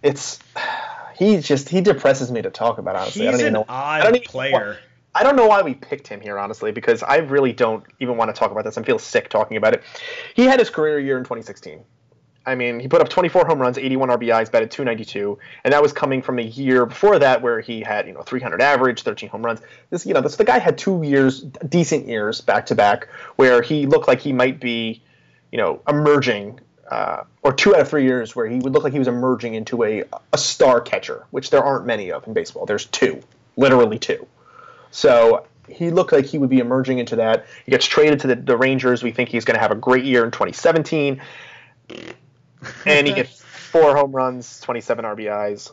It's 0.03 0.39
he 1.17 1.39
just 1.39 1.69
he 1.69 1.81
depresses 1.81 2.31
me 2.31 2.43
to 2.43 2.51
talk 2.51 2.79
about. 2.79 2.97
Honestly, 2.97 3.23
He's 3.23 3.29
I 3.29 3.31
don't 3.33 3.41
even 3.41 3.53
know. 3.53 3.65
odd 3.69 4.01
I 4.01 4.05
don't 4.05 4.17
even 4.17 4.29
player. 4.29 4.79
I 5.15 5.25
don't 5.25 5.37
know 5.37 5.47
why 5.47 5.63
we 5.63 5.75
picked 5.75 6.07
him 6.07 6.21
here, 6.21 6.39
honestly, 6.39 6.71
because 6.71 7.03
I 7.03 7.17
really 7.17 7.53
don't 7.53 7.85
even 7.99 8.17
want 8.17 8.33
to 8.35 8.39
talk 8.39 8.53
about 8.53 8.65
this. 8.65 8.79
I 8.79 8.83
feel 8.83 8.99
sick 8.99 9.29
talking 9.29 9.57
about 9.57 9.75
it. 9.75 9.83
He 10.35 10.45
had 10.45 10.61
his 10.61 10.71
career 10.71 11.01
year 11.01 11.19
in 11.19 11.25
2016. 11.25 11.83
I 12.47 12.55
mean, 12.55 12.81
he 12.81 12.89
put 12.89 13.01
up 13.01 13.09
24 13.09 13.45
home 13.47 13.59
runs, 13.59 13.77
81 13.77 14.09
RBIs, 14.09 14.51
batted 14.51 14.71
292, 14.71 15.39
and 15.65 15.73
that 15.75 15.83
was 15.83 15.93
coming 15.93 16.23
from 16.23 16.39
a 16.39 16.43
year 16.43 16.87
before 16.87 17.19
that 17.19 17.43
where 17.43 17.61
he 17.61 17.81
had, 17.81 18.07
you 18.07 18.15
know, 18.15 18.23
300 18.23 18.63
average, 18.63 19.03
13 19.03 19.29
home 19.29 19.45
runs. 19.45 19.61
This, 19.91 20.07
you 20.07 20.15
know, 20.15 20.21
this 20.21 20.37
the 20.37 20.45
guy 20.45 20.59
had 20.59 20.79
two 20.79 21.03
years, 21.03 21.41
decent 21.41 22.07
years 22.09 22.41
back 22.41 22.67
to 22.67 22.75
back, 22.75 23.09
where 23.37 23.61
he 23.61 23.87
looked 23.87 24.09
like 24.09 24.21
he 24.21 24.33
might 24.33 24.59
be, 24.59 25.03
you 25.53 25.59
know, 25.59 25.83
emerging, 25.87 26.61
uh, 26.91 27.25
or 27.43 27.53
two 27.53 27.75
out 27.75 27.83
of 27.83 27.89
three 27.89 28.05
years 28.05 28.35
where 28.35 28.47
he 28.47 28.59
would 28.59 28.73
look 28.73 28.85
like 28.85 28.93
he 28.93 28.99
was 28.99 29.09
emerging 29.09 29.55
into 29.55 29.85
a 29.85 30.05
a 30.33 30.39
star 30.39 30.81
catcher, 30.81 31.27
which 31.31 31.51
there 31.51 31.63
aren't 31.63 31.85
many 31.85 32.11
of 32.11 32.27
in 32.27 32.33
baseball. 32.33 32.65
There's 32.65 32.87
two, 32.87 33.23
literally 33.57 33.99
two. 33.99 34.27
So 34.91 35.47
he 35.69 35.91
looked 35.91 36.13
like 36.13 36.27
he 36.27 36.39
would 36.39 36.51
be 36.51 36.59
emerging 36.59 36.99
into 36.99 37.17
that. 37.17 37.47
He 37.65 37.71
gets 37.71 37.87
traded 37.87 38.21
to 38.21 38.29
the, 38.29 38.37
the 38.37 38.57
Rangers. 38.57 39.03
We 39.03 39.13
think 39.13 39.29
he's 39.29 39.45
going 39.45 39.55
to 39.55 39.61
have 39.61 39.71
a 39.71 39.77
great 39.77 40.05
year 40.05 40.25
in 40.25 40.31
2017. 40.31 41.21
And 42.85 43.07
he 43.07 43.15
gets 43.15 43.41
four 43.41 43.97
home 43.97 44.13
runs, 44.13 44.61
27 44.61 45.05
RBIs 45.05 45.73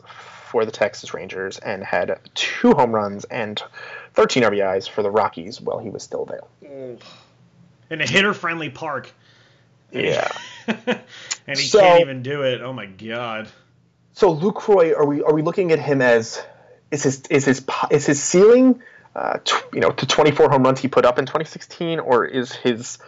for 0.50 0.64
the 0.64 0.70
Texas 0.70 1.12
Rangers, 1.12 1.58
and 1.58 1.82
had 1.82 2.18
two 2.34 2.72
home 2.72 2.92
runs 2.92 3.24
and 3.24 3.62
13 4.14 4.44
RBIs 4.44 4.88
for 4.88 5.02
the 5.02 5.10
Rockies 5.10 5.60
while 5.60 5.78
he 5.78 5.90
was 5.90 6.02
still 6.02 6.24
there. 6.24 6.98
In 7.90 8.00
a 8.00 8.06
hitter 8.06 8.34
friendly 8.34 8.70
park. 8.70 9.12
Yeah. 9.92 10.30
and 10.66 10.98
he 11.46 11.54
so, 11.56 11.80
can't 11.80 12.00
even 12.00 12.22
do 12.22 12.42
it. 12.42 12.60
Oh 12.60 12.72
my 12.72 12.86
God. 12.86 13.48
So 14.12 14.34
Lucroy, 14.34 14.94
are 14.96 15.06
we 15.06 15.22
are 15.22 15.32
we 15.32 15.42
looking 15.42 15.72
at 15.72 15.78
him 15.78 16.02
as 16.02 16.42
is 16.90 17.04
his 17.04 17.22
is 17.30 17.44
his 17.44 17.64
is 17.90 18.04
his 18.04 18.22
ceiling 18.22 18.82
uh, 19.18 19.40
you 19.72 19.80
know, 19.80 19.90
to 19.90 20.06
24 20.06 20.48
home 20.48 20.62
runs 20.62 20.78
he 20.78 20.86
put 20.86 21.04
up 21.04 21.18
in 21.18 21.26
2016, 21.26 21.98
or 21.98 22.24
is 22.24 22.52
his, 22.52 22.98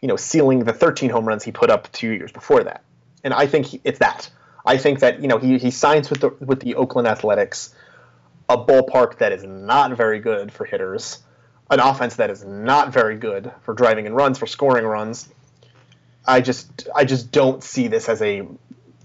you 0.00 0.08
know, 0.08 0.16
ceiling 0.16 0.60
the 0.60 0.72
13 0.72 1.10
home 1.10 1.26
runs 1.26 1.44
he 1.44 1.52
put 1.52 1.68
up 1.68 1.92
two 1.92 2.08
years 2.08 2.32
before 2.32 2.64
that? 2.64 2.82
And 3.22 3.34
I 3.34 3.46
think 3.46 3.66
he, 3.66 3.80
it's 3.84 3.98
that. 3.98 4.30
I 4.64 4.78
think 4.78 5.00
that 5.00 5.20
you 5.20 5.28
know 5.28 5.36
he, 5.36 5.58
he 5.58 5.70
signs 5.70 6.08
with 6.08 6.20
the 6.20 6.30
with 6.40 6.60
the 6.60 6.76
Oakland 6.76 7.08
Athletics, 7.08 7.74
a 8.48 8.56
ballpark 8.56 9.18
that 9.18 9.32
is 9.32 9.44
not 9.44 9.94
very 9.96 10.18
good 10.18 10.50
for 10.50 10.64
hitters, 10.64 11.18
an 11.70 11.80
offense 11.80 12.16
that 12.16 12.30
is 12.30 12.42
not 12.42 12.90
very 12.90 13.16
good 13.16 13.52
for 13.60 13.74
driving 13.74 14.06
in 14.06 14.14
runs 14.14 14.38
for 14.38 14.46
scoring 14.46 14.86
runs. 14.86 15.28
I 16.26 16.40
just 16.40 16.88
I 16.94 17.04
just 17.04 17.32
don't 17.32 17.62
see 17.62 17.88
this 17.88 18.08
as 18.08 18.22
a 18.22 18.48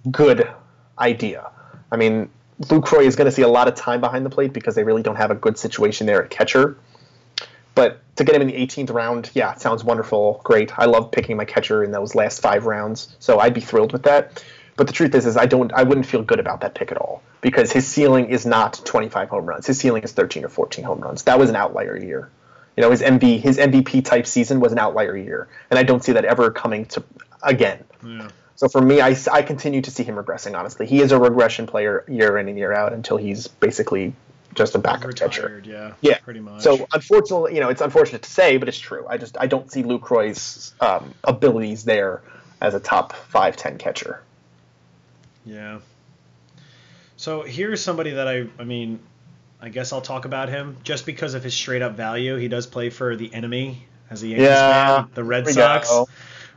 good 0.09 0.49
idea. 0.97 1.51
I 1.91 1.97
mean, 1.97 2.29
Lucroy 2.61 3.03
is 3.03 3.15
going 3.15 3.25
to 3.25 3.31
see 3.31 3.41
a 3.41 3.47
lot 3.47 3.67
of 3.67 3.75
time 3.75 3.99
behind 3.99 4.25
the 4.25 4.29
plate 4.29 4.53
because 4.53 4.75
they 4.75 4.83
really 4.83 5.03
don't 5.03 5.17
have 5.17 5.31
a 5.31 5.35
good 5.35 5.57
situation 5.57 6.07
there 6.07 6.23
at 6.23 6.29
catcher. 6.29 6.77
But 7.73 7.99
to 8.15 8.23
get 8.23 8.35
him 8.35 8.41
in 8.41 8.47
the 8.47 8.53
18th 8.53 8.93
round, 8.93 9.29
yeah, 9.33 9.51
it 9.51 9.59
sounds 9.59 9.83
wonderful, 9.83 10.39
great. 10.43 10.77
I 10.79 10.85
love 10.85 11.11
picking 11.11 11.35
my 11.35 11.43
catcher 11.43 11.83
in 11.83 11.91
those 11.91 12.15
last 12.15 12.41
five 12.41 12.65
rounds, 12.65 13.13
so 13.19 13.39
I'd 13.39 13.53
be 13.53 13.59
thrilled 13.59 13.91
with 13.91 14.03
that. 14.03 14.41
But 14.77 14.87
the 14.87 14.93
truth 14.93 15.13
is, 15.15 15.25
is 15.25 15.35
I 15.37 15.45
don't, 15.45 15.71
I 15.73 15.83
wouldn't 15.83 16.05
feel 16.05 16.21
good 16.21 16.39
about 16.39 16.61
that 16.61 16.75
pick 16.75 16.91
at 16.91 16.97
all 16.97 17.21
because 17.41 17.71
his 17.71 17.85
ceiling 17.87 18.29
is 18.29 18.45
not 18.45 18.81
25 18.85 19.29
home 19.29 19.45
runs. 19.45 19.67
His 19.67 19.77
ceiling 19.77 20.03
is 20.03 20.13
13 20.13 20.45
or 20.45 20.49
14 20.49 20.83
home 20.83 20.99
runs. 20.99 21.23
That 21.23 21.37
was 21.37 21.49
an 21.49 21.55
outlier 21.55 21.97
year. 21.97 22.29
You 22.75 22.81
know, 22.81 22.91
his 22.91 22.99
his 22.99 23.57
MVP 23.57 24.03
type 24.03 24.27
season 24.27 24.59
was 24.59 24.73
an 24.73 24.79
outlier 24.79 25.15
year, 25.15 25.47
and 25.69 25.79
I 25.79 25.83
don't 25.83 26.03
see 26.03 26.11
that 26.13 26.25
ever 26.25 26.51
coming 26.51 26.85
to 26.87 27.03
again. 27.41 27.83
Yeah. 28.05 28.27
So 28.55 28.69
for 28.69 28.81
me, 28.81 29.01
I, 29.01 29.15
I 29.31 29.41
continue 29.41 29.81
to 29.81 29.91
see 29.91 30.03
him 30.03 30.15
regressing. 30.15 30.57
Honestly, 30.57 30.85
he 30.85 31.01
is 31.01 31.11
a 31.11 31.19
regression 31.19 31.67
player 31.67 32.05
year 32.07 32.37
in 32.37 32.47
and 32.47 32.57
year 32.57 32.71
out 32.71 32.93
until 32.93 33.17
he's 33.17 33.47
basically 33.47 34.13
just 34.53 34.75
a 34.75 34.79
backup 34.79 35.07
Retired, 35.07 35.31
catcher. 35.31 35.61
Yeah, 35.65 35.93
yeah, 36.01 36.17
pretty 36.19 36.39
much. 36.39 36.61
So 36.61 36.87
unfortunately, 36.93 37.55
you 37.55 37.59
know, 37.59 37.69
it's 37.69 37.81
unfortunate 37.81 38.23
to 38.23 38.29
say, 38.29 38.57
but 38.57 38.69
it's 38.69 38.79
true. 38.79 39.05
I 39.07 39.17
just 39.17 39.37
I 39.37 39.47
don't 39.47 39.69
see 39.69 39.83
Lucroy's 39.83 40.73
um, 40.79 41.13
abilities 41.23 41.83
there 41.83 42.21
as 42.61 42.73
a 42.73 42.79
top 42.79 43.13
five 43.13 43.57
ten 43.57 43.77
catcher. 43.77 44.23
Yeah. 45.45 45.79
So 47.17 47.43
here's 47.43 47.83
somebody 47.83 48.11
that 48.11 48.27
I 48.27 48.47
I 48.57 48.63
mean, 48.63 48.99
I 49.61 49.67
guess 49.67 49.91
I'll 49.91 50.01
talk 50.01 50.23
about 50.23 50.47
him 50.47 50.77
just 50.83 51.05
because 51.05 51.33
of 51.33 51.43
his 51.43 51.53
straight 51.53 51.81
up 51.81 51.95
value. 51.95 52.37
He 52.37 52.47
does 52.47 52.65
play 52.65 52.89
for 52.89 53.17
the 53.17 53.33
enemy 53.33 53.85
as 54.09 54.23
a 54.23 54.27
Yankees 54.27 54.47
yeah, 54.47 55.01
fan, 55.01 55.11
the 55.13 55.23
Red 55.25 55.47
Sox. 55.49 55.89
Go. 55.89 56.07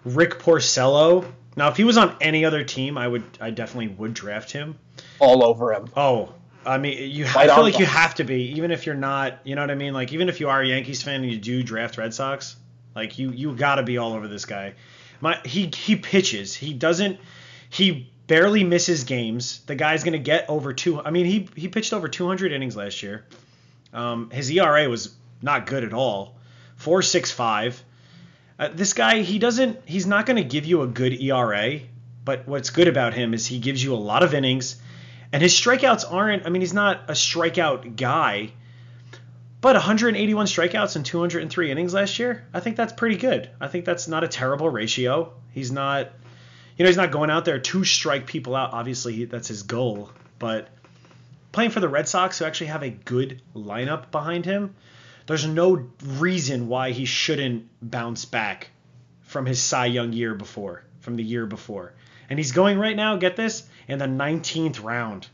Rick 0.05 0.39
Porcello 0.39 1.25
now, 1.59 1.69
if 1.69 1.77
he 1.77 1.85
was 1.85 1.99
on 1.99 2.17
any 2.21 2.45
other 2.45 2.63
team, 2.65 2.97
I 2.97 3.07
would, 3.07 3.25
I 3.41 3.51
definitely 3.51 3.89
would 3.89 4.15
draft 4.15 4.53
him. 4.53 4.79
All 5.19 5.45
over 5.45 5.73
him. 5.73 5.89
Oh, 5.97 6.33
I 6.65 6.79
mean, 6.79 7.11
you. 7.11 7.27
I 7.27 7.47
feel 7.47 7.63
like 7.63 7.79
you 7.79 7.87
have 7.87 8.15
to 8.17 8.25
be, 8.25 8.53
even 8.57 8.71
if 8.71 8.87
you're 8.87 8.95
not. 8.95 9.41
You 9.45 9.57
know 9.57 9.63
what 9.63 9.71
I 9.71 9.75
mean? 9.75 9.93
Like, 9.93 10.13
even 10.13 10.29
if 10.29 10.39
you 10.41 10.49
are 10.49 10.63
a 10.63 10.67
Yankees 10.67 11.03
fan 11.03 11.23
and 11.23 11.31
you 11.31 11.39
do 11.39 11.63
draft 11.63 11.99
Red 11.99 12.15
Sox, 12.15 12.57
like 12.95 13.19
you, 13.19 13.31
you 13.31 13.55
got 13.55 13.77
to 13.77 13.83
be 13.83 13.99
all 13.99 14.13
over 14.13 14.29
this 14.29 14.45
guy. 14.45 14.75
My, 15.21 15.41
he, 15.45 15.67
he 15.67 15.97
pitches. 15.97 16.55
He 16.55 16.73
doesn't. 16.73 17.19
He 17.71 18.11
barely 18.29 18.63
misses 18.63 19.03
games. 19.05 19.61
The 19.67 19.75
guy's 19.75 20.05
gonna 20.05 20.19
get 20.19 20.49
over 20.49 20.73
two. 20.73 21.01
I 21.01 21.11
mean, 21.11 21.27
he 21.27 21.49
he 21.57 21.67
pitched 21.67 21.93
over 21.93 22.09
200 22.09 22.53
innings 22.53 22.77
last 22.77 23.03
year. 23.03 23.25
Um, 23.93 24.31
his 24.31 24.49
ERA 24.51 24.89
was 24.89 25.15
not 25.43 25.67
good 25.67 25.83
at 25.83 25.93
all. 25.93 26.37
4.65. 26.81 27.81
Uh, 28.59 28.69
this 28.75 28.93
guy, 28.93 29.21
he 29.23 29.39
doesn't, 29.39 29.79
he's 29.87 30.07
not 30.07 30.27
going 30.27 30.37
to 30.37 30.45
give 30.45 30.67
you 30.67 30.83
a 30.83 30.87
good 30.87 31.13
ERA, 31.13 31.81
but 32.25 32.49
what's 32.49 32.71
good 32.71 32.89
about 32.89 33.15
him 33.15 33.33
is 33.33 33.47
he 33.47 33.59
gives 33.59 33.83
you 33.83 33.95
a 33.95 33.97
lot 33.97 34.23
of 34.23 34.35
innings, 34.35 34.77
and 35.33 35.43
his 35.43 35.53
strikeouts 35.53 36.05
aren't, 36.11 36.45
I 36.45 36.51
mean, 36.51 36.63
he's 36.63 36.75
not 36.75 37.09
a 37.09 37.13
strikeout 37.13 37.97
guy, 37.97 38.53
but 39.61 39.75
181 39.75 40.47
strikeouts 40.47 40.97
in 40.97 41.05
203 41.05 41.71
innings 41.71 41.95
last 41.95 42.19
year, 42.19 42.47
I 42.53 42.61
think 42.61 42.77
that's 42.77 42.93
pretty 42.93 43.17
good. 43.17 43.51
I 43.61 43.69
think 43.69 43.85
that's 43.85 44.09
not 44.09 44.25
a 44.25 44.29
terrible 44.29 44.71
ratio. 44.71 45.33
He's 45.53 45.71
not, 45.71 46.13
you 46.77 46.85
know, 46.85 46.89
he's 46.89 46.97
not 46.97 47.11
going 47.11 47.31
out 47.31 47.45
there 47.45 47.59
to 47.59 47.85
strike 47.85 48.27
people 48.27 48.55
out. 48.55 48.73
Obviously, 48.73 49.25
that's 49.25 49.49
his 49.49 49.63
goal, 49.63 50.11
but 50.39 50.69
playing 51.53 51.71
for 51.71 51.81
the 51.81 51.89
Red 51.89 52.09
Sox, 52.09 52.39
who 52.39 52.45
actually 52.45 52.69
have 52.69 52.83
a 52.83 52.91
good 52.91 53.43
lineup 53.55 54.11
behind 54.11 54.45
him, 54.45 54.75
there's 55.29 55.47
no 55.47 55.87
reason 56.03 56.69
why 56.69 56.91
he 56.91 57.05
shouldn't 57.05 57.69
bounce 57.83 58.25
back 58.25 58.71
from 59.21 59.45
his 59.45 59.63
Cy 59.63 59.87
Young 59.87 60.15
year 60.15 60.35
before, 60.35 60.85
from 61.01 61.17
the 61.17 61.23
year 61.23 61.45
before. 61.45 61.93
And 62.31 62.39
he's 62.39 62.53
going 62.53 62.79
right 62.79 62.97
now, 62.97 63.17
get 63.17 63.37
this, 63.37 63.63
in 63.87 63.99
the 63.99 64.07
19th 64.07 64.83
round. 64.83 65.29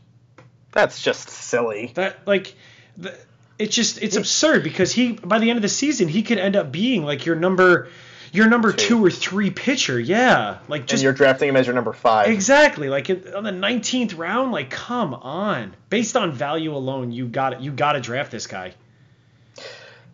That's 0.73 1.01
just 1.01 1.29
silly. 1.29 1.93
That 1.95 2.27
like 2.27 2.55
the, 2.97 3.17
it's 3.57 3.73
just 3.73 4.03
it's 4.03 4.17
absurd 4.17 4.65
because 4.65 4.91
he 4.91 5.13
by 5.13 5.39
the 5.39 5.49
end 5.49 5.57
of 5.57 5.61
the 5.61 5.69
season 5.69 6.09
he 6.09 6.23
could 6.23 6.39
end 6.39 6.57
up 6.57 6.73
being 6.73 7.05
like 7.05 7.25
your 7.25 7.37
number 7.37 7.87
your 8.33 8.49
number 8.49 8.73
two, 8.73 8.87
two 8.87 9.05
or 9.05 9.09
three 9.09 9.49
pitcher. 9.49 9.97
Yeah, 9.97 10.59
like 10.67 10.81
just 10.81 10.95
and 10.95 11.03
you're 11.03 11.13
drafting 11.13 11.47
him 11.47 11.55
as 11.55 11.65
your 11.65 11.75
number 11.75 11.93
five. 11.93 12.27
Exactly. 12.27 12.89
Like 12.89 13.09
on 13.09 13.45
the 13.45 13.51
19th 13.51 14.17
round, 14.17 14.51
like 14.51 14.69
come 14.69 15.13
on. 15.13 15.73
Based 15.89 16.17
on 16.17 16.33
value 16.33 16.75
alone, 16.75 17.13
you 17.13 17.27
got 17.27 17.61
you 17.61 17.71
got 17.71 17.93
to 17.93 18.01
draft 18.01 18.31
this 18.31 18.47
guy 18.47 18.73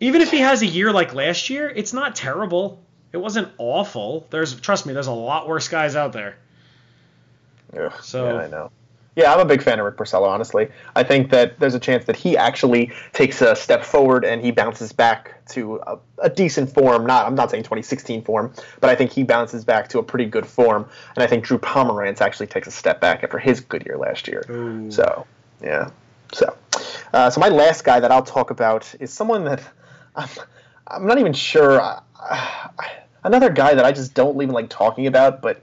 even 0.02 0.20
if 0.20 0.32
he 0.32 0.40
has 0.40 0.62
a 0.62 0.66
year 0.66 0.92
like 0.92 1.14
last 1.14 1.48
year, 1.48 1.68
it's 1.68 1.92
not 1.92 2.16
terrible. 2.16 2.82
It 3.12 3.18
wasn't 3.18 3.48
awful. 3.56 4.26
There's 4.30 4.60
trust 4.60 4.84
me, 4.84 4.92
there's 4.92 5.06
a 5.06 5.12
lot 5.12 5.46
worse 5.46 5.68
guys 5.68 5.94
out 5.94 6.12
there. 6.12 6.36
Ugh, 7.78 7.92
so 8.02 8.26
yeah, 8.26 8.40
I 8.40 8.48
know. 8.48 8.70
Yeah, 9.14 9.32
I'm 9.32 9.38
a 9.38 9.44
big 9.44 9.62
fan 9.62 9.78
of 9.78 9.84
Rick 9.84 9.96
Porcello, 9.96 10.26
honestly. 10.26 10.68
I 10.96 11.04
think 11.04 11.30
that 11.30 11.60
there's 11.60 11.74
a 11.74 11.78
chance 11.78 12.06
that 12.06 12.16
he 12.16 12.36
actually 12.36 12.90
takes 13.12 13.42
a 13.42 13.54
step 13.54 13.84
forward 13.84 14.24
and 14.24 14.42
he 14.42 14.50
bounces 14.50 14.92
back 14.92 15.44
to 15.50 15.76
a, 15.86 15.98
a, 16.18 16.30
decent 16.30 16.72
form. 16.72 17.06
Not, 17.06 17.26
I'm 17.26 17.34
not 17.34 17.50
saying 17.50 17.62
2016 17.62 18.22
form, 18.22 18.54
but 18.80 18.88
I 18.88 18.94
think 18.94 19.12
he 19.12 19.22
bounces 19.22 19.66
back 19.66 19.88
to 19.88 19.98
a 19.98 20.02
pretty 20.02 20.24
good 20.24 20.46
form. 20.46 20.88
And 21.14 21.22
I 21.22 21.26
think 21.26 21.44
Drew 21.44 21.58
Pomeranz 21.58 22.22
actually 22.22 22.46
takes 22.46 22.66
a 22.68 22.70
step 22.70 23.02
back 23.02 23.22
after 23.22 23.38
his 23.38 23.60
good 23.60 23.84
year 23.84 23.98
last 23.98 24.28
year. 24.28 24.46
Ooh. 24.48 24.90
So, 24.90 25.26
yeah. 25.62 25.90
So, 26.32 26.56
uh, 27.12 27.28
so 27.28 27.38
my 27.38 27.50
last 27.50 27.84
guy 27.84 28.00
that 28.00 28.10
I'll 28.10 28.22
talk 28.22 28.50
about 28.50 28.94
is 28.98 29.12
someone 29.12 29.44
that 29.44 29.62
I'm, 30.14 30.28
I'm 30.86 31.06
not 31.06 31.18
even 31.18 31.32
sure. 31.32 32.00
Another 33.24 33.50
guy 33.50 33.74
that 33.74 33.84
I 33.84 33.92
just 33.92 34.14
don't 34.14 34.40
even 34.42 34.54
like 34.54 34.68
talking 34.68 35.06
about, 35.06 35.42
but 35.42 35.62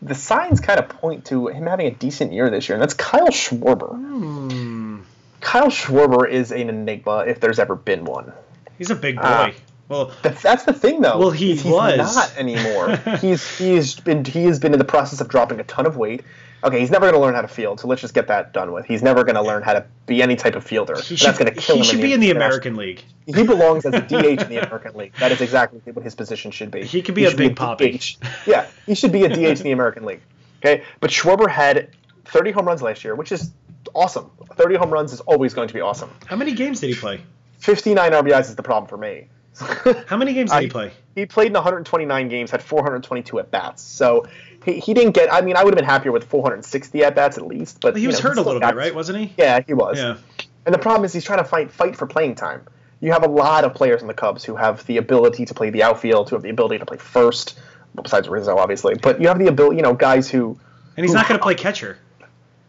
the 0.00 0.14
signs 0.14 0.60
kind 0.60 0.80
of 0.80 0.88
point 0.88 1.26
to 1.26 1.46
him 1.48 1.66
having 1.66 1.86
a 1.86 1.92
decent 1.92 2.32
year 2.32 2.50
this 2.50 2.68
year, 2.68 2.74
and 2.74 2.82
that's 2.82 2.94
Kyle 2.94 3.28
Schwarber. 3.28 3.94
Hmm. 3.94 5.00
Kyle 5.40 5.68
Schwarber 5.68 6.28
is 6.28 6.50
an 6.50 6.68
enigma 6.68 7.24
if 7.26 7.40
there's 7.40 7.58
ever 7.58 7.76
been 7.76 8.04
one. 8.04 8.32
He's 8.78 8.90
a 8.90 8.96
big 8.96 9.18
uh, 9.18 9.46
boy. 9.46 9.50
Uh, 9.50 9.60
well, 9.88 10.12
that's 10.22 10.64
the 10.64 10.72
thing, 10.72 11.00
though. 11.00 11.18
Well, 11.18 11.30
he 11.30 11.50
he's 11.52 11.64
was 11.64 11.98
not 11.98 12.36
anymore. 12.36 12.96
he's 13.20 13.58
he's 13.58 13.98
been 14.00 14.24
he 14.24 14.44
has 14.44 14.58
been 14.58 14.72
in 14.72 14.78
the 14.78 14.84
process 14.84 15.20
of 15.20 15.28
dropping 15.28 15.60
a 15.60 15.64
ton 15.64 15.86
of 15.86 15.96
weight. 15.96 16.22
Okay, 16.64 16.78
he's 16.78 16.92
never 16.92 17.06
going 17.06 17.14
to 17.14 17.20
learn 17.20 17.34
how 17.34 17.42
to 17.42 17.48
field, 17.48 17.80
so 17.80 17.88
let's 17.88 18.00
just 18.00 18.14
get 18.14 18.28
that 18.28 18.52
done 18.52 18.70
with. 18.70 18.86
He's 18.86 19.02
never 19.02 19.24
going 19.24 19.34
to 19.34 19.42
learn 19.42 19.64
how 19.64 19.72
to 19.72 19.84
be 20.06 20.22
any 20.22 20.36
type 20.36 20.54
of 20.54 20.62
fielder. 20.62 20.94
He 20.94 21.16
should, 21.16 21.26
that's 21.26 21.38
going 21.38 21.52
to 21.52 21.60
kill 21.60 21.74
he 21.74 21.80
him. 21.80 21.84
He 21.84 21.90
should 21.90 22.00
in 22.00 22.06
be 22.06 22.12
in 22.12 22.20
the 22.20 22.30
American 22.30 22.76
League. 22.76 23.02
He 23.26 23.42
belongs 23.42 23.84
as 23.84 23.94
a 23.94 24.00
DH 24.00 24.42
in 24.42 24.48
the 24.48 24.58
American 24.66 24.94
League. 24.94 25.12
That 25.18 25.32
is 25.32 25.40
exactly 25.40 25.80
what 25.92 26.04
his 26.04 26.14
position 26.14 26.52
should 26.52 26.70
be. 26.70 26.84
He 26.84 27.02
could 27.02 27.16
be 27.16 27.22
he 27.22 27.32
a 27.32 27.36
Big 27.36 27.56
Papi. 27.56 28.16
Yeah, 28.46 28.68
he 28.86 28.94
should 28.94 29.10
be 29.10 29.24
a 29.24 29.28
DH 29.28 29.58
in 29.58 29.64
the 29.64 29.72
American 29.72 30.04
League. 30.04 30.20
Okay, 30.60 30.84
but 31.00 31.10
Schwarber 31.10 31.50
had 31.50 31.90
30 32.26 32.52
home 32.52 32.66
runs 32.66 32.80
last 32.80 33.02
year, 33.02 33.16
which 33.16 33.32
is 33.32 33.50
awesome. 33.92 34.30
30 34.54 34.76
home 34.76 34.90
runs 34.90 35.12
is 35.12 35.20
always 35.20 35.54
going 35.54 35.66
to 35.66 35.74
be 35.74 35.80
awesome. 35.80 36.10
How 36.26 36.36
many 36.36 36.52
games 36.52 36.78
did 36.80 36.90
he 36.90 36.94
play? 36.94 37.20
59 37.58 38.12
RBIs 38.12 38.42
is 38.42 38.56
the 38.56 38.62
problem 38.62 38.88
for 38.88 38.96
me. 38.96 39.28
How 40.06 40.16
many 40.16 40.32
games 40.32 40.50
did 40.50 40.60
he 40.60 40.68
uh, 40.68 40.70
play? 40.70 40.92
He 41.14 41.26
played 41.26 41.48
in 41.48 41.52
129 41.52 42.28
games, 42.28 42.50
had 42.50 42.62
422 42.62 43.38
at 43.38 43.50
bats. 43.50 43.82
So 43.82 44.26
he, 44.64 44.78
he 44.78 44.94
didn't 44.94 45.12
get. 45.12 45.32
I 45.32 45.40
mean, 45.42 45.56
I 45.56 45.64
would 45.64 45.74
have 45.74 45.78
been 45.78 45.84
happier 45.84 46.12
with 46.12 46.24
460 46.24 47.04
at 47.04 47.14
bats 47.14 47.36
at 47.36 47.46
least. 47.46 47.80
But 47.80 47.96
he 47.96 48.06
was 48.06 48.22
know, 48.22 48.30
hurt 48.30 48.38
a 48.38 48.42
little 48.42 48.60
bit, 48.60 48.74
right? 48.74 48.94
Wasn't 48.94 49.18
he? 49.18 49.32
Yeah, 49.36 49.60
he 49.60 49.74
was. 49.74 49.98
Yeah. 49.98 50.16
And 50.64 50.74
the 50.74 50.78
problem 50.78 51.04
is 51.04 51.12
he's 51.12 51.24
trying 51.24 51.40
to 51.40 51.44
fight 51.44 51.70
fight 51.70 51.96
for 51.96 52.06
playing 52.06 52.36
time. 52.36 52.62
You 53.00 53.12
have 53.12 53.24
a 53.24 53.28
lot 53.28 53.64
of 53.64 53.74
players 53.74 54.00
in 54.00 54.08
the 54.08 54.14
Cubs 54.14 54.44
who 54.44 54.54
have 54.54 54.86
the 54.86 54.96
ability 54.98 55.44
to 55.46 55.54
play 55.54 55.70
the 55.70 55.82
outfield, 55.82 56.30
who 56.30 56.36
have 56.36 56.42
the 56.42 56.50
ability 56.50 56.78
to 56.78 56.86
play 56.86 56.98
first, 56.98 57.58
besides 58.00 58.28
Rizzo, 58.28 58.56
obviously. 58.56 58.94
But 58.94 59.20
you 59.20 59.26
have 59.26 59.40
the 59.40 59.48
ability, 59.48 59.76
you 59.76 59.82
know, 59.82 59.94
guys 59.94 60.30
who. 60.30 60.58
And 60.96 61.04
he's 61.04 61.12
who, 61.12 61.16
not 61.16 61.28
going 61.28 61.38
to 61.38 61.42
play 61.42 61.56
catcher. 61.56 61.98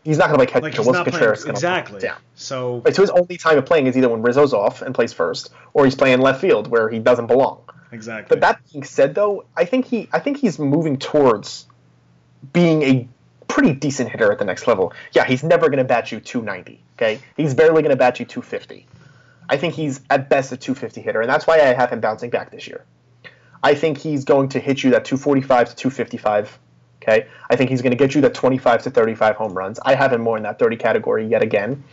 He's 0.03 0.17
not 0.17 0.27
going 0.27 0.39
to 0.39 0.45
play 0.45 0.51
catcher. 0.51 0.63
Like 0.63 0.75
he's 0.75 0.87
not 0.87 1.07
playing, 1.07 1.33
exactly. 1.47 1.99
Play. 1.99 2.09
Yeah. 2.09 2.17
So. 2.35 2.79
Right, 2.79 2.93
so 2.93 3.01
his 3.01 3.11
only 3.11 3.37
time 3.37 3.57
of 3.57 3.65
playing 3.65 3.87
is 3.87 3.97
either 3.97 4.09
when 4.09 4.21
Rizzo's 4.21 4.53
off 4.53 4.81
and 4.81 4.93
plays 4.93 5.13
first, 5.13 5.53
or 5.73 5.85
he's 5.85 5.95
playing 5.95 6.19
left 6.19 6.41
field 6.41 6.67
where 6.67 6.89
he 6.89 6.99
doesn't 6.99 7.27
belong. 7.27 7.61
Exactly. 7.91 8.27
But 8.27 8.41
that 8.41 8.59
being 8.71 8.83
said, 8.83 9.15
though, 9.15 9.45
I 9.55 9.65
think 9.65 9.85
he 9.85 10.09
I 10.11 10.19
think 10.19 10.37
he's 10.37 10.59
moving 10.59 10.97
towards 10.97 11.67
being 12.51 12.81
a 12.81 13.07
pretty 13.47 13.73
decent 13.73 14.09
hitter 14.09 14.31
at 14.31 14.39
the 14.39 14.45
next 14.45 14.67
level. 14.67 14.93
Yeah, 15.13 15.25
he's 15.25 15.43
never 15.43 15.67
going 15.67 15.77
to 15.77 15.83
bat 15.83 16.11
you 16.11 16.19
290. 16.19 16.81
Okay, 16.97 17.21
he's 17.37 17.53
barely 17.53 17.81
going 17.81 17.91
to 17.91 17.95
bat 17.95 18.19
you 18.19 18.25
250. 18.25 18.87
I 19.47 19.57
think 19.57 19.73
he's 19.75 20.01
at 20.09 20.29
best 20.29 20.51
a 20.51 20.57
250 20.57 21.01
hitter, 21.01 21.21
and 21.21 21.29
that's 21.29 21.45
why 21.45 21.55
I 21.55 21.73
have 21.73 21.91
him 21.91 21.99
bouncing 21.99 22.29
back 22.29 22.49
this 22.49 22.67
year. 22.67 22.83
I 23.61 23.75
think 23.75 23.97
he's 23.97 24.25
going 24.25 24.49
to 24.49 24.59
hit 24.59 24.83
you 24.83 24.91
that 24.91 25.05
245 25.05 25.69
to 25.69 25.75
255. 25.75 26.59
Okay, 27.03 27.27
I 27.49 27.57
think 27.57 27.69
he's 27.69 27.81
going 27.81 27.91
to 27.91 27.97
get 27.97 28.15
you 28.15 28.21
the 28.21 28.29
25 28.29 28.83
to 28.83 28.89
35 28.89 29.35
home 29.35 29.53
runs. 29.53 29.77
I 29.83 29.93
have 29.93 30.13
him 30.13 30.21
more 30.21 30.37
in 30.37 30.43
that 30.43 30.57
30 30.57 30.77
category 30.77 31.27
yet 31.27 31.43
again. 31.43 31.83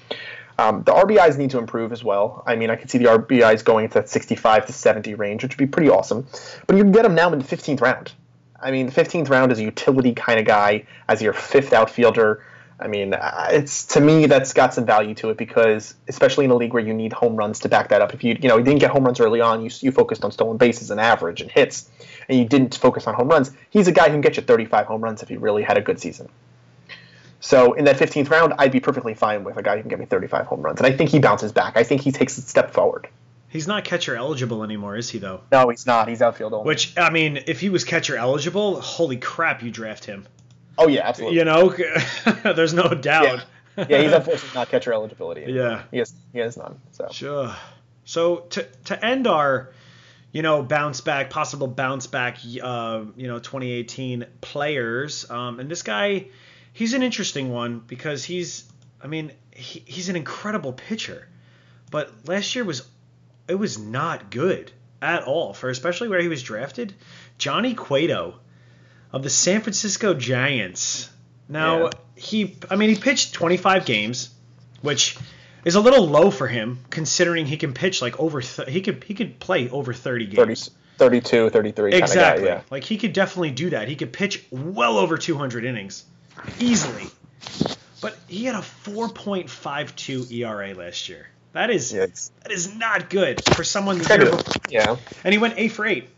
Um, 0.56 0.84
the 0.84 0.92
RBIs 0.92 1.36
need 1.36 1.50
to 1.50 1.58
improve 1.58 1.90
as 1.90 2.04
well. 2.04 2.44
I 2.46 2.54
mean, 2.54 2.70
I 2.70 2.76
could 2.76 2.90
see 2.90 2.98
the 2.98 3.06
RBIs 3.06 3.64
going 3.64 3.84
into 3.86 3.94
that 3.94 4.08
65 4.08 4.66
to 4.66 4.72
70 4.72 5.14
range, 5.14 5.42
which 5.42 5.52
would 5.52 5.58
be 5.58 5.66
pretty 5.66 5.88
awesome. 5.88 6.26
But 6.66 6.76
you 6.76 6.84
can 6.84 6.92
get 6.92 7.04
him 7.04 7.14
now 7.14 7.32
in 7.32 7.38
the 7.38 7.44
15th 7.44 7.80
round. 7.80 8.12
I 8.60 8.70
mean, 8.70 8.86
the 8.86 8.92
15th 8.92 9.30
round 9.30 9.52
is 9.52 9.58
a 9.58 9.64
utility 9.64 10.12
kind 10.12 10.38
of 10.38 10.46
guy 10.46 10.86
as 11.08 11.22
your 11.22 11.32
fifth 11.32 11.72
outfielder. 11.72 12.44
I 12.80 12.88
mean, 12.88 13.14
it's 13.50 13.84
to 13.86 14.00
me 14.00 14.26
that's 14.26 14.52
got 14.52 14.72
some 14.72 14.86
value 14.86 15.14
to 15.16 15.30
it 15.30 15.36
because, 15.36 15.94
especially 16.08 16.46
in 16.46 16.50
a 16.50 16.54
league 16.54 16.72
where 16.72 16.82
you 16.82 16.94
need 16.94 17.12
home 17.12 17.36
runs 17.36 17.60
to 17.60 17.68
back 17.68 17.90
that 17.90 18.00
up. 18.00 18.14
If 18.14 18.24
you 18.24 18.36
you 18.40 18.48
know 18.48 18.56
you 18.56 18.64
didn't 18.64 18.80
get 18.80 18.90
home 18.90 19.04
runs 19.04 19.20
early 19.20 19.40
on, 19.40 19.62
you 19.62 19.70
you 19.80 19.92
focused 19.92 20.24
on 20.24 20.32
stolen 20.32 20.56
bases 20.56 20.90
and 20.90 20.98
average 20.98 21.42
and 21.42 21.50
hits, 21.50 21.90
and 22.28 22.38
you 22.38 22.46
didn't 22.46 22.74
focus 22.76 23.06
on 23.06 23.14
home 23.14 23.28
runs. 23.28 23.50
He's 23.68 23.86
a 23.86 23.92
guy 23.92 24.06
who 24.06 24.12
can 24.12 24.22
get 24.22 24.36
you 24.36 24.42
35 24.42 24.86
home 24.86 25.02
runs 25.02 25.22
if 25.22 25.28
he 25.28 25.36
really 25.36 25.62
had 25.62 25.76
a 25.76 25.82
good 25.82 26.00
season. 26.00 26.28
So 27.40 27.72
in 27.72 27.84
that 27.86 27.96
15th 27.96 28.28
round, 28.30 28.54
I'd 28.58 28.72
be 28.72 28.80
perfectly 28.80 29.14
fine 29.14 29.44
with 29.44 29.56
a 29.56 29.62
guy 29.62 29.76
who 29.76 29.82
can 29.82 29.88
get 29.88 29.98
me 29.98 30.04
35 30.06 30.46
home 30.46 30.62
runs, 30.62 30.78
and 30.80 30.86
I 30.86 30.92
think 30.92 31.10
he 31.10 31.18
bounces 31.18 31.52
back. 31.52 31.76
I 31.76 31.84
think 31.84 32.02
he 32.02 32.12
takes 32.12 32.36
a 32.38 32.42
step 32.42 32.72
forward. 32.72 33.08
He's 33.48 33.66
not 33.66 33.84
catcher 33.84 34.14
eligible 34.14 34.62
anymore, 34.62 34.96
is 34.96 35.10
he? 35.10 35.18
Though. 35.18 35.40
No, 35.50 35.68
he's 35.68 35.84
not. 35.84 36.08
He's 36.08 36.22
outfield 36.22 36.52
only. 36.54 36.66
Which 36.66 36.96
I 36.96 37.10
mean, 37.10 37.42
if 37.46 37.60
he 37.60 37.68
was 37.68 37.84
catcher 37.84 38.16
eligible, 38.16 38.80
holy 38.80 39.16
crap, 39.16 39.62
you 39.62 39.70
draft 39.70 40.04
him. 40.04 40.26
Oh 40.78 40.88
yeah, 40.88 41.08
absolutely. 41.08 41.38
You 41.38 41.44
know, 41.44 41.74
there's 42.54 42.74
no 42.74 42.88
doubt. 42.94 43.44
Yeah, 43.76 43.86
yeah 43.88 44.02
he's 44.02 44.12
unfortunately 44.12 44.54
not 44.54 44.68
catcher 44.68 44.92
eligibility. 44.92 45.44
Anymore. 45.44 45.62
Yeah, 45.64 45.82
he 45.90 45.98
has 45.98 46.12
he 46.32 46.38
has 46.38 46.56
none. 46.56 46.80
So 46.92 47.08
sure. 47.10 47.54
So 48.04 48.36
to 48.50 48.66
to 48.84 49.04
end 49.04 49.26
our 49.26 49.72
you 50.32 50.42
know, 50.42 50.62
bounce 50.62 51.00
back, 51.00 51.30
possible 51.30 51.66
bounce 51.66 52.06
back, 52.06 52.38
uh, 52.62 53.04
you 53.16 53.26
know, 53.26 53.38
2018 53.38 54.26
players. 54.40 55.28
Um, 55.30 55.58
and 55.58 55.70
this 55.70 55.82
guy, 55.82 56.26
he's 56.72 56.94
an 56.94 57.02
interesting 57.02 57.50
one 57.50 57.80
because 57.86 58.24
he's, 58.24 58.64
I 59.02 59.08
mean, 59.08 59.32
he, 59.54 59.82
he's 59.86 60.08
an 60.08 60.16
incredible 60.16 60.72
pitcher, 60.72 61.26
but 61.90 62.12
last 62.28 62.54
year 62.54 62.64
was, 62.64 62.86
it 63.48 63.56
was 63.56 63.78
not 63.78 64.30
good 64.30 64.70
at 65.02 65.24
all 65.24 65.52
for 65.52 65.68
especially 65.68 66.08
where 66.08 66.20
he 66.20 66.28
was 66.28 66.42
drafted. 66.42 66.94
Johnny 67.38 67.74
Cueto 67.74 68.36
of 69.12 69.22
the 69.22 69.30
San 69.30 69.60
Francisco 69.60 70.14
Giants. 70.14 71.10
Now 71.48 71.84
yeah. 71.84 71.90
he, 72.16 72.56
I 72.70 72.76
mean, 72.76 72.90
he 72.90 72.96
pitched 72.96 73.34
25 73.34 73.84
games, 73.84 74.30
which 74.82 75.16
is 75.64 75.74
a 75.74 75.80
little 75.80 76.06
low 76.06 76.30
for 76.30 76.46
him 76.46 76.78
considering 76.90 77.46
he 77.46 77.56
can 77.56 77.74
pitch 77.74 78.00
like 78.00 78.18
over, 78.20 78.40
th- 78.40 78.68
he 78.68 78.80
could 78.80 79.04
he 79.04 79.14
could 79.14 79.38
play 79.38 79.68
over 79.68 79.92
30 79.92 80.26
games. 80.26 80.68
30. 80.68 80.76
32, 81.00 81.48
33 81.48 81.94
exactly. 81.94 82.44
Guy, 82.44 82.50
yeah. 82.50 82.60
Like 82.70 82.84
he 82.84 82.98
could 82.98 83.14
definitely 83.14 83.52
do 83.52 83.70
that. 83.70 83.88
He 83.88 83.96
could 83.96 84.12
pitch 84.12 84.44
well 84.50 84.98
over 84.98 85.16
200 85.16 85.64
innings 85.64 86.04
easily. 86.58 87.06
But 88.02 88.18
he 88.28 88.44
had 88.44 88.54
a 88.54 88.58
4.52 88.58 90.30
ERA 90.30 90.74
last 90.74 91.08
year. 91.08 91.28
That 91.52 91.70
is 91.70 91.92
yeah, 91.92 92.06
that 92.42 92.52
is 92.52 92.76
not 92.76 93.08
good 93.08 93.42
for 93.54 93.64
someone 93.64 93.98
the 93.98 94.08
year 94.08 94.30
before. 94.30 94.54
Yeah. 94.68 94.96
And 95.24 95.32
he 95.32 95.38
went 95.38 95.54
8 95.56 95.68
for 95.68 95.86
8. 95.86 96.08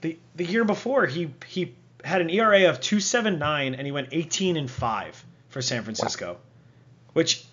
The 0.00 0.18
the 0.34 0.44
year 0.44 0.64
before 0.64 1.06
he 1.06 1.30
he 1.46 1.74
had 2.04 2.20
an 2.20 2.30
ERA 2.30 2.68
of 2.68 2.80
2.79 2.80 3.74
and 3.76 3.80
he 3.80 3.92
went 3.92 4.08
18 4.12 4.56
and 4.56 4.70
5 4.70 5.24
for 5.48 5.62
San 5.62 5.82
Francisco. 5.82 6.34
Wow. 6.34 6.38
Which 7.14 7.44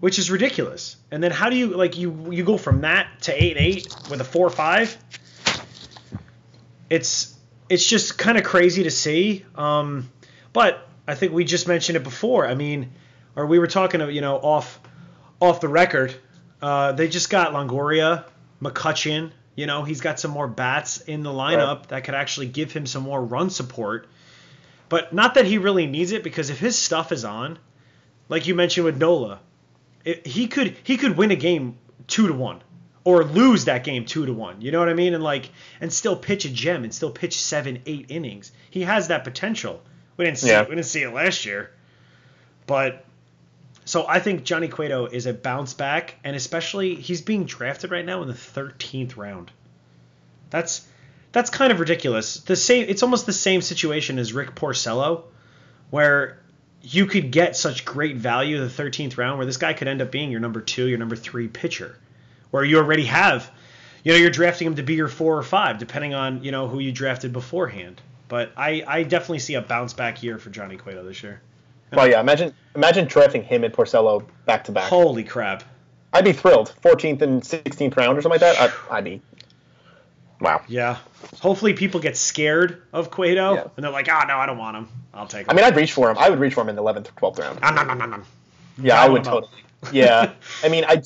which 0.00 0.18
is 0.20 0.30
ridiculous. 0.30 0.96
And 1.10 1.20
then 1.22 1.32
how 1.32 1.50
do 1.50 1.56
you 1.56 1.68
like 1.76 1.98
you 1.98 2.30
you 2.30 2.44
go 2.44 2.56
from 2.56 2.82
that 2.82 3.22
to 3.22 3.32
8 3.32 3.56
and 3.56 3.66
8 3.66 3.94
with 4.10 4.20
a 4.20 4.24
4-5? 4.24 4.96
It's 6.88 7.34
it's 7.68 7.86
just 7.86 8.16
kind 8.16 8.38
of 8.38 8.44
crazy 8.44 8.84
to 8.84 8.90
see. 8.90 9.44
Um, 9.54 10.10
but 10.52 10.88
I 11.06 11.14
think 11.14 11.32
we 11.32 11.44
just 11.44 11.68
mentioned 11.68 11.96
it 11.96 12.04
before. 12.04 12.46
I 12.46 12.54
mean, 12.54 12.92
or 13.36 13.46
we 13.46 13.58
were 13.58 13.66
talking, 13.66 14.00
you 14.10 14.20
know, 14.20 14.36
off 14.36 14.80
off 15.40 15.60
the 15.60 15.68
record. 15.68 16.14
Uh, 16.60 16.92
they 16.92 17.08
just 17.08 17.30
got 17.30 17.52
Longoria, 17.52 18.24
McCutchen. 18.62 19.32
You 19.58 19.66
know, 19.66 19.82
he's 19.82 20.00
got 20.00 20.20
some 20.20 20.30
more 20.30 20.46
bats 20.46 21.00
in 21.00 21.24
the 21.24 21.30
lineup 21.30 21.78
right. 21.78 21.88
that 21.88 22.04
could 22.04 22.14
actually 22.14 22.46
give 22.46 22.70
him 22.70 22.86
some 22.86 23.02
more 23.02 23.20
run 23.20 23.50
support. 23.50 24.06
But 24.88 25.12
not 25.12 25.34
that 25.34 25.46
he 25.46 25.58
really 25.58 25.88
needs 25.88 26.12
it 26.12 26.22
because 26.22 26.48
if 26.48 26.60
his 26.60 26.78
stuff 26.78 27.10
is 27.10 27.24
on, 27.24 27.58
like 28.28 28.46
you 28.46 28.54
mentioned 28.54 28.84
with 28.84 28.98
Nola, 28.98 29.40
it, 30.04 30.24
he 30.24 30.46
could 30.46 30.76
he 30.84 30.96
could 30.96 31.16
win 31.16 31.32
a 31.32 31.36
game 31.36 31.76
two 32.06 32.28
to 32.28 32.34
one 32.34 32.62
or 33.02 33.24
lose 33.24 33.64
that 33.64 33.82
game 33.82 34.04
two 34.04 34.26
to 34.26 34.32
one. 34.32 34.60
You 34.60 34.70
know 34.70 34.78
what 34.78 34.90
I 34.90 34.94
mean? 34.94 35.12
And 35.12 35.24
like 35.24 35.50
and 35.80 35.92
still 35.92 36.14
pitch 36.14 36.44
a 36.44 36.50
gem 36.50 36.84
and 36.84 36.94
still 36.94 37.10
pitch 37.10 37.40
seven 37.40 37.82
eight 37.84 38.06
innings. 38.10 38.52
He 38.70 38.82
has 38.82 39.08
that 39.08 39.24
potential. 39.24 39.82
We 40.16 40.24
didn't 40.24 40.38
see 40.38 40.50
yeah. 40.50 40.62
it. 40.62 40.68
We 40.68 40.76
didn't 40.76 40.86
see 40.86 41.02
it 41.02 41.12
last 41.12 41.44
year, 41.44 41.72
but 42.68 43.04
so 43.88 44.06
I 44.06 44.20
think 44.20 44.44
Johnny 44.44 44.68
Cueto 44.68 45.06
is 45.06 45.24
a 45.24 45.32
bounce 45.32 45.72
back, 45.72 46.16
and 46.22 46.36
especially 46.36 46.94
he's 46.94 47.22
being 47.22 47.46
drafted 47.46 47.90
right 47.90 48.04
now 48.04 48.20
in 48.20 48.28
the 48.28 48.34
13th 48.34 49.16
round. 49.16 49.50
That's 50.50 50.86
that's 51.32 51.48
kind 51.48 51.72
of 51.72 51.80
ridiculous. 51.80 52.40
The 52.40 52.54
same. 52.54 52.84
It's 52.86 53.02
almost 53.02 53.24
the 53.24 53.32
same 53.32 53.62
situation 53.62 54.18
as 54.18 54.34
Rick 54.34 54.54
Porcello, 54.54 55.22
where 55.88 56.38
you 56.82 57.06
could 57.06 57.30
get 57.30 57.56
such 57.56 57.86
great 57.86 58.16
value 58.16 58.56
in 58.56 58.62
the 58.62 58.68
13th 58.68 59.16
round, 59.16 59.38
where 59.38 59.46
this 59.46 59.56
guy 59.56 59.72
could 59.72 59.88
end 59.88 60.02
up 60.02 60.10
being 60.10 60.30
your 60.30 60.40
number 60.40 60.60
two, 60.60 60.86
your 60.86 60.98
number 60.98 61.16
three 61.16 61.48
pitcher, 61.48 61.96
where 62.50 62.64
you 62.64 62.76
already 62.76 63.06
have, 63.06 63.50
you 64.04 64.12
know, 64.12 64.18
you're 64.18 64.28
drafting 64.28 64.66
him 64.66 64.76
to 64.76 64.82
be 64.82 64.96
your 64.96 65.08
four 65.08 65.38
or 65.38 65.42
five, 65.42 65.78
depending 65.78 66.12
on 66.12 66.44
you 66.44 66.52
know 66.52 66.68
who 66.68 66.78
you 66.78 66.92
drafted 66.92 67.32
beforehand. 67.32 68.02
But 68.28 68.52
I, 68.54 68.84
I 68.86 69.02
definitely 69.04 69.38
see 69.38 69.54
a 69.54 69.62
bounce 69.62 69.94
back 69.94 70.22
year 70.22 70.38
for 70.38 70.50
Johnny 70.50 70.76
Cueto 70.76 71.02
this 71.04 71.22
year. 71.22 71.40
Well, 71.92 72.08
yeah. 72.08 72.20
Imagine 72.20 72.54
imagine 72.74 73.06
drafting 73.06 73.42
him 73.42 73.64
and 73.64 73.72
Porcello 73.72 74.24
back 74.44 74.64
to 74.64 74.72
back. 74.72 74.88
Holy 74.88 75.24
crap! 75.24 75.64
I'd 76.12 76.24
be 76.24 76.32
thrilled. 76.32 76.74
14th 76.82 77.22
and 77.22 77.42
16th 77.42 77.96
round 77.96 78.16
or 78.18 78.22
something 78.22 78.40
like 78.40 78.56
that. 78.56 78.60
I'd, 78.90 78.96
I'd 78.98 79.04
be. 79.04 79.20
Wow. 80.40 80.62
Yeah. 80.68 80.98
Hopefully 81.40 81.72
people 81.74 82.00
get 82.00 82.16
scared 82.16 82.82
of 82.92 83.10
Cueto 83.10 83.54
Yeah. 83.54 83.64
and 83.76 83.84
they're 83.84 83.90
like, 83.90 84.08
oh 84.08 84.20
no, 84.26 84.36
I 84.36 84.46
don't 84.46 84.58
want 84.58 84.76
him. 84.76 84.88
I'll 85.12 85.26
take 85.26 85.42
him. 85.46 85.50
I 85.50 85.54
mean, 85.54 85.64
I'd 85.64 85.74
reach 85.76 85.92
for 85.92 86.10
him. 86.10 86.16
I 86.18 86.30
would 86.30 86.38
reach 86.38 86.54
for 86.54 86.60
him 86.60 86.68
in 86.68 86.76
the 86.76 86.82
11th 86.82 87.08
or 87.08 87.32
12th 87.32 87.38
round. 87.40 87.60
Nom, 87.60 87.74
nom, 87.74 87.86
nom, 87.88 87.98
nom, 87.98 88.10
nom. 88.10 88.24
Yeah, 88.78 88.94
Yeah, 88.94 89.02
I 89.02 89.06
I 89.06 89.08
would 89.08 89.24
totally. 89.24 89.52
Yeah, 89.92 90.32
I 90.64 90.68
mean, 90.68 90.84
I 90.86 91.02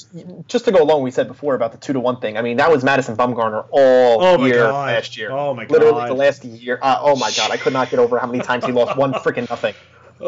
just 0.48 0.64
to 0.66 0.72
go 0.72 0.82
along. 0.82 1.02
We 1.02 1.10
said 1.10 1.28
before 1.28 1.54
about 1.54 1.72
the 1.72 1.78
two 1.78 1.92
to 1.94 2.00
one 2.00 2.20
thing. 2.20 2.36
I 2.38 2.42
mean, 2.42 2.56
that 2.58 2.70
was 2.70 2.82
Madison 2.84 3.16
Bumgarner 3.16 3.66
all 3.70 4.22
Oh 4.22 4.44
year 4.46 4.64
God. 4.64 4.86
last 4.86 5.16
year. 5.16 5.30
Oh 5.30 5.52
my 5.54 5.64
god! 5.64 5.72
Literally 5.72 6.06
the 6.06 6.14
last 6.14 6.42
year. 6.44 6.78
Uh, 6.80 6.96
oh 7.00 7.16
my 7.16 7.30
god, 7.36 7.50
I 7.50 7.58
could 7.58 7.74
not 7.74 7.90
get 7.90 7.98
over 7.98 8.18
how 8.18 8.26
many 8.26 8.42
times 8.42 8.64
he 8.64 8.72
lost 8.72 8.96
one 8.98 9.12
freaking 9.12 9.48
nothing. 9.50 9.74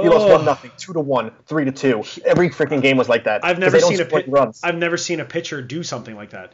He 0.02 0.08
lost 0.08 0.26
Oh. 0.26 0.32
one 0.36 0.44
nothing, 0.44 0.70
two 0.76 0.92
to 0.92 1.00
one, 1.00 1.30
three 1.46 1.64
to 1.64 1.72
two. 1.72 2.02
Every 2.24 2.50
freaking 2.50 2.82
game 2.82 2.96
was 2.96 3.08
like 3.08 3.24
that. 3.24 3.44
I've 3.44 3.58
never 3.58 3.78
seen 3.80 4.00
a 4.00 4.04
pit- 4.04 4.26
runs. 4.28 4.60
I've 4.64 4.76
never 4.76 4.96
seen 4.96 5.20
a 5.20 5.24
pitcher 5.24 5.62
do 5.62 5.82
something 5.82 6.16
like 6.16 6.30
that. 6.30 6.52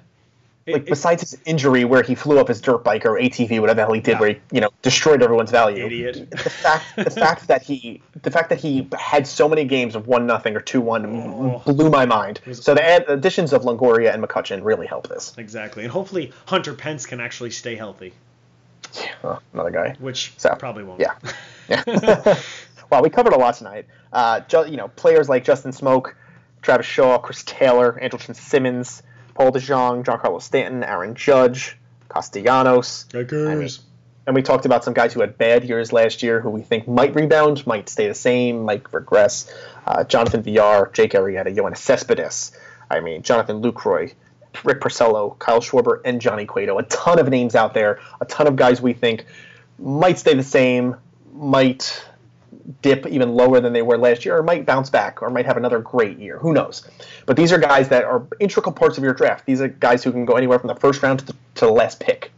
It- 0.66 0.72
like 0.74 0.82
it- 0.82 0.90
besides 0.90 1.22
his 1.22 1.38
injury 1.46 1.84
where 1.86 2.02
he 2.02 2.14
flew 2.14 2.38
up 2.38 2.48
his 2.48 2.60
dirt 2.60 2.84
bike 2.84 3.06
or 3.06 3.18
ATV, 3.18 3.58
whatever 3.60 3.76
the 3.76 3.82
hell 3.86 3.92
he 3.94 4.00
did, 4.02 4.12
Yeah. 4.12 4.20
where 4.20 4.28
he 4.30 4.40
you 4.52 4.60
know 4.60 4.68
destroyed 4.82 5.22
everyone's 5.22 5.50
value. 5.50 5.86
Idiot. 5.86 6.30
The 6.30 6.36
fact, 6.50 6.84
the 6.96 7.10
fact 7.10 7.48
that 7.48 7.62
he, 7.62 8.02
the 8.22 8.30
fact 8.30 8.50
that 8.50 8.60
he 8.60 8.86
had 8.98 9.26
so 9.26 9.48
many 9.48 9.64
games 9.64 9.96
of 9.96 10.06
one 10.06 10.26
nothing 10.26 10.54
or 10.54 10.60
two 10.60 10.82
one 10.82 11.06
Oh. 11.66 11.72
blew 11.72 11.88
my 11.88 12.04
mind. 12.04 12.40
So 12.52 12.74
the 12.74 12.84
add, 12.86 13.06
additions 13.08 13.54
of 13.54 13.62
Longoria 13.62 14.12
and 14.12 14.22
McCutchen 14.22 14.62
really 14.62 14.86
help 14.86 15.08
this. 15.08 15.32
exactly, 15.38 15.82
and 15.84 15.90
hopefully 15.90 16.30
Hunter 16.44 16.74
Pence 16.74 17.06
can 17.06 17.20
actually 17.20 17.50
stay 17.50 17.74
healthy, 17.74 18.12
Oh, 19.24 19.38
another 19.54 19.70
guy. 19.70 19.96
which 19.98 20.34
So, 20.36 20.54
probably 20.58 20.84
won't. 20.84 21.00
Yeah. 21.00 21.14
Yeah. 21.68 21.84
well, 22.90 23.02
we 23.02 23.10
covered 23.10 23.32
a 23.32 23.38
lot 23.38 23.54
tonight. 23.54 23.86
Uh, 24.12 24.40
ju- 24.40 24.66
you 24.68 24.76
know, 24.76 24.88
players 24.88 25.28
like 25.28 25.44
Justin 25.44 25.70
Smoak, 25.72 26.14
Travis 26.62 26.86
Shaw, 26.86 27.18
Chris 27.18 27.42
Taylor, 27.44 27.98
Andrelton 28.02 28.34
Simmons, 28.34 29.02
Paul 29.34 29.52
DeJong, 29.52 30.04
Carlos 30.04 30.44
Stanton, 30.44 30.82
Aaron 30.82 31.14
Judge, 31.14 31.76
Castellanos. 32.08 33.06
And 34.26 34.34
we 34.34 34.42
talked 34.42 34.66
about 34.66 34.84
some 34.84 34.92
guys 34.94 35.12
who 35.14 35.20
had 35.20 35.38
bad 35.38 35.64
years 35.64 35.92
last 35.92 36.22
year 36.22 36.40
who 36.40 36.50
we 36.50 36.62
think 36.62 36.86
might 36.86 37.14
rebound, 37.14 37.66
might 37.66 37.88
stay 37.88 38.06
the 38.06 38.14
same, 38.14 38.64
might 38.64 38.92
regress. 38.92 39.52
Uh, 39.86 40.04
Jonathan 40.04 40.42
Villar, 40.42 40.90
Jake 40.92 41.12
Arrieta, 41.12 41.54
Yoenis 41.54 41.78
Cespedes. 41.78 42.52
I 42.90 43.00
mean, 43.00 43.22
Jonathan 43.22 43.62
Lucroy, 43.62 44.12
Rick 44.62 44.80
Porcello, 44.80 45.38
Kyle 45.38 45.60
Schwarber, 45.60 46.00
and 46.04 46.20
Johnny 46.20 46.44
Cueto. 46.44 46.78
A 46.78 46.82
ton 46.84 47.18
of 47.18 47.28
names 47.28 47.54
out 47.54 47.72
there. 47.72 48.00
A 48.20 48.24
ton 48.24 48.46
of 48.46 48.56
guys 48.56 48.80
we 48.82 48.92
think 48.92 49.24
might 49.78 50.18
stay 50.18 50.34
the 50.34 50.42
same, 50.42 50.96
might 51.32 52.04
dip 52.82 53.06
even 53.06 53.34
lower 53.34 53.60
than 53.60 53.72
they 53.72 53.82
were 53.82 53.98
last 53.98 54.24
year, 54.24 54.36
or 54.38 54.42
might 54.42 54.66
bounce 54.66 54.90
back, 54.90 55.22
or 55.22 55.30
might 55.30 55.46
have 55.46 55.56
another 55.56 55.78
great 55.80 56.18
year. 56.18 56.38
Who 56.38 56.52
knows? 56.52 56.88
But 57.26 57.36
these 57.36 57.52
are 57.52 57.58
guys 57.58 57.88
that 57.88 58.04
are 58.04 58.26
integral 58.38 58.72
parts 58.72 58.98
of 58.98 59.04
your 59.04 59.14
draft. 59.14 59.46
These 59.46 59.60
are 59.60 59.68
guys 59.68 60.04
who 60.04 60.12
can 60.12 60.24
go 60.24 60.34
anywhere 60.34 60.58
from 60.58 60.68
the 60.68 60.74
first 60.76 61.02
round 61.02 61.20
to 61.20 61.26
the, 61.26 61.32
to 61.56 61.66
the 61.66 61.72
last 61.72 62.00
pick 62.00 62.32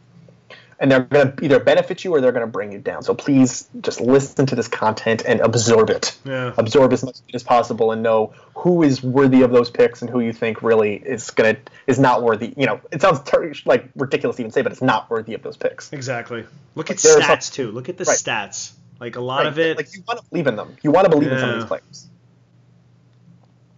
and 0.82 0.90
they're 0.90 1.00
going 1.00 1.36
to 1.36 1.44
either 1.44 1.60
benefit 1.60 2.02
you 2.02 2.12
or 2.12 2.20
they're 2.20 2.32
going 2.32 2.44
to 2.44 2.50
bring 2.50 2.72
you 2.72 2.78
down. 2.80 3.04
So 3.04 3.14
please 3.14 3.68
just 3.80 4.00
listen 4.00 4.46
to 4.46 4.56
this 4.56 4.66
content 4.66 5.22
and 5.24 5.40
absorb 5.40 5.90
it. 5.90 6.18
Yeah. 6.24 6.52
Absorb 6.58 6.92
as 6.92 7.04
much 7.04 7.18
as 7.32 7.44
possible 7.44 7.92
and 7.92 8.02
know 8.02 8.34
who 8.56 8.82
is 8.82 9.00
worthy 9.00 9.42
of 9.42 9.52
those 9.52 9.70
picks 9.70 10.02
and 10.02 10.10
who 10.10 10.18
you 10.18 10.32
think 10.32 10.60
really 10.60 10.96
is 10.96 11.30
going 11.30 11.54
to 11.54 11.60
is 11.86 12.00
not 12.00 12.24
worthy. 12.24 12.52
You 12.56 12.66
know, 12.66 12.80
it 12.90 13.00
sounds 13.00 13.20
ter- 13.22 13.54
like 13.64 13.90
ridiculous 13.94 14.36
to 14.38 14.42
even 14.42 14.50
say, 14.50 14.62
but 14.62 14.72
it's 14.72 14.82
not 14.82 15.08
worthy 15.08 15.34
of 15.34 15.42
those 15.44 15.56
picks. 15.56 15.92
Exactly. 15.92 16.44
Look 16.74 16.90
at 16.90 16.96
stats 16.96 17.42
some- 17.44 17.54
too. 17.54 17.70
Look 17.70 17.88
at 17.88 17.96
the 17.96 18.04
Right. 18.04 18.18
stats. 18.18 18.72
Like 19.02 19.16
a 19.16 19.20
lot 19.20 19.38
Right, 19.38 19.46
of 19.48 19.58
it. 19.58 19.76
like 19.76 19.92
you 19.92 20.04
want 20.06 20.20
to 20.20 20.30
believe 20.30 20.46
in 20.46 20.54
them. 20.54 20.76
You 20.80 20.92
want 20.92 21.06
to 21.06 21.10
believe 21.10 21.32
in 21.32 21.36
some 21.40 21.50
of 21.50 21.56
these 21.56 21.64
players. 21.64 22.06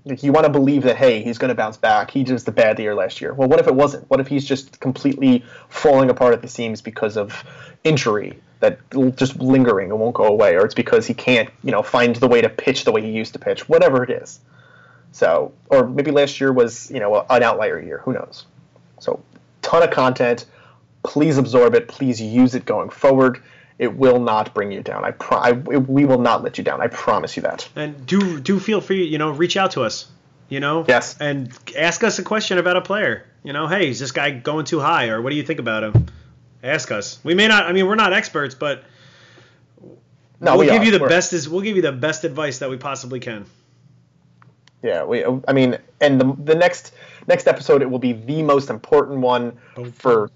Like 0.05 0.23
you 0.23 0.33
want 0.33 0.45
to 0.45 0.53
believe 0.53 0.83
that 0.83 0.97
hey, 0.97 1.23
he's 1.23 1.39
going 1.39 1.49
to 1.49 1.55
bounce 1.55 1.79
back. 1.79 2.11
He 2.11 2.25
just 2.25 2.45
had 2.45 2.55
the 2.55 2.61
bad 2.61 2.79
year 2.79 2.95
last 2.95 3.23
year. 3.23 3.33
Well, 3.33 3.49
what 3.49 3.59
if 3.59 3.67
it 3.67 3.75
wasn't? 3.75 4.11
What 4.11 4.21
if 4.21 4.27
he's 4.27 4.45
just 4.45 4.81
completely 4.81 5.43
falling 5.71 6.11
apart 6.11 6.35
at 6.35 6.43
the 6.43 6.49
seams 6.49 6.83
because 6.83 7.17
of 7.17 7.43
injury 7.85 8.39
that 8.61 8.79
just 9.17 9.41
lingering 9.41 9.91
and 9.91 9.99
won't 9.99 10.15
go 10.15 10.25
away, 10.25 10.57
or 10.57 10.65
it's 10.67 10.75
because 10.75 11.07
he 11.07 11.15
can't, 11.15 11.49
you 11.63 11.71
know, 11.71 11.83
find 11.83 12.17
the 12.17 12.29
way 12.29 12.43
to 12.43 12.51
pitch 12.51 12.85
the 12.85 12.93
way 12.93 13.01
he 13.01 13.11
used 13.11 13.33
to 13.33 13.39
pitch, 13.39 13.67
whatever 13.67 14.05
it 14.05 14.11
is. 14.11 14.41
So, 15.13 15.55
or 15.71 15.89
maybe 15.89 16.11
last 16.11 16.39
year 16.39 16.53
was, 16.53 16.91
you 16.91 17.01
know, 17.01 17.25
an 17.31 17.43
outlier 17.43 17.81
year. 17.81 18.03
Who 18.05 18.13
knows? 18.13 18.45
So, 18.99 19.23
ton 19.63 19.83
of 19.83 19.91
content. 19.91 20.45
Please 21.03 21.39
absorb 21.39 21.75
it. 21.75 21.89
Please 21.89 22.21
use 22.21 22.55
it 22.55 22.67
going 22.67 22.91
forward. 22.91 23.43
It 23.79 23.97
will 23.97 24.21
not 24.21 24.55
bring 24.55 24.71
you 24.71 24.83
down. 24.83 25.05
I, 25.05 25.11
pro- 25.11 25.39
I 25.39 25.53
we 25.53 26.05
will 26.05 26.21
not 26.21 26.45
let 26.45 26.59
you 26.59 26.65
down. 26.65 26.81
I 26.81 26.87
promise 26.87 27.37
you 27.37 27.43
that. 27.43 27.69
And 27.75 28.07
do 28.07 28.39
do 28.41 28.61
feel 28.61 28.81
free, 28.81 29.05
you 29.05 29.19
know, 29.19 29.31
reach 29.31 29.57
out 29.57 29.73
to 29.73 29.83
us. 29.83 30.07
You 30.49 30.61
know? 30.61 30.85
Yes. 30.87 31.17
And 31.21 31.51
ask 31.77 32.05
us 32.05 32.19
a 32.19 32.23
question 32.23 32.59
about 32.59 32.77
a 32.77 32.81
player. 32.83 33.27
You 33.43 33.53
know, 33.53 33.67
hey, 33.67 33.89
is 33.91 33.99
this 33.99 34.13
guy 34.13 34.31
going 34.31 34.65
too 34.67 34.79
high 34.79 35.09
or 35.09 35.21
what 35.21 35.31
do 35.31 35.37
you 35.37 35.43
think 35.43 35.59
about 35.59 35.83
him? 35.83 36.07
Ask 36.63 36.93
us. 36.93 37.19
We 37.25 37.35
may 37.35 37.49
not 37.49 37.65
I 37.67 37.73
mean, 37.73 37.87
we're 37.87 37.95
not 37.97 38.13
experts, 38.13 38.55
but 38.55 38.85
No, 40.41 40.53
we'll 40.53 40.59
we 40.59 40.67
give 40.67 40.83
are. 40.83 40.85
you 40.85 40.91
the 40.93 40.99
We're- 41.01 41.09
best 41.09 41.33
is 41.33 41.49
we'll 41.49 41.63
give 41.63 41.77
you 41.77 41.83
the 41.83 41.93
best 41.93 42.25
advice 42.25 42.59
that 42.61 42.71
we 42.71 42.77
possibly 42.77 43.19
can. 43.21 43.45
Yeah, 44.83 45.05
we. 45.05 45.25
I 45.49 45.53
mean, 45.55 45.79
and 46.01 46.21
the 46.21 46.37
the 46.45 46.55
next 46.55 46.93
next 47.27 47.49
episode 47.49 47.81
it 47.81 47.91
will 47.91 47.99
be 47.99 48.13
the 48.13 48.43
most 48.43 48.69
important 48.71 49.21
one 49.21 49.57
for. 49.95 50.29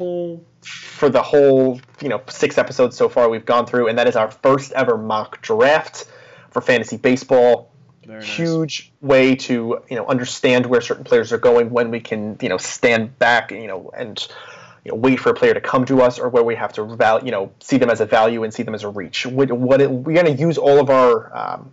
For 0.63 1.09
the 1.09 1.23
whole 1.23 1.81
you 2.01 2.09
know 2.09 2.23
six 2.29 2.59
episodes 2.59 2.97
so 2.97 3.09
far 3.09 3.29
we've 3.29 3.47
gone 3.47 3.67
through, 3.67 3.89
and 3.89 3.99
that 3.99 4.09
is 4.09 4.17
our 4.17 4.31
first 4.31 4.73
ever 4.73 4.97
mock 4.99 5.41
draft 5.43 6.07
for 6.51 6.61
fantasy 6.61 6.97
baseball. 6.97 7.73
Very 8.05 8.21
nice. 8.21 8.37
Huge 8.37 8.93
way 9.01 9.37
to 9.37 9.83
you 9.89 9.97
know 9.97 10.07
understand 10.07 10.67
where 10.67 10.81
certain 10.81 11.05
players 11.05 11.33
are 11.33 11.39
going, 11.39 11.71
when 11.71 11.91
we 11.91 12.01
can 12.01 12.37
you 12.41 12.49
know 12.49 12.57
stand 12.57 13.19
back, 13.19 13.51
you 13.51 13.67
know, 13.67 13.91
and 13.97 14.27
you 14.85 14.93
know, 14.93 14.97
wait 14.97 15.21
for 15.21 15.31
a 15.31 15.35
player 15.35 15.55
to 15.55 15.61
come 15.61 15.85
to 15.87 16.03
us, 16.03 16.19
or 16.19 16.29
where 16.29 16.43
we 16.43 16.55
have 16.55 16.73
to 16.75 16.85
val- 16.85 17.25
you 17.25 17.31
know 17.31 17.53
see 17.61 17.77
them 17.77 17.91
as 17.91 18.01
a 18.01 18.07
value 18.07 18.45
and 18.45 18.53
see 18.55 18.63
them 18.63 18.75
as 18.75 18.83
a 18.83 18.89
reach. 18.89 19.27
What, 19.27 19.53
what 19.53 19.81
it, 19.81 19.91
we're 19.91 20.15
going 20.15 20.35
to 20.37 20.41
use 20.41 20.57
all 20.57 20.81
of 20.81 20.89
our, 20.91 21.37
um, 21.37 21.73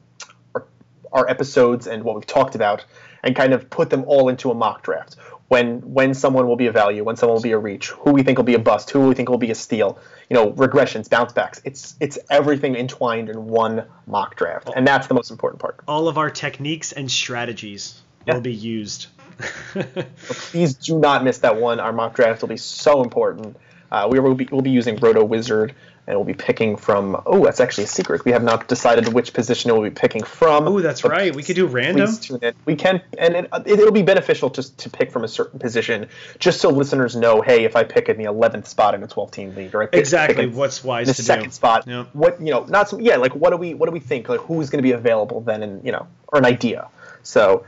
our 1.16 1.28
episodes 1.30 1.88
and 1.88 2.04
what 2.04 2.14
we've 2.16 2.28
talked 2.28 2.54
about, 2.56 2.86
and 3.24 3.36
kind 3.36 3.54
of 3.54 3.70
put 3.70 3.90
them 3.90 4.04
all 4.06 4.30
into 4.30 4.52
a 4.52 4.54
mock 4.54 4.84
draft. 4.84 5.16
When 5.48 5.80
when 5.94 6.14
someone 6.14 6.48
will 6.48 6.56
be 6.56 6.68
a 6.68 6.72
value, 6.72 7.04
when 7.04 7.16
someone 7.16 7.36
will 7.36 7.44
be 7.44 7.52
a 7.52 7.58
reach, 7.58 7.90
who 7.90 8.12
we 8.12 8.24
think 8.24 8.38
will 8.38 8.46
be 8.46 8.56
a 8.56 8.60
bust, 8.60 8.90
who 8.90 9.08
we 9.08 9.14
think 9.16 9.30
will 9.30 9.38
be 9.38 9.52
a 9.52 9.56
steal, 9.56 10.00
you 10.30 10.34
know, 10.36 10.52
regressions, 10.54 11.08
bounce 11.10 11.34
backs. 11.34 11.62
It's 11.64 11.96
it's 12.00 12.18
everything 12.32 12.76
entwined 12.76 13.30
in 13.30 13.46
one 13.48 13.86
mock 14.08 14.36
draft, 14.36 14.72
and 14.76 14.86
that's 14.88 15.08
the 15.08 15.14
most 15.14 15.30
important 15.32 15.62
part. 15.62 15.80
All 15.88 16.08
of 16.08 16.18
our 16.18 16.30
techniques 16.32 16.92
and 16.92 17.10
strategies 17.12 18.02
Yeah. 18.26 18.34
will 18.34 18.42
be 18.42 18.54
used. 18.54 19.08
Please 20.28 20.74
do 20.76 20.98
not 21.00 21.24
miss 21.24 21.40
that 21.40 21.58
one. 21.58 21.80
Our 21.80 21.94
mock 21.94 22.16
draft 22.16 22.42
will 22.42 22.50
be 22.50 22.58
so 22.58 23.04
important. 23.04 23.56
Uh, 23.92 24.08
we 24.10 24.20
will 24.20 24.34
be 24.34 24.48
we'll 24.52 24.62
be 24.62 24.72
using 24.72 24.96
Roto 24.98 25.24
Wizard, 25.24 25.76
and 26.08 26.18
we'll 26.18 26.26
be 26.26 26.34
picking 26.34 26.76
from. 26.76 27.22
Oh, 27.26 27.44
that's 27.44 27.60
actually 27.60 27.86
a 27.86 27.88
secret. 27.88 28.26
We 28.26 28.32
have 28.32 28.44
not 28.44 28.68
decided 28.68 29.12
which 29.12 29.34
position 29.34 29.72
we'll 29.74 29.82
be 29.84 29.90
picking 29.90 30.24
from. 30.24 30.68
Oh, 30.68 30.80
that's 30.80 31.04
right. 31.04 31.36
We 31.36 31.44
could 31.44 31.56
do 31.56 31.66
random. 31.66 32.10
In. 32.42 32.54
We 32.66 32.76
can, 32.76 33.02
and 33.18 33.36
it, 33.36 33.48
uh, 33.52 33.62
it, 33.66 33.80
it'll 33.80 33.92
be 33.92 34.02
beneficial 34.04 34.50
just 34.50 34.78
to 34.80 34.90
pick 34.90 35.12
from 35.12 35.24
a 35.24 35.28
certain 35.28 35.60
position, 35.60 36.08
just 36.40 36.62
so 36.62 36.70
listeners 36.70 37.16
know. 37.16 37.42
Hey, 37.42 37.64
if 37.64 37.76
I 37.76 37.84
pick 37.84 38.10
in 38.10 38.18
the 38.18 38.26
11th 38.26 38.68
spot 38.68 38.94
in 38.94 39.04
a 39.04 39.08
12-team 39.08 39.56
league, 39.56 39.74
or 39.74 39.84
I 39.84 39.88
pick, 39.88 40.00
Exactly 40.00 40.36
pick 40.36 40.44
in 40.52 40.56
what's 40.56 40.84
wise 40.84 41.08
the 41.08 41.14
to 41.14 41.24
second 41.24 41.46
do. 41.46 41.52
spot, 41.52 41.86
Yeah. 41.88 42.06
what 42.14 42.40
you 42.40 42.52
know, 42.52 42.66
not 42.66 42.90
some, 42.90 43.02
yeah, 43.02 43.16
like 43.18 43.36
what 43.36 43.50
do 43.52 43.58
we 43.58 43.74
what 43.74 43.88
do 43.88 43.92
we 43.92 44.00
think? 44.00 44.30
Like 44.30 44.42
who's 44.42 44.70
going 44.70 44.80
to 44.80 44.84
be 44.84 44.92
available 44.92 45.42
then, 45.42 45.64
and 45.64 45.84
you 45.86 45.92
know, 45.92 46.08
or 46.28 46.40
an 46.40 46.46
idea. 46.46 46.88
So. 47.24 47.66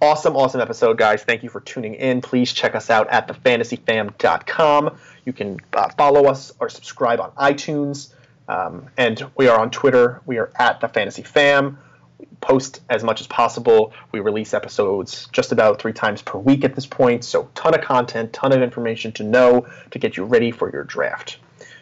Awesome, 0.00 0.36
awesome 0.36 0.60
episode, 0.60 0.98
guys. 0.98 1.24
Thank 1.24 1.42
you 1.42 1.48
for 1.48 1.60
tuning 1.60 1.94
in. 1.94 2.20
Please 2.20 2.52
check 2.52 2.74
us 2.74 2.90
out 2.90 3.08
at 3.08 3.28
thefantasyfam.com. 3.28 4.98
You 5.24 5.32
can 5.32 5.58
uh, 5.72 5.88
follow 5.96 6.26
us 6.26 6.52
or 6.60 6.68
subscribe 6.68 7.18
on 7.18 7.30
iTunes. 7.32 8.12
Um, 8.46 8.88
and 8.98 9.24
we 9.36 9.48
are 9.48 9.58
on 9.58 9.70
Twitter. 9.70 10.20
We 10.26 10.36
are 10.36 10.52
at 10.56 10.82
the 10.82 10.88
Fantasy 10.88 11.22
Fam. 11.22 11.78
We 12.18 12.26
post 12.42 12.82
as 12.90 13.02
much 13.02 13.22
as 13.22 13.26
possible. 13.26 13.94
We 14.12 14.20
release 14.20 14.52
episodes 14.52 15.28
just 15.32 15.50
about 15.50 15.80
three 15.80 15.94
times 15.94 16.20
per 16.20 16.38
week 16.38 16.62
at 16.62 16.74
this 16.74 16.86
point. 16.86 17.24
So, 17.24 17.48
ton 17.54 17.74
of 17.74 17.80
content, 17.80 18.34
ton 18.34 18.52
of 18.52 18.60
information 18.60 19.12
to 19.12 19.24
know 19.24 19.66
to 19.92 19.98
get 19.98 20.18
you 20.18 20.24
ready 20.24 20.50
for 20.50 20.70
your 20.70 20.84
draft. 20.84 21.38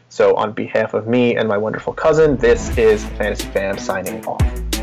So, 0.09 0.37
on 0.37 0.53
behalf 0.53 0.95
of 0.95 1.09
me 1.09 1.37
and 1.37 1.49
my 1.49 1.59
wonderful 1.59 1.93
cousin, 1.93 2.37
this 2.37 2.77
is 2.79 3.05
Fantasy 3.05 3.49
Fam 3.49 3.77
signing 3.77 4.25
off. 4.25 4.74